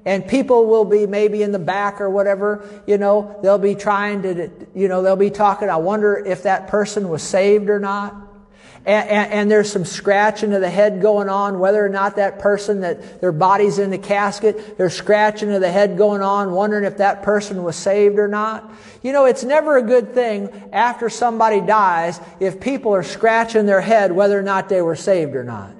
And 0.04 0.28
people 0.28 0.66
will 0.66 0.84
be 0.84 1.06
maybe 1.06 1.42
in 1.42 1.52
the 1.52 1.58
back 1.58 2.02
or 2.02 2.10
whatever, 2.10 2.82
you 2.86 2.98
know, 2.98 3.38
they'll 3.42 3.56
be 3.56 3.74
trying 3.74 4.22
to, 4.22 4.50
you 4.74 4.88
know, 4.88 5.02
they'll 5.02 5.16
be 5.16 5.30
talking, 5.30 5.70
I 5.70 5.76
wonder 5.76 6.16
if 6.16 6.42
that 6.42 6.68
person 6.68 7.08
was 7.08 7.22
saved 7.22 7.70
or 7.70 7.80
not 7.80 8.27
and, 8.88 9.10
and, 9.10 9.32
and, 9.32 9.50
there's 9.50 9.70
some 9.70 9.84
scratching 9.84 10.54
of 10.54 10.62
the 10.62 10.70
head 10.70 11.02
going 11.02 11.28
on, 11.28 11.58
whether 11.58 11.84
or 11.84 11.90
not 11.90 12.16
that 12.16 12.38
person 12.38 12.80
that 12.80 13.20
their 13.20 13.32
body's 13.32 13.78
in 13.78 13.90
the 13.90 13.98
casket, 13.98 14.78
there's 14.78 14.94
scratching 14.94 15.52
of 15.52 15.60
the 15.60 15.70
head 15.70 15.98
going 15.98 16.22
on, 16.22 16.52
wondering 16.52 16.84
if 16.84 16.96
that 16.96 17.22
person 17.22 17.62
was 17.62 17.76
saved 17.76 18.18
or 18.18 18.28
not. 18.28 18.72
You 19.02 19.12
know, 19.12 19.26
it's 19.26 19.44
never 19.44 19.76
a 19.76 19.82
good 19.82 20.14
thing 20.14 20.70
after 20.72 21.10
somebody 21.10 21.60
dies 21.60 22.18
if 22.40 22.60
people 22.60 22.94
are 22.94 23.02
scratching 23.02 23.66
their 23.66 23.82
head 23.82 24.10
whether 24.10 24.38
or 24.38 24.42
not 24.42 24.70
they 24.70 24.80
were 24.80 24.96
saved 24.96 25.36
or 25.36 25.44
not. 25.44 25.70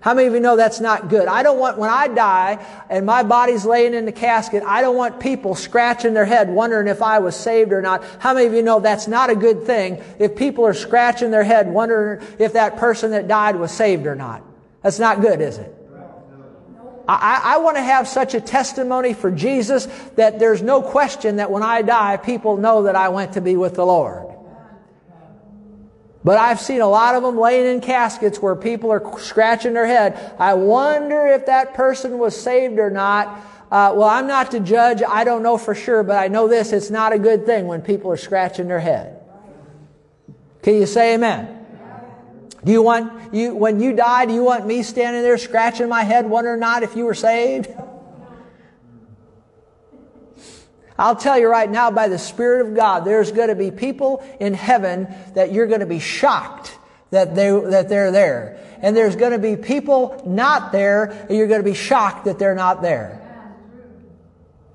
How 0.00 0.14
many 0.14 0.28
of 0.28 0.34
you 0.34 0.40
know 0.40 0.56
that's 0.56 0.80
not 0.80 1.08
good? 1.08 1.26
I 1.26 1.42
don't 1.42 1.58
want, 1.58 1.76
when 1.76 1.90
I 1.90 2.08
die 2.08 2.64
and 2.88 3.04
my 3.04 3.22
body's 3.24 3.64
laying 3.64 3.94
in 3.94 4.04
the 4.04 4.12
casket, 4.12 4.62
I 4.64 4.80
don't 4.80 4.96
want 4.96 5.18
people 5.18 5.54
scratching 5.56 6.14
their 6.14 6.24
head 6.24 6.48
wondering 6.48 6.86
if 6.86 7.02
I 7.02 7.18
was 7.18 7.34
saved 7.34 7.72
or 7.72 7.82
not. 7.82 8.04
How 8.20 8.32
many 8.32 8.46
of 8.46 8.52
you 8.52 8.62
know 8.62 8.78
that's 8.78 9.08
not 9.08 9.28
a 9.28 9.34
good 9.34 9.64
thing 9.64 10.02
if 10.18 10.36
people 10.36 10.64
are 10.64 10.74
scratching 10.74 11.30
their 11.30 11.42
head 11.42 11.68
wondering 11.68 12.24
if 12.38 12.52
that 12.52 12.76
person 12.76 13.10
that 13.10 13.26
died 13.26 13.56
was 13.56 13.72
saved 13.72 14.06
or 14.06 14.14
not? 14.14 14.42
That's 14.82 15.00
not 15.00 15.20
good, 15.20 15.40
is 15.40 15.58
it? 15.58 15.74
I, 17.08 17.40
I, 17.54 17.58
want 17.58 17.78
to 17.78 17.82
have 17.82 18.06
such 18.06 18.34
a 18.34 18.40
testimony 18.40 19.14
for 19.14 19.30
Jesus 19.30 19.86
that 20.16 20.38
there's 20.38 20.60
no 20.60 20.82
question 20.82 21.36
that 21.36 21.50
when 21.50 21.62
I 21.62 21.80
die, 21.80 22.18
people 22.18 22.58
know 22.58 22.82
that 22.82 22.96
I 22.96 23.08
went 23.08 23.32
to 23.32 23.40
be 23.40 23.56
with 23.56 23.76
the 23.76 23.86
Lord. 23.86 24.27
But 26.24 26.38
I've 26.38 26.60
seen 26.60 26.80
a 26.80 26.88
lot 26.88 27.14
of 27.14 27.22
them 27.22 27.38
laying 27.38 27.66
in 27.66 27.80
caskets 27.80 28.40
where 28.40 28.56
people 28.56 28.90
are 28.90 29.18
scratching 29.18 29.72
their 29.74 29.86
head. 29.86 30.34
I 30.38 30.54
wonder 30.54 31.26
if 31.26 31.46
that 31.46 31.74
person 31.74 32.18
was 32.18 32.38
saved 32.38 32.78
or 32.78 32.90
not. 32.90 33.28
Uh, 33.70 33.92
well, 33.94 34.08
I'm 34.08 34.26
not 34.26 34.50
the 34.50 34.60
judge. 34.60 35.02
I 35.06 35.24
don't 35.24 35.42
know 35.42 35.58
for 35.58 35.74
sure, 35.74 36.02
but 36.02 36.16
I 36.16 36.28
know 36.28 36.48
this. 36.48 36.72
It's 36.72 36.90
not 36.90 37.12
a 37.12 37.18
good 37.18 37.46
thing 37.46 37.66
when 37.66 37.82
people 37.82 38.10
are 38.10 38.16
scratching 38.16 38.66
their 38.66 38.80
head. 38.80 39.20
Can 40.62 40.74
you 40.74 40.86
say 40.86 41.14
amen? 41.14 41.54
Do 42.64 42.72
you 42.72 42.82
want 42.82 43.32
you 43.32 43.54
when 43.54 43.78
you 43.78 43.94
die? 43.94 44.26
Do 44.26 44.34
you 44.34 44.42
want 44.42 44.66
me 44.66 44.82
standing 44.82 45.22
there 45.22 45.38
scratching 45.38 45.88
my 45.88 46.02
head, 46.02 46.28
wondering 46.28 46.60
not 46.60 46.82
if 46.82 46.96
you 46.96 47.04
were 47.04 47.14
saved? 47.14 47.70
I'll 50.98 51.16
tell 51.16 51.38
you 51.38 51.48
right 51.48 51.70
now, 51.70 51.90
by 51.90 52.08
the 52.08 52.18
Spirit 52.18 52.66
of 52.66 52.74
God, 52.74 53.04
there's 53.04 53.30
going 53.30 53.48
to 53.48 53.54
be 53.54 53.70
people 53.70 54.24
in 54.40 54.54
heaven 54.54 55.06
that 55.34 55.52
you're 55.52 55.66
going 55.66 55.80
to 55.80 55.86
be 55.86 56.00
shocked 56.00 56.76
that 57.10 57.34
they 57.34 57.50
that 57.50 57.88
they're 57.88 58.10
there, 58.10 58.60
and 58.82 58.96
there's 58.96 59.16
going 59.16 59.32
to 59.32 59.38
be 59.38 59.56
people 59.56 60.22
not 60.26 60.72
there, 60.72 61.04
and 61.04 61.38
you're 61.38 61.46
going 61.46 61.60
to 61.60 61.70
be 61.70 61.74
shocked 61.74 62.26
that 62.26 62.38
they're 62.38 62.54
not 62.54 62.82
there. 62.82 63.24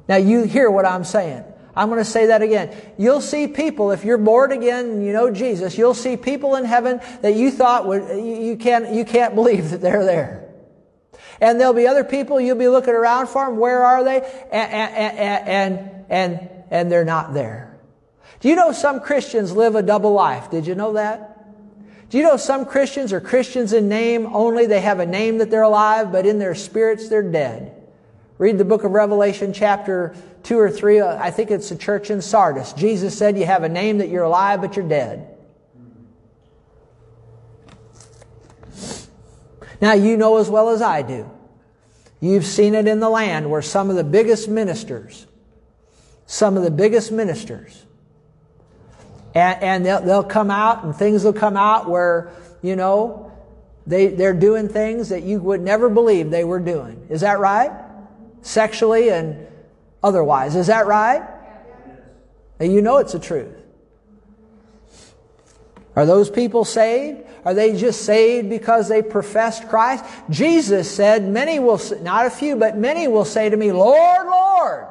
Now 0.08 0.16
you 0.16 0.44
hear 0.44 0.72
what 0.72 0.86
I'm 0.86 1.04
saying. 1.04 1.44
I'm 1.76 1.90
going 1.90 2.00
to 2.00 2.10
say 2.10 2.28
that 2.28 2.42
again. 2.42 2.76
You'll 2.98 3.22
see 3.22 3.48
people, 3.48 3.92
if 3.92 4.06
you're 4.06 4.20
born 4.20 4.52
again 4.52 4.86
and 4.86 5.06
you 5.06 5.12
know 5.12 5.32
Jesus, 5.32 5.78
you'll 5.78 5.96
see 5.96 6.18
people 6.18 6.56
in 6.56 6.66
heaven 6.66 7.02
that 7.22 7.34
you 7.34 7.50
thought 7.50 7.88
would, 7.88 8.24
you 8.24 8.58
can't, 8.58 8.94
you 8.94 9.04
can't 9.06 9.34
believe 9.34 9.72
that 9.72 9.82
they're 9.82 10.06
there. 10.06 10.54
And 11.42 11.60
there'll 11.60 11.74
be 11.74 11.88
other 11.88 12.04
people 12.04 12.40
you'll 12.40 12.58
be 12.58 12.68
looking 12.68 12.94
around 12.94 13.28
for 13.28 13.46
them. 13.46 13.58
Where 13.58 13.84
are 13.84 14.04
they? 14.04 14.18
And, 14.52 14.72
and, 14.72 15.48
and, 15.48 16.03
and, 16.14 16.48
and 16.70 16.92
they're 16.92 17.04
not 17.04 17.34
there. 17.34 17.76
Do 18.40 18.48
you 18.48 18.56
know 18.56 18.72
some 18.72 19.00
Christians 19.02 19.52
live 19.52 19.74
a 19.74 19.82
double 19.82 20.14
life? 20.14 20.52
Did 20.52 20.68
you 20.68 20.76
know 20.76 20.94
that? 20.94 21.32
Do 22.10 22.20
you 22.20 22.24
know 22.24 22.38
some 22.38 22.66
Christians 22.66 23.12
are 23.12 23.20
Christians 23.20 23.74
in 23.74 23.90
name 23.90 24.28
only? 24.28 24.68
They 24.68 24.82
have 24.82 25.00
a 25.00 25.08
name 25.08 25.40
that 25.40 25.50
they're 25.50 25.64
alive, 25.64 26.12
but 26.12 26.28
in 26.28 26.38
their 26.38 26.54
spirits 26.54 27.10
they're 27.10 27.24
dead. 27.24 27.76
Read 28.38 28.60
the 28.60 28.66
book 28.66 28.84
of 28.84 28.92
Revelation, 28.92 29.54
chapter 29.54 30.16
2 30.44 30.60
or 30.60 30.70
3. 30.70 31.00
Uh, 31.00 31.18
I 31.18 31.32
think 31.32 31.50
it's 31.50 31.70
the 31.70 31.76
church 31.76 32.12
in 32.12 32.22
Sardis. 32.22 32.74
Jesus 32.74 33.18
said, 33.18 33.36
You 33.36 33.46
have 33.48 33.64
a 33.64 33.70
name 33.70 33.98
that 33.98 34.10
you're 34.10 34.24
alive, 34.24 34.62
but 34.62 34.76
you're 34.76 34.88
dead. 34.88 35.36
Now, 39.82 39.94
you 39.94 40.16
know 40.16 40.38
as 40.38 40.50
well 40.50 40.70
as 40.70 40.82
I 40.84 41.02
do. 41.02 41.30
You've 42.20 42.46
seen 42.46 42.76
it 42.76 42.88
in 42.88 43.00
the 43.00 43.10
land 43.10 43.50
where 43.50 43.64
some 43.64 43.90
of 43.90 43.96
the 43.96 44.04
biggest 44.04 44.48
ministers, 44.48 45.26
some 46.26 46.58
of 46.58 46.64
the 46.64 46.72
biggest 46.72 47.12
ministers, 47.12 47.86
and, 49.36 49.62
and 49.62 49.86
they'll, 49.86 50.02
they'll 50.02 50.24
come 50.24 50.50
out 50.52 50.84
and 50.84 50.96
things 50.96 51.24
will 51.24 51.34
come 51.34 51.58
out 51.58 51.90
where, 51.90 52.32
you 52.62 52.76
know, 52.76 53.32
they, 53.86 54.08
they're 54.08 54.34
doing 54.34 54.70
things 54.70 55.10
that 55.10 55.24
you 55.24 55.40
would 55.40 55.62
never 55.62 55.90
believe 55.90 56.30
they 56.30 56.44
were 56.44 56.60
doing. 56.60 57.06
Is 57.10 57.22
that 57.22 57.40
right? 57.40 57.72
Sexually 58.42 59.10
and 59.10 59.48
otherwise. 60.02 60.56
Is 60.56 60.68
that 60.68 60.88
right? 60.88 61.22
And 62.60 62.72
you 62.72 62.82
know 62.82 62.98
it's 62.98 63.14
the 63.14 63.20
truth. 63.20 63.56
Are 65.96 66.06
those 66.06 66.30
people 66.30 66.66
saved? 66.66 67.24
Are 67.46 67.54
they 67.54 67.76
just 67.76 68.04
saved 68.04 68.50
because 68.50 68.88
they 68.88 69.02
professed 69.02 69.68
Christ? 69.68 70.06
Jesus 70.30 70.90
said, 70.90 71.28
many 71.28 71.60
will, 71.60 71.80
not 72.02 72.26
a 72.26 72.30
few, 72.30 72.56
but 72.56 72.78
many 72.78 73.08
will 73.08 73.26
say 73.26 73.50
to 73.50 73.58
me, 73.58 73.72
Lord, 73.72 74.26
Lord. 74.26 74.88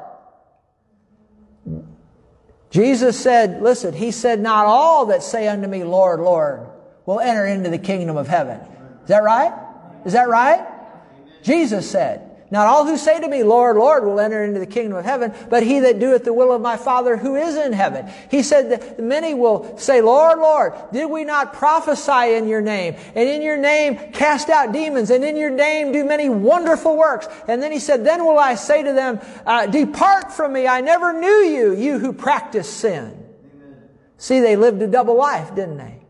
Jesus 2.73 3.19
said, 3.19 3.61
listen, 3.61 3.93
he 3.93 4.09
said, 4.09 4.39
not 4.39 4.65
all 4.65 5.05
that 5.05 5.21
say 5.21 5.47
unto 5.47 5.67
me, 5.67 5.83
Lord, 5.83 6.19
Lord, 6.19 6.65
will 7.05 7.19
enter 7.19 7.45
into 7.45 7.69
the 7.69 7.77
kingdom 7.77 8.17
of 8.17 8.27
heaven. 8.27 8.59
Is 9.03 9.09
that 9.09 9.21
right? 9.21 9.53
Is 10.05 10.13
that 10.13 10.27
right? 10.27 10.65
Jesus 11.43 11.87
said, 11.87 12.32
not 12.53 12.67
all 12.67 12.85
who 12.85 12.97
say 12.97 13.19
to 13.19 13.27
me, 13.27 13.41
Lord, 13.41 13.77
Lord, 13.77 14.05
will 14.05 14.19
enter 14.19 14.43
into 14.43 14.59
the 14.59 14.67
kingdom 14.67 14.95
of 14.95 15.03
heaven, 15.03 15.33
but 15.49 15.63
he 15.63 15.79
that 15.79 15.97
doeth 15.97 16.23
the 16.23 16.33
will 16.33 16.51
of 16.51 16.61
my 16.61 16.77
Father 16.77 17.17
who 17.17 17.35
is 17.35 17.55
in 17.55 17.73
heaven. 17.73 18.07
He 18.29 18.43
said 18.43 18.69
that 18.69 18.99
many 18.99 19.33
will 19.33 19.75
say, 19.79 20.01
Lord, 20.01 20.37
Lord, 20.37 20.73
did 20.91 21.09
we 21.09 21.23
not 21.23 21.53
prophesy 21.53 22.35
in 22.35 22.47
your 22.47 22.61
name? 22.61 22.93
And 23.15 23.27
in 23.27 23.41
your 23.41 23.57
name 23.57 23.97
cast 24.13 24.49
out 24.49 24.71
demons, 24.71 25.09
and 25.09 25.23
in 25.23 25.35
your 25.35 25.49
name 25.49 25.91
do 25.91 26.05
many 26.05 26.29
wonderful 26.29 26.95
works. 26.95 27.27
And 27.47 27.59
then 27.59 27.71
he 27.71 27.79
said, 27.79 28.05
then 28.05 28.23
will 28.23 28.37
I 28.37 28.53
say 28.53 28.83
to 28.83 28.93
them, 28.93 29.19
uh, 29.47 29.65
depart 29.65 30.31
from 30.31 30.53
me, 30.53 30.67
I 30.67 30.81
never 30.81 31.11
knew 31.11 31.27
you, 31.27 31.73
you 31.73 31.97
who 31.97 32.13
practice 32.13 32.71
sin. 32.71 33.17
See, 34.17 34.41
they 34.41 34.57
lived 34.57 34.79
a 34.83 34.87
double 34.87 35.17
life, 35.17 35.55
didn't 35.55 35.77
they? 35.77 36.01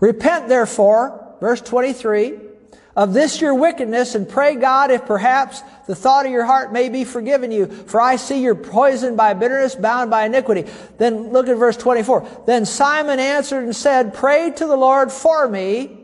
Repent 0.00 0.48
therefore, 0.48 1.36
verse 1.40 1.60
23, 1.60 2.49
of 2.96 3.12
this 3.12 3.40
your 3.40 3.54
wickedness 3.54 4.14
and 4.14 4.28
pray 4.28 4.56
God 4.56 4.90
if 4.90 5.06
perhaps 5.06 5.62
the 5.86 5.94
thought 5.94 6.26
of 6.26 6.32
your 6.32 6.44
heart 6.44 6.72
may 6.72 6.88
be 6.88 7.04
forgiven 7.04 7.52
you. 7.52 7.66
For 7.66 8.00
I 8.00 8.16
see 8.16 8.42
you're 8.42 8.54
poisoned 8.54 9.16
by 9.16 9.34
bitterness, 9.34 9.74
bound 9.74 10.10
by 10.10 10.24
iniquity. 10.26 10.70
Then 10.98 11.30
look 11.30 11.48
at 11.48 11.56
verse 11.56 11.76
24. 11.76 12.44
Then 12.46 12.66
Simon 12.66 13.18
answered 13.18 13.64
and 13.64 13.74
said, 13.74 14.14
Pray 14.14 14.50
to 14.50 14.66
the 14.66 14.76
Lord 14.76 15.12
for 15.12 15.48
me 15.48 15.98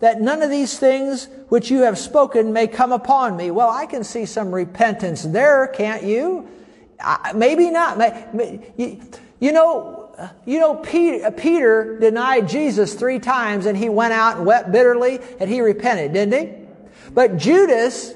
that 0.00 0.20
none 0.20 0.42
of 0.42 0.50
these 0.50 0.78
things 0.78 1.28
which 1.48 1.70
you 1.70 1.82
have 1.82 1.98
spoken 1.98 2.52
may 2.52 2.66
come 2.66 2.92
upon 2.92 3.36
me. 3.36 3.50
Well, 3.50 3.70
I 3.70 3.86
can 3.86 4.04
see 4.04 4.26
some 4.26 4.54
repentance 4.54 5.22
there, 5.22 5.68
can't 5.68 6.02
you? 6.02 6.48
Maybe 7.34 7.70
not. 7.70 7.98
You 9.40 9.52
know, 9.52 10.03
you 10.44 10.60
know, 10.60 10.76
Peter, 10.76 11.30
Peter, 11.30 11.98
denied 11.98 12.48
Jesus 12.48 12.94
three 12.94 13.18
times 13.18 13.66
and 13.66 13.76
he 13.76 13.88
went 13.88 14.12
out 14.12 14.36
and 14.36 14.46
wept 14.46 14.70
bitterly 14.72 15.20
and 15.40 15.50
he 15.50 15.60
repented, 15.60 16.12
didn't 16.12 16.40
he? 16.40 16.52
But 17.12 17.36
Judas, 17.36 18.14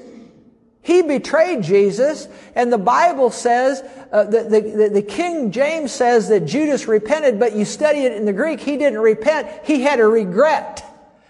he 0.81 1.01
betrayed 1.01 1.63
Jesus 1.63 2.27
and 2.55 2.71
the 2.71 2.77
Bible 2.77 3.31
says, 3.31 3.83
uh, 4.11 4.23
the, 4.23 4.43
the, 4.43 4.89
the 4.93 5.01
King 5.01 5.51
James 5.51 5.91
says 5.91 6.29
that 6.29 6.41
Judas 6.45 6.87
repented, 6.87 7.39
but 7.39 7.55
you 7.55 7.65
study 7.65 7.99
it 7.99 8.13
in 8.13 8.25
the 8.25 8.33
Greek, 8.33 8.59
he 8.59 8.77
didn't 8.77 8.99
repent, 8.99 9.47
he 9.65 9.81
had 9.81 9.99
a 9.99 10.07
regret. 10.07 10.85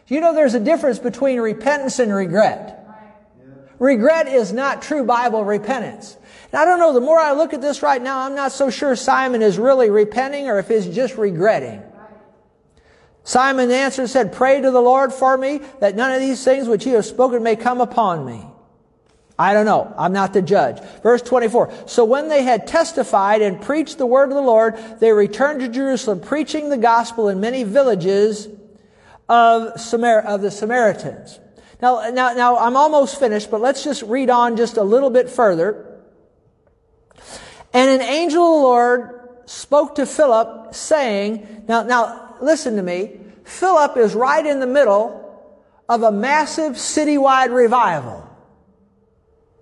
You 0.07 0.21
know 0.21 0.33
there's 0.33 0.55
a 0.55 0.59
difference 0.59 0.97
between 0.97 1.39
repentance 1.39 1.99
and 1.99 2.13
regret. 2.13 2.75
Regret 3.77 4.27
is 4.27 4.51
not 4.51 4.81
true 4.81 5.05
Bible 5.05 5.45
repentance. 5.45 6.17
And 6.51 6.59
I 6.59 6.65
don't 6.65 6.79
know, 6.79 6.93
the 6.93 7.01
more 7.01 7.19
I 7.19 7.33
look 7.33 7.53
at 7.53 7.61
this 7.61 7.83
right 7.83 8.01
now, 8.01 8.19
I'm 8.19 8.35
not 8.35 8.51
so 8.51 8.69
sure 8.69 8.95
Simon 8.95 9.41
is 9.41 9.57
really 9.57 9.89
repenting 9.89 10.47
or 10.47 10.57
if 10.59 10.67
he's 10.67 10.87
just 10.87 11.17
regretting. 11.17 11.83
Simon 13.23 13.69
answered 13.69 14.03
and 14.03 14.09
said, 14.09 14.33
Pray 14.33 14.59
to 14.59 14.71
the 14.71 14.81
Lord 14.81 15.13
for 15.13 15.37
me 15.37 15.61
that 15.79 15.95
none 15.95 16.11
of 16.11 16.19
these 16.19 16.43
things 16.43 16.67
which 16.67 16.85
you 16.87 16.95
have 16.95 17.05
spoken 17.05 17.43
may 17.43 17.55
come 17.55 17.79
upon 17.79 18.25
me. 18.25 18.43
I 19.37 19.53
don't 19.53 19.65
know. 19.65 19.93
I'm 19.97 20.11
not 20.11 20.33
the 20.33 20.41
judge. 20.41 20.81
Verse 21.01 21.21
24. 21.21 21.71
So 21.85 22.03
when 22.03 22.27
they 22.27 22.43
had 22.43 22.67
testified 22.67 23.41
and 23.41 23.61
preached 23.61 23.97
the 23.97 24.05
word 24.05 24.29
of 24.29 24.35
the 24.35 24.41
Lord, 24.41 24.77
they 24.99 25.13
returned 25.13 25.61
to 25.61 25.69
Jerusalem, 25.69 26.19
preaching 26.19 26.69
the 26.69 26.77
gospel 26.77 27.29
in 27.29 27.39
many 27.39 27.63
villages 27.63 28.49
of, 29.29 29.79
Samar- 29.79 30.21
of 30.21 30.41
the 30.41 30.51
Samaritans. 30.51 31.39
Now, 31.81 32.09
now, 32.09 32.33
now, 32.33 32.57
I'm 32.57 32.75
almost 32.75 33.17
finished, 33.17 33.49
but 33.49 33.61
let's 33.61 33.83
just 33.83 34.01
read 34.03 34.29
on 34.29 34.57
just 34.57 34.75
a 34.75 34.83
little 34.83 35.09
bit 35.09 35.29
further. 35.29 35.88
And 37.73 38.01
an 38.01 38.07
angel 38.07 38.43
of 38.43 38.49
the 38.49 38.63
Lord 38.63 39.19
spoke 39.45 39.95
to 39.95 40.05
Philip 40.05 40.73
saying, 40.73 41.65
now, 41.67 41.83
now, 41.83 42.35
listen 42.41 42.75
to 42.75 42.83
me. 42.83 43.19
Philip 43.43 43.97
is 43.97 44.13
right 44.15 44.45
in 44.45 44.59
the 44.59 44.67
middle 44.67 45.19
of 45.87 46.03
a 46.03 46.11
massive 46.11 46.73
citywide 46.73 47.53
revival. 47.53 48.27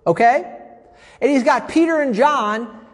Okay? 0.06 0.56
And 1.20 1.30
he's 1.30 1.42
got 1.42 1.68
Peter 1.68 2.00
and 2.00 2.14
John. 2.14 2.86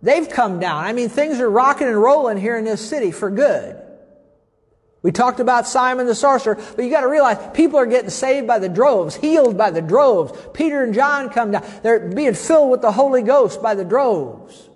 They've 0.00 0.28
come 0.28 0.58
down. 0.58 0.84
I 0.84 0.92
mean, 0.92 1.08
things 1.08 1.40
are 1.40 1.50
rocking 1.50 1.86
and 1.86 2.00
rolling 2.00 2.36
here 2.36 2.56
in 2.56 2.64
this 2.64 2.86
city 2.86 3.10
for 3.10 3.30
good. 3.30 3.81
We 5.02 5.10
talked 5.10 5.40
about 5.40 5.66
Simon 5.66 6.06
the 6.06 6.14
sorcerer, 6.14 6.54
but 6.54 6.84
you 6.84 6.90
got 6.90 7.00
to 7.00 7.08
realize 7.08 7.38
people 7.54 7.78
are 7.78 7.86
getting 7.86 8.10
saved 8.10 8.46
by 8.46 8.60
the 8.60 8.68
droves, 8.68 9.16
healed 9.16 9.58
by 9.58 9.70
the 9.70 9.82
droves. 9.82 10.32
Peter 10.54 10.84
and 10.84 10.94
John 10.94 11.28
come 11.28 11.50
down. 11.50 11.64
They're 11.82 12.08
being 12.08 12.34
filled 12.34 12.70
with 12.70 12.82
the 12.82 12.92
Holy 12.92 13.22
Ghost 13.22 13.60
by 13.60 13.74
the 13.74 13.84
droves. 13.84 14.68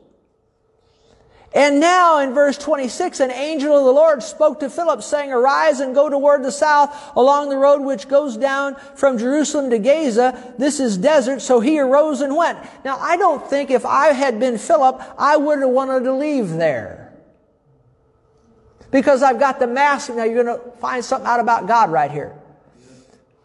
And 1.52 1.80
now 1.80 2.18
in 2.18 2.34
verse 2.34 2.58
26, 2.58 3.20
an 3.20 3.30
angel 3.30 3.78
of 3.78 3.84
the 3.84 3.92
Lord 3.92 4.22
spoke 4.22 4.60
to 4.60 4.68
Philip 4.68 5.02
saying, 5.02 5.32
Arise 5.32 5.80
and 5.80 5.94
go 5.94 6.10
toward 6.10 6.42
the 6.42 6.52
south 6.52 7.16
along 7.16 7.48
the 7.48 7.56
road 7.56 7.80
which 7.80 8.08
goes 8.08 8.36
down 8.36 8.74
from 8.94 9.16
Jerusalem 9.16 9.70
to 9.70 9.78
Gaza. 9.78 10.54
This 10.58 10.80
is 10.80 10.98
desert. 10.98 11.40
So 11.40 11.60
he 11.60 11.78
arose 11.78 12.20
and 12.20 12.36
went. 12.36 12.58
Now 12.84 12.98
I 12.98 13.16
don't 13.16 13.48
think 13.48 13.70
if 13.70 13.86
I 13.86 14.08
had 14.08 14.38
been 14.40 14.58
Philip, 14.58 15.00
I 15.16 15.36
would 15.36 15.60
have 15.60 15.70
wanted 15.70 16.04
to 16.04 16.12
leave 16.12 16.50
there. 16.50 17.05
Because 18.96 19.22
I've 19.22 19.38
got 19.38 19.58
the 19.58 19.66
mass. 19.66 20.08
Now 20.08 20.24
you're 20.24 20.42
going 20.42 20.58
to 20.58 20.70
find 20.78 21.04
something 21.04 21.28
out 21.28 21.38
about 21.38 21.66
God 21.66 21.92
right 21.92 22.10
here. 22.10 22.34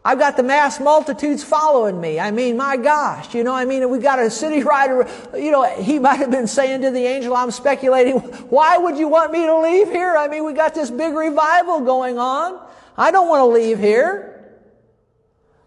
I've 0.02 0.18
got 0.18 0.38
the 0.38 0.44
mass 0.44 0.80
multitudes 0.80 1.44
following 1.44 2.00
me. 2.00 2.22
I 2.22 2.32
mean, 2.32 2.56
my 2.56 2.78
gosh, 2.78 3.36
you 3.36 3.44
know, 3.44 3.54
I 3.54 3.66
mean, 3.66 3.90
we've 3.90 4.02
got 4.02 4.18
a 4.18 4.30
city 4.30 4.64
rider, 4.76 5.10
you 5.36 5.52
know, 5.52 5.64
he 5.64 6.00
might 6.00 6.20
have 6.20 6.32
been 6.32 6.48
saying 6.48 6.84
to 6.84 6.92
the 6.92 7.06
angel, 7.06 7.36
I'm 7.36 7.52
speculating, 7.52 8.20
why 8.50 8.78
would 8.78 8.98
you 8.98 9.10
want 9.10 9.34
me 9.34 9.46
to 9.46 9.60
leave 9.60 9.90
here? 9.90 10.16
I 10.16 10.30
mean, 10.30 10.46
we 10.46 10.54
got 10.54 10.74
this 10.74 10.90
big 10.90 11.14
revival 11.14 11.82
going 11.82 12.18
on. 12.18 12.58
I 12.98 13.12
don't 13.12 13.28
want 13.28 13.42
to 13.42 13.48
leave 13.48 13.78
here. 13.78 14.31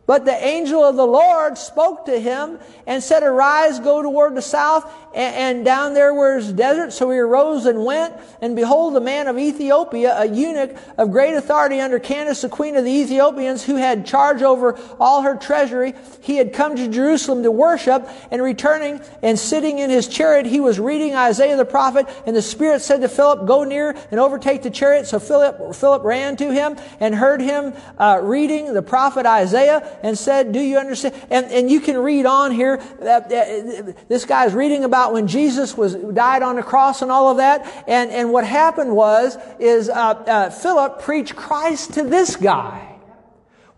But 0.06 0.26
the 0.26 0.32
angel 0.32 0.84
of 0.84 0.96
the 0.96 1.06
Lord 1.06 1.56
spoke 1.56 2.06
to 2.06 2.20
him 2.20 2.58
and 2.86 3.02
said, 3.02 3.22
Arise, 3.22 3.80
go 3.80 4.02
toward 4.02 4.34
the 4.34 4.42
south, 4.42 4.90
and, 5.14 5.34
and 5.34 5.64
down 5.64 5.94
there 5.94 6.12
where 6.12 6.36
is 6.36 6.52
desert. 6.52 6.92
So 6.92 7.10
he 7.10 7.18
arose 7.18 7.64
and 7.64 7.86
went, 7.86 8.14
and 8.42 8.54
behold, 8.54 8.96
a 8.96 9.00
man 9.00 9.28
of 9.28 9.38
Ethiopia, 9.38 10.14
a 10.20 10.26
eunuch 10.26 10.76
of 10.98 11.10
great 11.10 11.34
authority 11.34 11.80
under 11.80 11.98
Candace, 11.98 12.42
the 12.42 12.50
queen 12.50 12.76
of 12.76 12.84
the 12.84 12.90
Ethiopians, 12.90 13.64
who 13.64 13.76
had 13.76 14.04
charge 14.04 14.42
over 14.42 14.78
all 15.00 15.22
her 15.22 15.36
treasury, 15.36 15.94
he 16.20 16.36
had 16.36 16.52
come 16.52 16.76
to 16.76 16.88
Jerusalem 16.88 17.42
to 17.42 17.50
worship, 17.50 18.06
and 18.30 18.42
returning 18.42 19.00
and 19.22 19.38
sitting 19.38 19.78
in 19.78 19.88
his 19.88 20.06
chariot, 20.06 20.44
he 20.44 20.60
was 20.60 20.78
reading 20.78 21.14
Isaiah 21.14 21.56
the 21.56 21.64
prophet, 21.64 22.06
and 22.26 22.36
the 22.36 22.42
Spirit 22.42 22.82
said 22.82 23.00
to 23.00 23.08
Philip, 23.08 23.46
Go 23.46 23.64
near 23.64 23.96
and 24.10 24.20
overtake 24.20 24.62
the 24.62 24.70
chariot. 24.70 25.06
So 25.06 25.18
Philip, 25.18 25.74
Philip 25.74 26.02
ran 26.04 26.36
to 26.36 26.52
him 26.52 26.76
and 27.00 27.14
heard 27.14 27.40
him 27.40 27.72
uh, 27.96 28.20
reading 28.22 28.74
the 28.74 28.82
prophet 28.82 29.24
Isaiah 29.24 29.93
and 30.02 30.18
said, 30.18 30.52
Do 30.52 30.60
you 30.60 30.78
understand? 30.78 31.14
And, 31.30 31.46
and 31.46 31.70
you 31.70 31.80
can 31.80 31.96
read 31.98 32.26
on 32.26 32.52
here. 32.52 32.78
That, 33.00 33.28
that, 33.30 34.08
this 34.08 34.24
guy's 34.24 34.54
reading 34.54 34.84
about 34.84 35.12
when 35.12 35.26
Jesus 35.26 35.76
was 35.76 35.94
died 35.94 36.42
on 36.42 36.56
the 36.56 36.62
cross 36.62 37.02
and 37.02 37.10
all 37.10 37.30
of 37.30 37.36
that. 37.38 37.84
And, 37.86 38.10
and 38.10 38.32
what 38.32 38.46
happened 38.46 38.94
was, 38.94 39.36
is 39.58 39.88
uh, 39.88 39.92
uh, 39.94 40.50
Philip 40.50 41.00
preached 41.00 41.36
Christ 41.36 41.94
to 41.94 42.02
this 42.02 42.36
guy. 42.36 42.94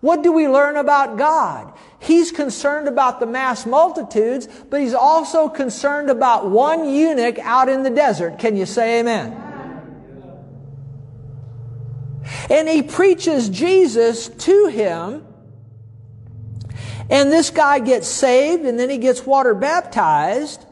What 0.00 0.22
do 0.22 0.32
we 0.32 0.46
learn 0.46 0.76
about 0.76 1.16
God? 1.16 1.72
He's 1.98 2.30
concerned 2.30 2.86
about 2.86 3.18
the 3.18 3.26
mass 3.26 3.66
multitudes, 3.66 4.46
but 4.70 4.80
he's 4.80 4.94
also 4.94 5.48
concerned 5.48 6.10
about 6.10 6.48
one 6.48 6.88
eunuch 6.88 7.38
out 7.38 7.68
in 7.68 7.82
the 7.82 7.90
desert. 7.90 8.38
Can 8.38 8.56
you 8.56 8.66
say 8.66 9.00
amen? 9.00 9.42
And 12.50 12.68
he 12.68 12.82
preaches 12.82 13.48
Jesus 13.48 14.28
to 14.28 14.66
him 14.66 15.26
and 17.08 17.30
this 17.30 17.50
guy 17.50 17.78
gets 17.78 18.08
saved 18.08 18.64
and 18.64 18.78
then 18.78 18.90
he 18.90 18.98
gets 18.98 19.24
water 19.24 19.54
baptized. 19.54 20.64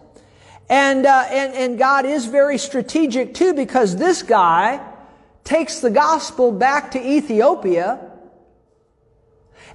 And, 0.68 1.06
uh, 1.06 1.26
and, 1.30 1.54
and 1.54 1.78
God 1.78 2.06
is 2.06 2.26
very 2.26 2.58
strategic 2.58 3.34
too 3.34 3.54
because 3.54 3.96
this 3.96 4.22
guy 4.22 4.80
takes 5.44 5.80
the 5.80 5.90
gospel 5.90 6.50
back 6.50 6.92
to 6.92 7.06
Ethiopia. 7.06 8.10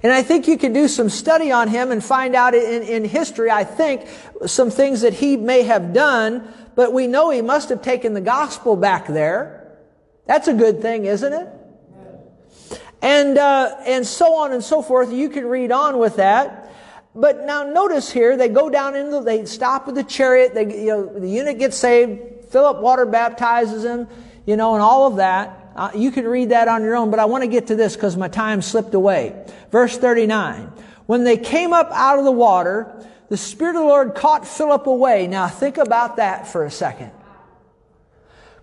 And 0.02 0.12
I 0.12 0.22
think 0.22 0.48
you 0.48 0.58
can 0.58 0.72
do 0.72 0.88
some 0.88 1.08
study 1.08 1.52
on 1.52 1.68
him 1.68 1.92
and 1.92 2.02
find 2.02 2.34
out 2.34 2.54
in, 2.54 2.82
in 2.82 3.04
history, 3.04 3.50
I 3.50 3.64
think, 3.64 4.06
some 4.46 4.70
things 4.70 5.02
that 5.02 5.14
he 5.14 5.36
may 5.36 5.62
have 5.62 5.92
done, 5.92 6.52
but 6.74 6.92
we 6.92 7.06
know 7.06 7.30
he 7.30 7.42
must 7.42 7.68
have 7.68 7.82
taken 7.82 8.14
the 8.14 8.20
gospel 8.20 8.76
back 8.76 9.06
there. 9.06 9.76
That's 10.26 10.48
a 10.48 10.54
good 10.54 10.80
thing, 10.80 11.04
isn't 11.04 11.32
it? 11.32 11.48
And, 13.02 13.38
uh, 13.38 13.76
and 13.86 14.06
so 14.06 14.34
on 14.34 14.52
and 14.52 14.62
so 14.62 14.82
forth. 14.82 15.12
You 15.12 15.28
can 15.28 15.46
read 15.46 15.72
on 15.72 15.98
with 15.98 16.16
that. 16.16 16.70
But 17.14 17.44
now 17.44 17.64
notice 17.64 18.10
here, 18.10 18.36
they 18.36 18.48
go 18.48 18.70
down 18.70 18.94
into, 18.94 19.20
they 19.20 19.44
stop 19.44 19.86
with 19.86 19.96
the 19.96 20.04
chariot, 20.04 20.54
they, 20.54 20.84
you 20.84 20.88
know, 20.88 21.18
the 21.18 21.28
eunuch 21.28 21.58
gets 21.58 21.76
saved, 21.76 22.44
Philip 22.50 22.78
water 22.78 23.04
baptizes 23.04 23.84
him, 23.84 24.06
you 24.46 24.56
know, 24.56 24.74
and 24.74 24.82
all 24.82 25.08
of 25.08 25.16
that. 25.16 25.72
Uh, 25.74 25.90
you 25.94 26.12
can 26.12 26.26
read 26.26 26.50
that 26.50 26.68
on 26.68 26.82
your 26.82 26.94
own, 26.94 27.10
but 27.10 27.18
I 27.18 27.24
want 27.24 27.42
to 27.42 27.48
get 27.48 27.68
to 27.68 27.76
this 27.76 27.96
because 27.96 28.16
my 28.16 28.28
time 28.28 28.62
slipped 28.62 28.94
away. 28.94 29.44
Verse 29.72 29.96
39. 29.98 30.72
When 31.06 31.24
they 31.24 31.36
came 31.36 31.72
up 31.72 31.90
out 31.90 32.18
of 32.18 32.24
the 32.24 32.30
water, 32.30 32.94
the 33.28 33.36
Spirit 33.36 33.76
of 33.76 33.82
the 33.82 33.88
Lord 33.88 34.14
caught 34.14 34.46
Philip 34.46 34.86
away. 34.86 35.26
Now 35.26 35.48
think 35.48 35.78
about 35.78 36.16
that 36.16 36.46
for 36.46 36.64
a 36.64 36.70
second 36.70 37.10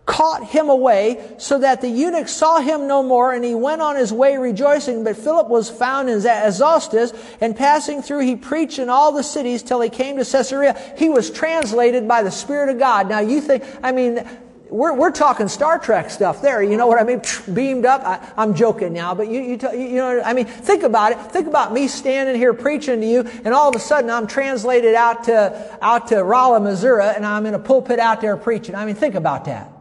caught 0.07 0.45
him 0.45 0.69
away 0.69 1.35
so 1.37 1.59
that 1.59 1.81
the 1.81 1.89
eunuch 1.89 2.29
saw 2.29 2.59
him 2.59 2.87
no 2.87 3.03
more 3.03 3.33
and 3.33 3.43
he 3.43 3.53
went 3.53 3.81
on 3.81 3.97
his 3.97 4.11
way 4.11 4.37
rejoicing. 4.37 5.03
But 5.03 5.17
Philip 5.17 5.49
was 5.49 5.69
found 5.69 6.09
in 6.09 6.19
Azotus 6.25 7.13
and 7.41 7.55
passing 7.55 8.01
through 8.01 8.21
he 8.21 8.37
preached 8.37 8.79
in 8.79 8.89
all 8.89 9.11
the 9.11 9.21
cities 9.21 9.61
till 9.61 9.81
he 9.81 9.89
came 9.89 10.17
to 10.17 10.23
Caesarea. 10.23 10.81
He 10.97 11.09
was 11.09 11.29
translated 11.29 12.07
by 12.07 12.23
the 12.23 12.31
Spirit 12.31 12.69
of 12.69 12.79
God. 12.79 13.09
Now 13.09 13.19
you 13.19 13.41
think, 13.41 13.65
I 13.83 13.91
mean, 13.91 14.25
we're, 14.69 14.93
we're 14.93 15.11
talking 15.11 15.49
Star 15.49 15.77
Trek 15.77 16.09
stuff 16.09 16.41
there. 16.41 16.63
You 16.63 16.77
know 16.77 16.87
what 16.87 16.99
I 16.99 17.03
mean? 17.03 17.21
Beamed 17.53 17.85
up. 17.85 18.01
I, 18.03 18.41
am 18.41 18.53
joking 18.53 18.93
now, 18.93 19.13
but 19.13 19.27
you, 19.27 19.41
you, 19.41 19.57
you 19.73 19.95
know, 19.95 20.21
I 20.23 20.33
mean, 20.33 20.45
think 20.45 20.83
about 20.83 21.11
it. 21.11 21.19
Think 21.31 21.47
about 21.47 21.73
me 21.73 21.87
standing 21.87 22.35
here 22.35 22.53
preaching 22.53 23.01
to 23.01 23.07
you, 23.07 23.21
and 23.43 23.53
all 23.53 23.69
of 23.69 23.75
a 23.75 23.79
sudden 23.79 24.09
I'm 24.09 24.27
translated 24.27 24.95
out 24.95 25.25
to, 25.25 25.77
out 25.81 26.07
to 26.07 26.23
Rolla, 26.23 26.59
Missouri, 26.59 27.03
and 27.03 27.25
I'm 27.25 27.45
in 27.45 27.53
a 27.53 27.59
pulpit 27.59 27.99
out 27.99 28.21
there 28.21 28.35
preaching. 28.35 28.75
I 28.75 28.85
mean, 28.85 28.95
think 28.95 29.15
about 29.15 29.45
that. 29.45 29.71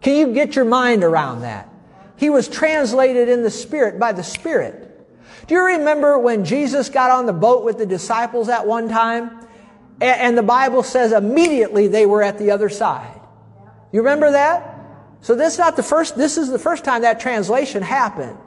Can 0.00 0.16
you 0.16 0.34
get 0.34 0.56
your 0.56 0.64
mind 0.64 1.04
around 1.04 1.42
that? 1.42 1.68
He 2.16 2.30
was 2.30 2.48
translated 2.48 3.28
in 3.28 3.42
the 3.42 3.50
Spirit 3.50 3.98
by 3.98 4.12
the 4.12 4.22
Spirit. 4.22 4.86
Do 5.46 5.54
you 5.54 5.64
remember 5.64 6.18
when 6.18 6.44
Jesus 6.44 6.88
got 6.88 7.10
on 7.10 7.26
the 7.26 7.32
boat 7.32 7.64
with 7.64 7.78
the 7.78 7.86
disciples 7.86 8.48
at 8.48 8.66
one 8.66 8.88
time? 8.88 9.46
And 10.00 10.36
the 10.36 10.42
Bible 10.42 10.82
says 10.82 11.12
immediately 11.12 11.88
they 11.88 12.06
were 12.06 12.22
at 12.22 12.38
the 12.38 12.50
other 12.52 12.68
side. 12.68 13.20
You 13.92 14.00
remember 14.00 14.32
that? 14.32 14.78
So 15.22 15.34
this 15.34 15.54
is 15.54 15.58
not 15.58 15.76
the 15.76 15.82
first, 15.82 16.16
this 16.16 16.38
is 16.38 16.48
the 16.48 16.58
first 16.58 16.84
time 16.84 17.02
that 17.02 17.20
translation 17.20 17.82
happened. 17.82 18.38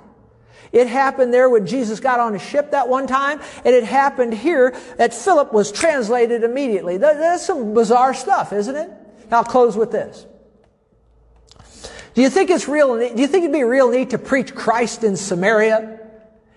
It 0.72 0.88
happened 0.88 1.32
there 1.32 1.50
when 1.50 1.68
Jesus 1.68 2.00
got 2.00 2.20
on 2.20 2.34
a 2.34 2.40
ship 2.40 2.72
that 2.72 2.90
one 2.90 3.06
time, 3.06 3.40
and 3.64 3.76
it 3.76 3.84
happened 3.84 4.34
here 4.34 4.76
that 4.98 5.14
Philip 5.14 5.54
was 5.54 5.72
translated 5.72 6.44
immediately. 6.44 6.98
That's 6.98 7.46
some 7.46 7.76
bizarre 7.76 8.16
stuff, 8.16 8.52
isn't 8.54 8.76
it? 8.76 8.90
I'll 9.32 9.44
close 9.44 9.78
with 9.78 9.92
this. 9.92 10.26
Do 12.14 12.22
you 12.22 12.30
think 12.30 12.50
it's 12.50 12.68
real? 12.68 12.96
Do 12.96 13.22
you 13.22 13.28
think 13.28 13.44
it'd 13.44 13.54
be 13.54 13.64
real 13.64 13.90
neat 13.90 14.12
to 14.12 14.18
preach 14.18 14.54
Christ 14.54 15.04
in 15.04 15.16
Samaria 15.16 16.00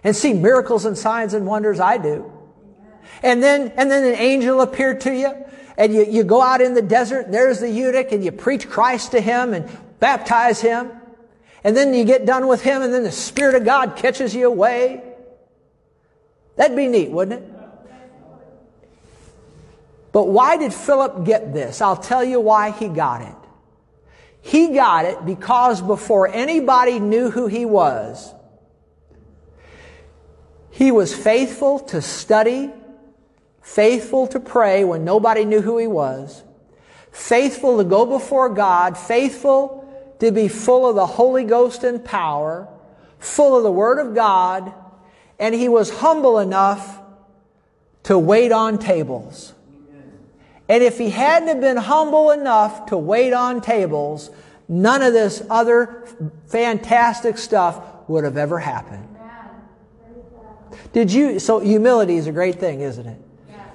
and 0.05 0.15
see 0.15 0.33
miracles 0.35 0.85
and 0.85 0.97
signs 0.97 1.33
and 1.35 1.47
wonders? 1.47 1.81
I 1.81 1.97
do. 1.97 2.31
And 3.23 3.43
then, 3.43 3.73
and 3.77 3.91
then 3.91 4.05
an 4.05 4.19
angel 4.19 4.61
appeared 4.61 5.01
to 5.03 5.15
you 5.15 5.33
and 5.79 5.95
you, 5.95 6.05
you 6.05 6.25
go 6.25 6.43
out 6.43 6.61
in 6.61 6.75
the 6.75 6.83
desert 6.83 7.27
and 7.27 7.35
there's 7.35 7.61
the 7.61 7.71
eunuch 7.71 8.13
and 8.13 8.23
you 8.23 8.33
preach 8.33 8.69
Christ 8.69 9.13
to 9.13 9.21
him 9.21 9.55
and 9.55 9.69
baptize 9.99 10.61
him. 10.61 10.91
And 11.65 11.77
then 11.77 11.95
you 11.95 12.05
get 12.05 12.27
done 12.27 12.47
with 12.47 12.63
him 12.63 12.83
and 12.83 12.93
then 12.93 13.03
the 13.03 13.13
Spirit 13.13 13.55
of 13.55 13.65
God 13.65 13.97
catches 13.97 14.35
you 14.35 14.47
away. 14.47 15.03
That'd 16.57 16.77
be 16.77 16.89
neat, 16.89 17.11
wouldn't 17.11 17.43
it? 17.43 17.53
But 20.13 20.29
why 20.29 20.57
did 20.57 20.73
Philip 20.73 21.25
get 21.25 21.53
this? 21.53 21.81
I'll 21.81 21.97
tell 21.97 22.25
you 22.25 22.41
why 22.41 22.71
he 22.71 22.89
got 22.89 23.23
it. 23.23 23.46
He 24.47 24.69
got 24.69 25.07
it 25.07 25.27
because 25.27 25.83
before 25.83 26.29
anybody 26.29 27.01
knew 27.01 27.33
who 27.33 27.49
he 27.49 27.65
was, 27.65 28.33
he 30.71 30.93
was 30.93 31.13
faithful 31.13 31.81
to 31.81 32.01
study, 32.01 32.71
faithful 33.61 34.29
to 34.29 34.39
pray 34.39 34.85
when 34.85 35.05
nobody 35.05 35.45
knew 35.45 35.63
who 35.63 35.79
he 35.79 35.89
was, 35.89 36.45
faithful 37.11 37.79
to 37.79 37.83
go 37.83 38.07
before 38.07 38.49
God, 38.49 38.97
faithful 38.97 39.85
to 40.21 40.31
be 40.31 40.47
full 40.47 40.89
of 40.89 40.95
the 40.95 41.07
Holy 41.07 41.43
Ghost 41.43 41.83
and 41.83 42.05
power, 42.05 42.69
full 43.19 43.57
of 43.57 43.65
the 43.65 43.73
Word 43.73 43.99
of 43.99 44.15
God, 44.15 44.73
and 45.41 45.57
he 45.57 45.69
was 45.69 45.91
humble 45.91 46.39
enough 46.39 47.01
to 48.05 48.17
wait 48.17 48.53
on 48.53 48.79
tables. 48.79 49.55
And 50.69 50.83
if 50.83 50.99
he 50.99 51.11
hadn't 51.11 51.61
been 51.61 51.77
humble 51.77 52.31
enough 52.31 52.87
to 52.87 52.97
wait 52.97 53.33
on 53.33 53.61
tables, 53.61 54.31
none 54.69 55.03
of 55.03 55.13
this 55.13 55.43
other 55.49 56.05
fantastic 56.47 57.39
stuff 57.39 57.81
would 58.09 58.25
have 58.25 58.37
ever 58.37 58.59
happened. 58.59 59.09
Did 60.93 61.13
you, 61.13 61.39
so 61.39 61.61
humility 61.61 62.17
is 62.17 62.27
a 62.27 62.33
great 62.33 62.57
thing, 62.57 62.81
isn't 62.81 63.07
it? 63.07 63.19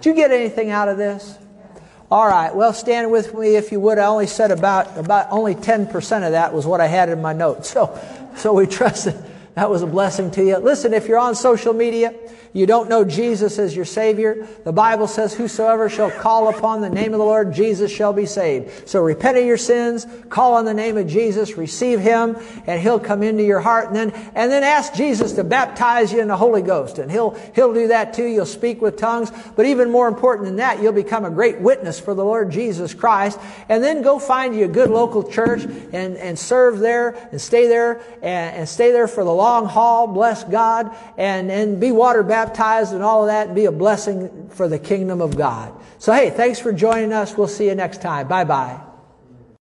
Did 0.02 0.10
you 0.10 0.16
get 0.16 0.32
anything 0.32 0.72
out 0.72 0.90
of 0.90 0.98
this? 0.98 1.38
All 2.10 2.28
right. 2.28 2.54
Well, 2.54 2.74
stand 2.74 3.10
with 3.12 3.34
me 3.34 3.56
if 3.56 3.72
you 3.72 3.80
would. 3.80 3.98
I 3.98 4.08
only 4.08 4.28
said 4.28 4.52
about, 4.52 4.98
about 4.98 5.28
only 5.32 5.56
10% 5.56 6.26
of 6.26 6.32
that 6.32 6.54
was 6.54 6.66
what 6.66 6.82
I 6.82 6.88
had 6.88 7.10
in 7.10 7.22
my 7.22 7.32
notes. 7.32 7.70
So, 7.70 7.98
so 8.36 8.54
we 8.54 8.68
trust 8.68 9.06
that 9.06 9.16
that 9.56 9.70
was 9.70 9.82
a 9.82 9.88
blessing 9.88 10.32
to 10.32 10.44
you. 10.44 10.58
Listen, 10.58 10.94
if 10.94 11.08
you're 11.08 11.20
on 11.20 11.36
social 11.36 11.74
media, 11.74 12.14
you 12.54 12.66
don't 12.66 12.90
know 12.90 13.06
Jesus 13.06 13.58
as 13.60 13.76
your 13.76 13.86
Savior, 13.86 14.46
the 14.66 14.74
Bible 14.74 15.08
says, 15.08 15.34
Whosoever 15.34 15.90
shall 15.90 16.12
call 16.12 16.50
upon 16.50 16.82
the 16.82 16.90
name 16.90 17.14
of 17.14 17.20
the 17.20 17.26
Lord 17.26 17.54
Jesus 17.54 17.90
shall 17.90 18.12
be 18.12 18.26
saved. 18.26 18.90
So 18.90 19.02
repent 19.02 19.38
of 19.38 19.46
your 19.46 19.58
sins, 19.58 20.06
call 20.30 20.56
on 20.56 20.66
the 20.66 20.74
name 20.74 20.98
of 20.98 21.08
Jesus, 21.08 21.58
receive 21.58 22.02
Him, 22.02 22.38
and 22.68 22.82
He'll 22.82 23.00
come 23.00 23.24
into 23.24 23.44
your 23.44 23.62
heart, 23.62 23.88
and 23.88 23.96
then, 23.96 24.12
and 24.36 24.52
then 24.52 24.64
ask 24.64 24.94
Jesus 24.94 25.32
to 25.34 25.46
baptize 25.46 26.12
you 26.12 26.20
in 26.20 26.28
the 26.28 26.36
Holy 26.36 26.62
Ghost. 26.62 27.00
And 27.00 27.10
He'll, 27.10 27.32
He'll 27.56 27.74
do 27.74 27.88
that 27.88 28.14
too. 28.14 28.26
You'll 28.26 28.46
speak 28.46 28.82
with 28.82 28.98
tongues. 28.98 29.32
But 29.56 29.66
even 29.66 29.90
more 29.90 30.10
important 30.10 30.46
than 30.46 30.58
that, 30.58 30.82
you'll 30.82 30.92
become 30.92 31.24
a 31.24 31.32
great 31.32 31.62
witness 31.62 32.02
for 32.02 32.14
the 32.14 32.26
Lord 32.26 32.52
Jesus 32.52 32.94
Christ. 32.94 33.40
And 33.70 33.82
then 33.82 34.02
go 34.02 34.20
find 34.20 34.54
you 34.56 34.66
a 34.66 34.68
good 34.68 34.90
local 34.90 35.24
church 35.24 35.64
and, 35.64 36.18
and 36.18 36.38
serve 36.38 36.80
there 36.80 37.12
and 37.32 37.40
stay 37.40 37.68
there 37.68 38.02
and, 38.22 38.58
and 38.58 38.70
stay 38.70 38.92
there 38.92 39.08
for 39.08 39.24
the 39.24 39.34
long 39.34 39.68
haul. 39.68 40.08
Bless 40.08 40.44
God 40.44 40.94
and, 41.18 41.50
and 41.50 41.80
be 41.80 41.92
water 41.92 42.24
baptized 42.46 42.94
and 42.94 43.04
all 43.04 43.22
of 43.22 43.28
that 43.28 43.48
and 43.48 43.56
be 43.56 43.66
a 43.66 43.72
blessing 43.72 44.50
for 44.50 44.68
the 44.68 44.80
kingdom 44.80 45.22
of 45.22 45.38
God. 45.38 45.74
So 46.00 46.12
hey, 46.12 46.32
thanks 46.32 46.60
for 46.60 46.74
joining 46.74 47.14
us. 47.14 47.38
We'll 47.38 47.48
see 47.48 47.68
you 47.68 47.76
next 47.76 48.02
time. 48.02 48.28
Bye 48.28 48.46
bye. 48.46 48.91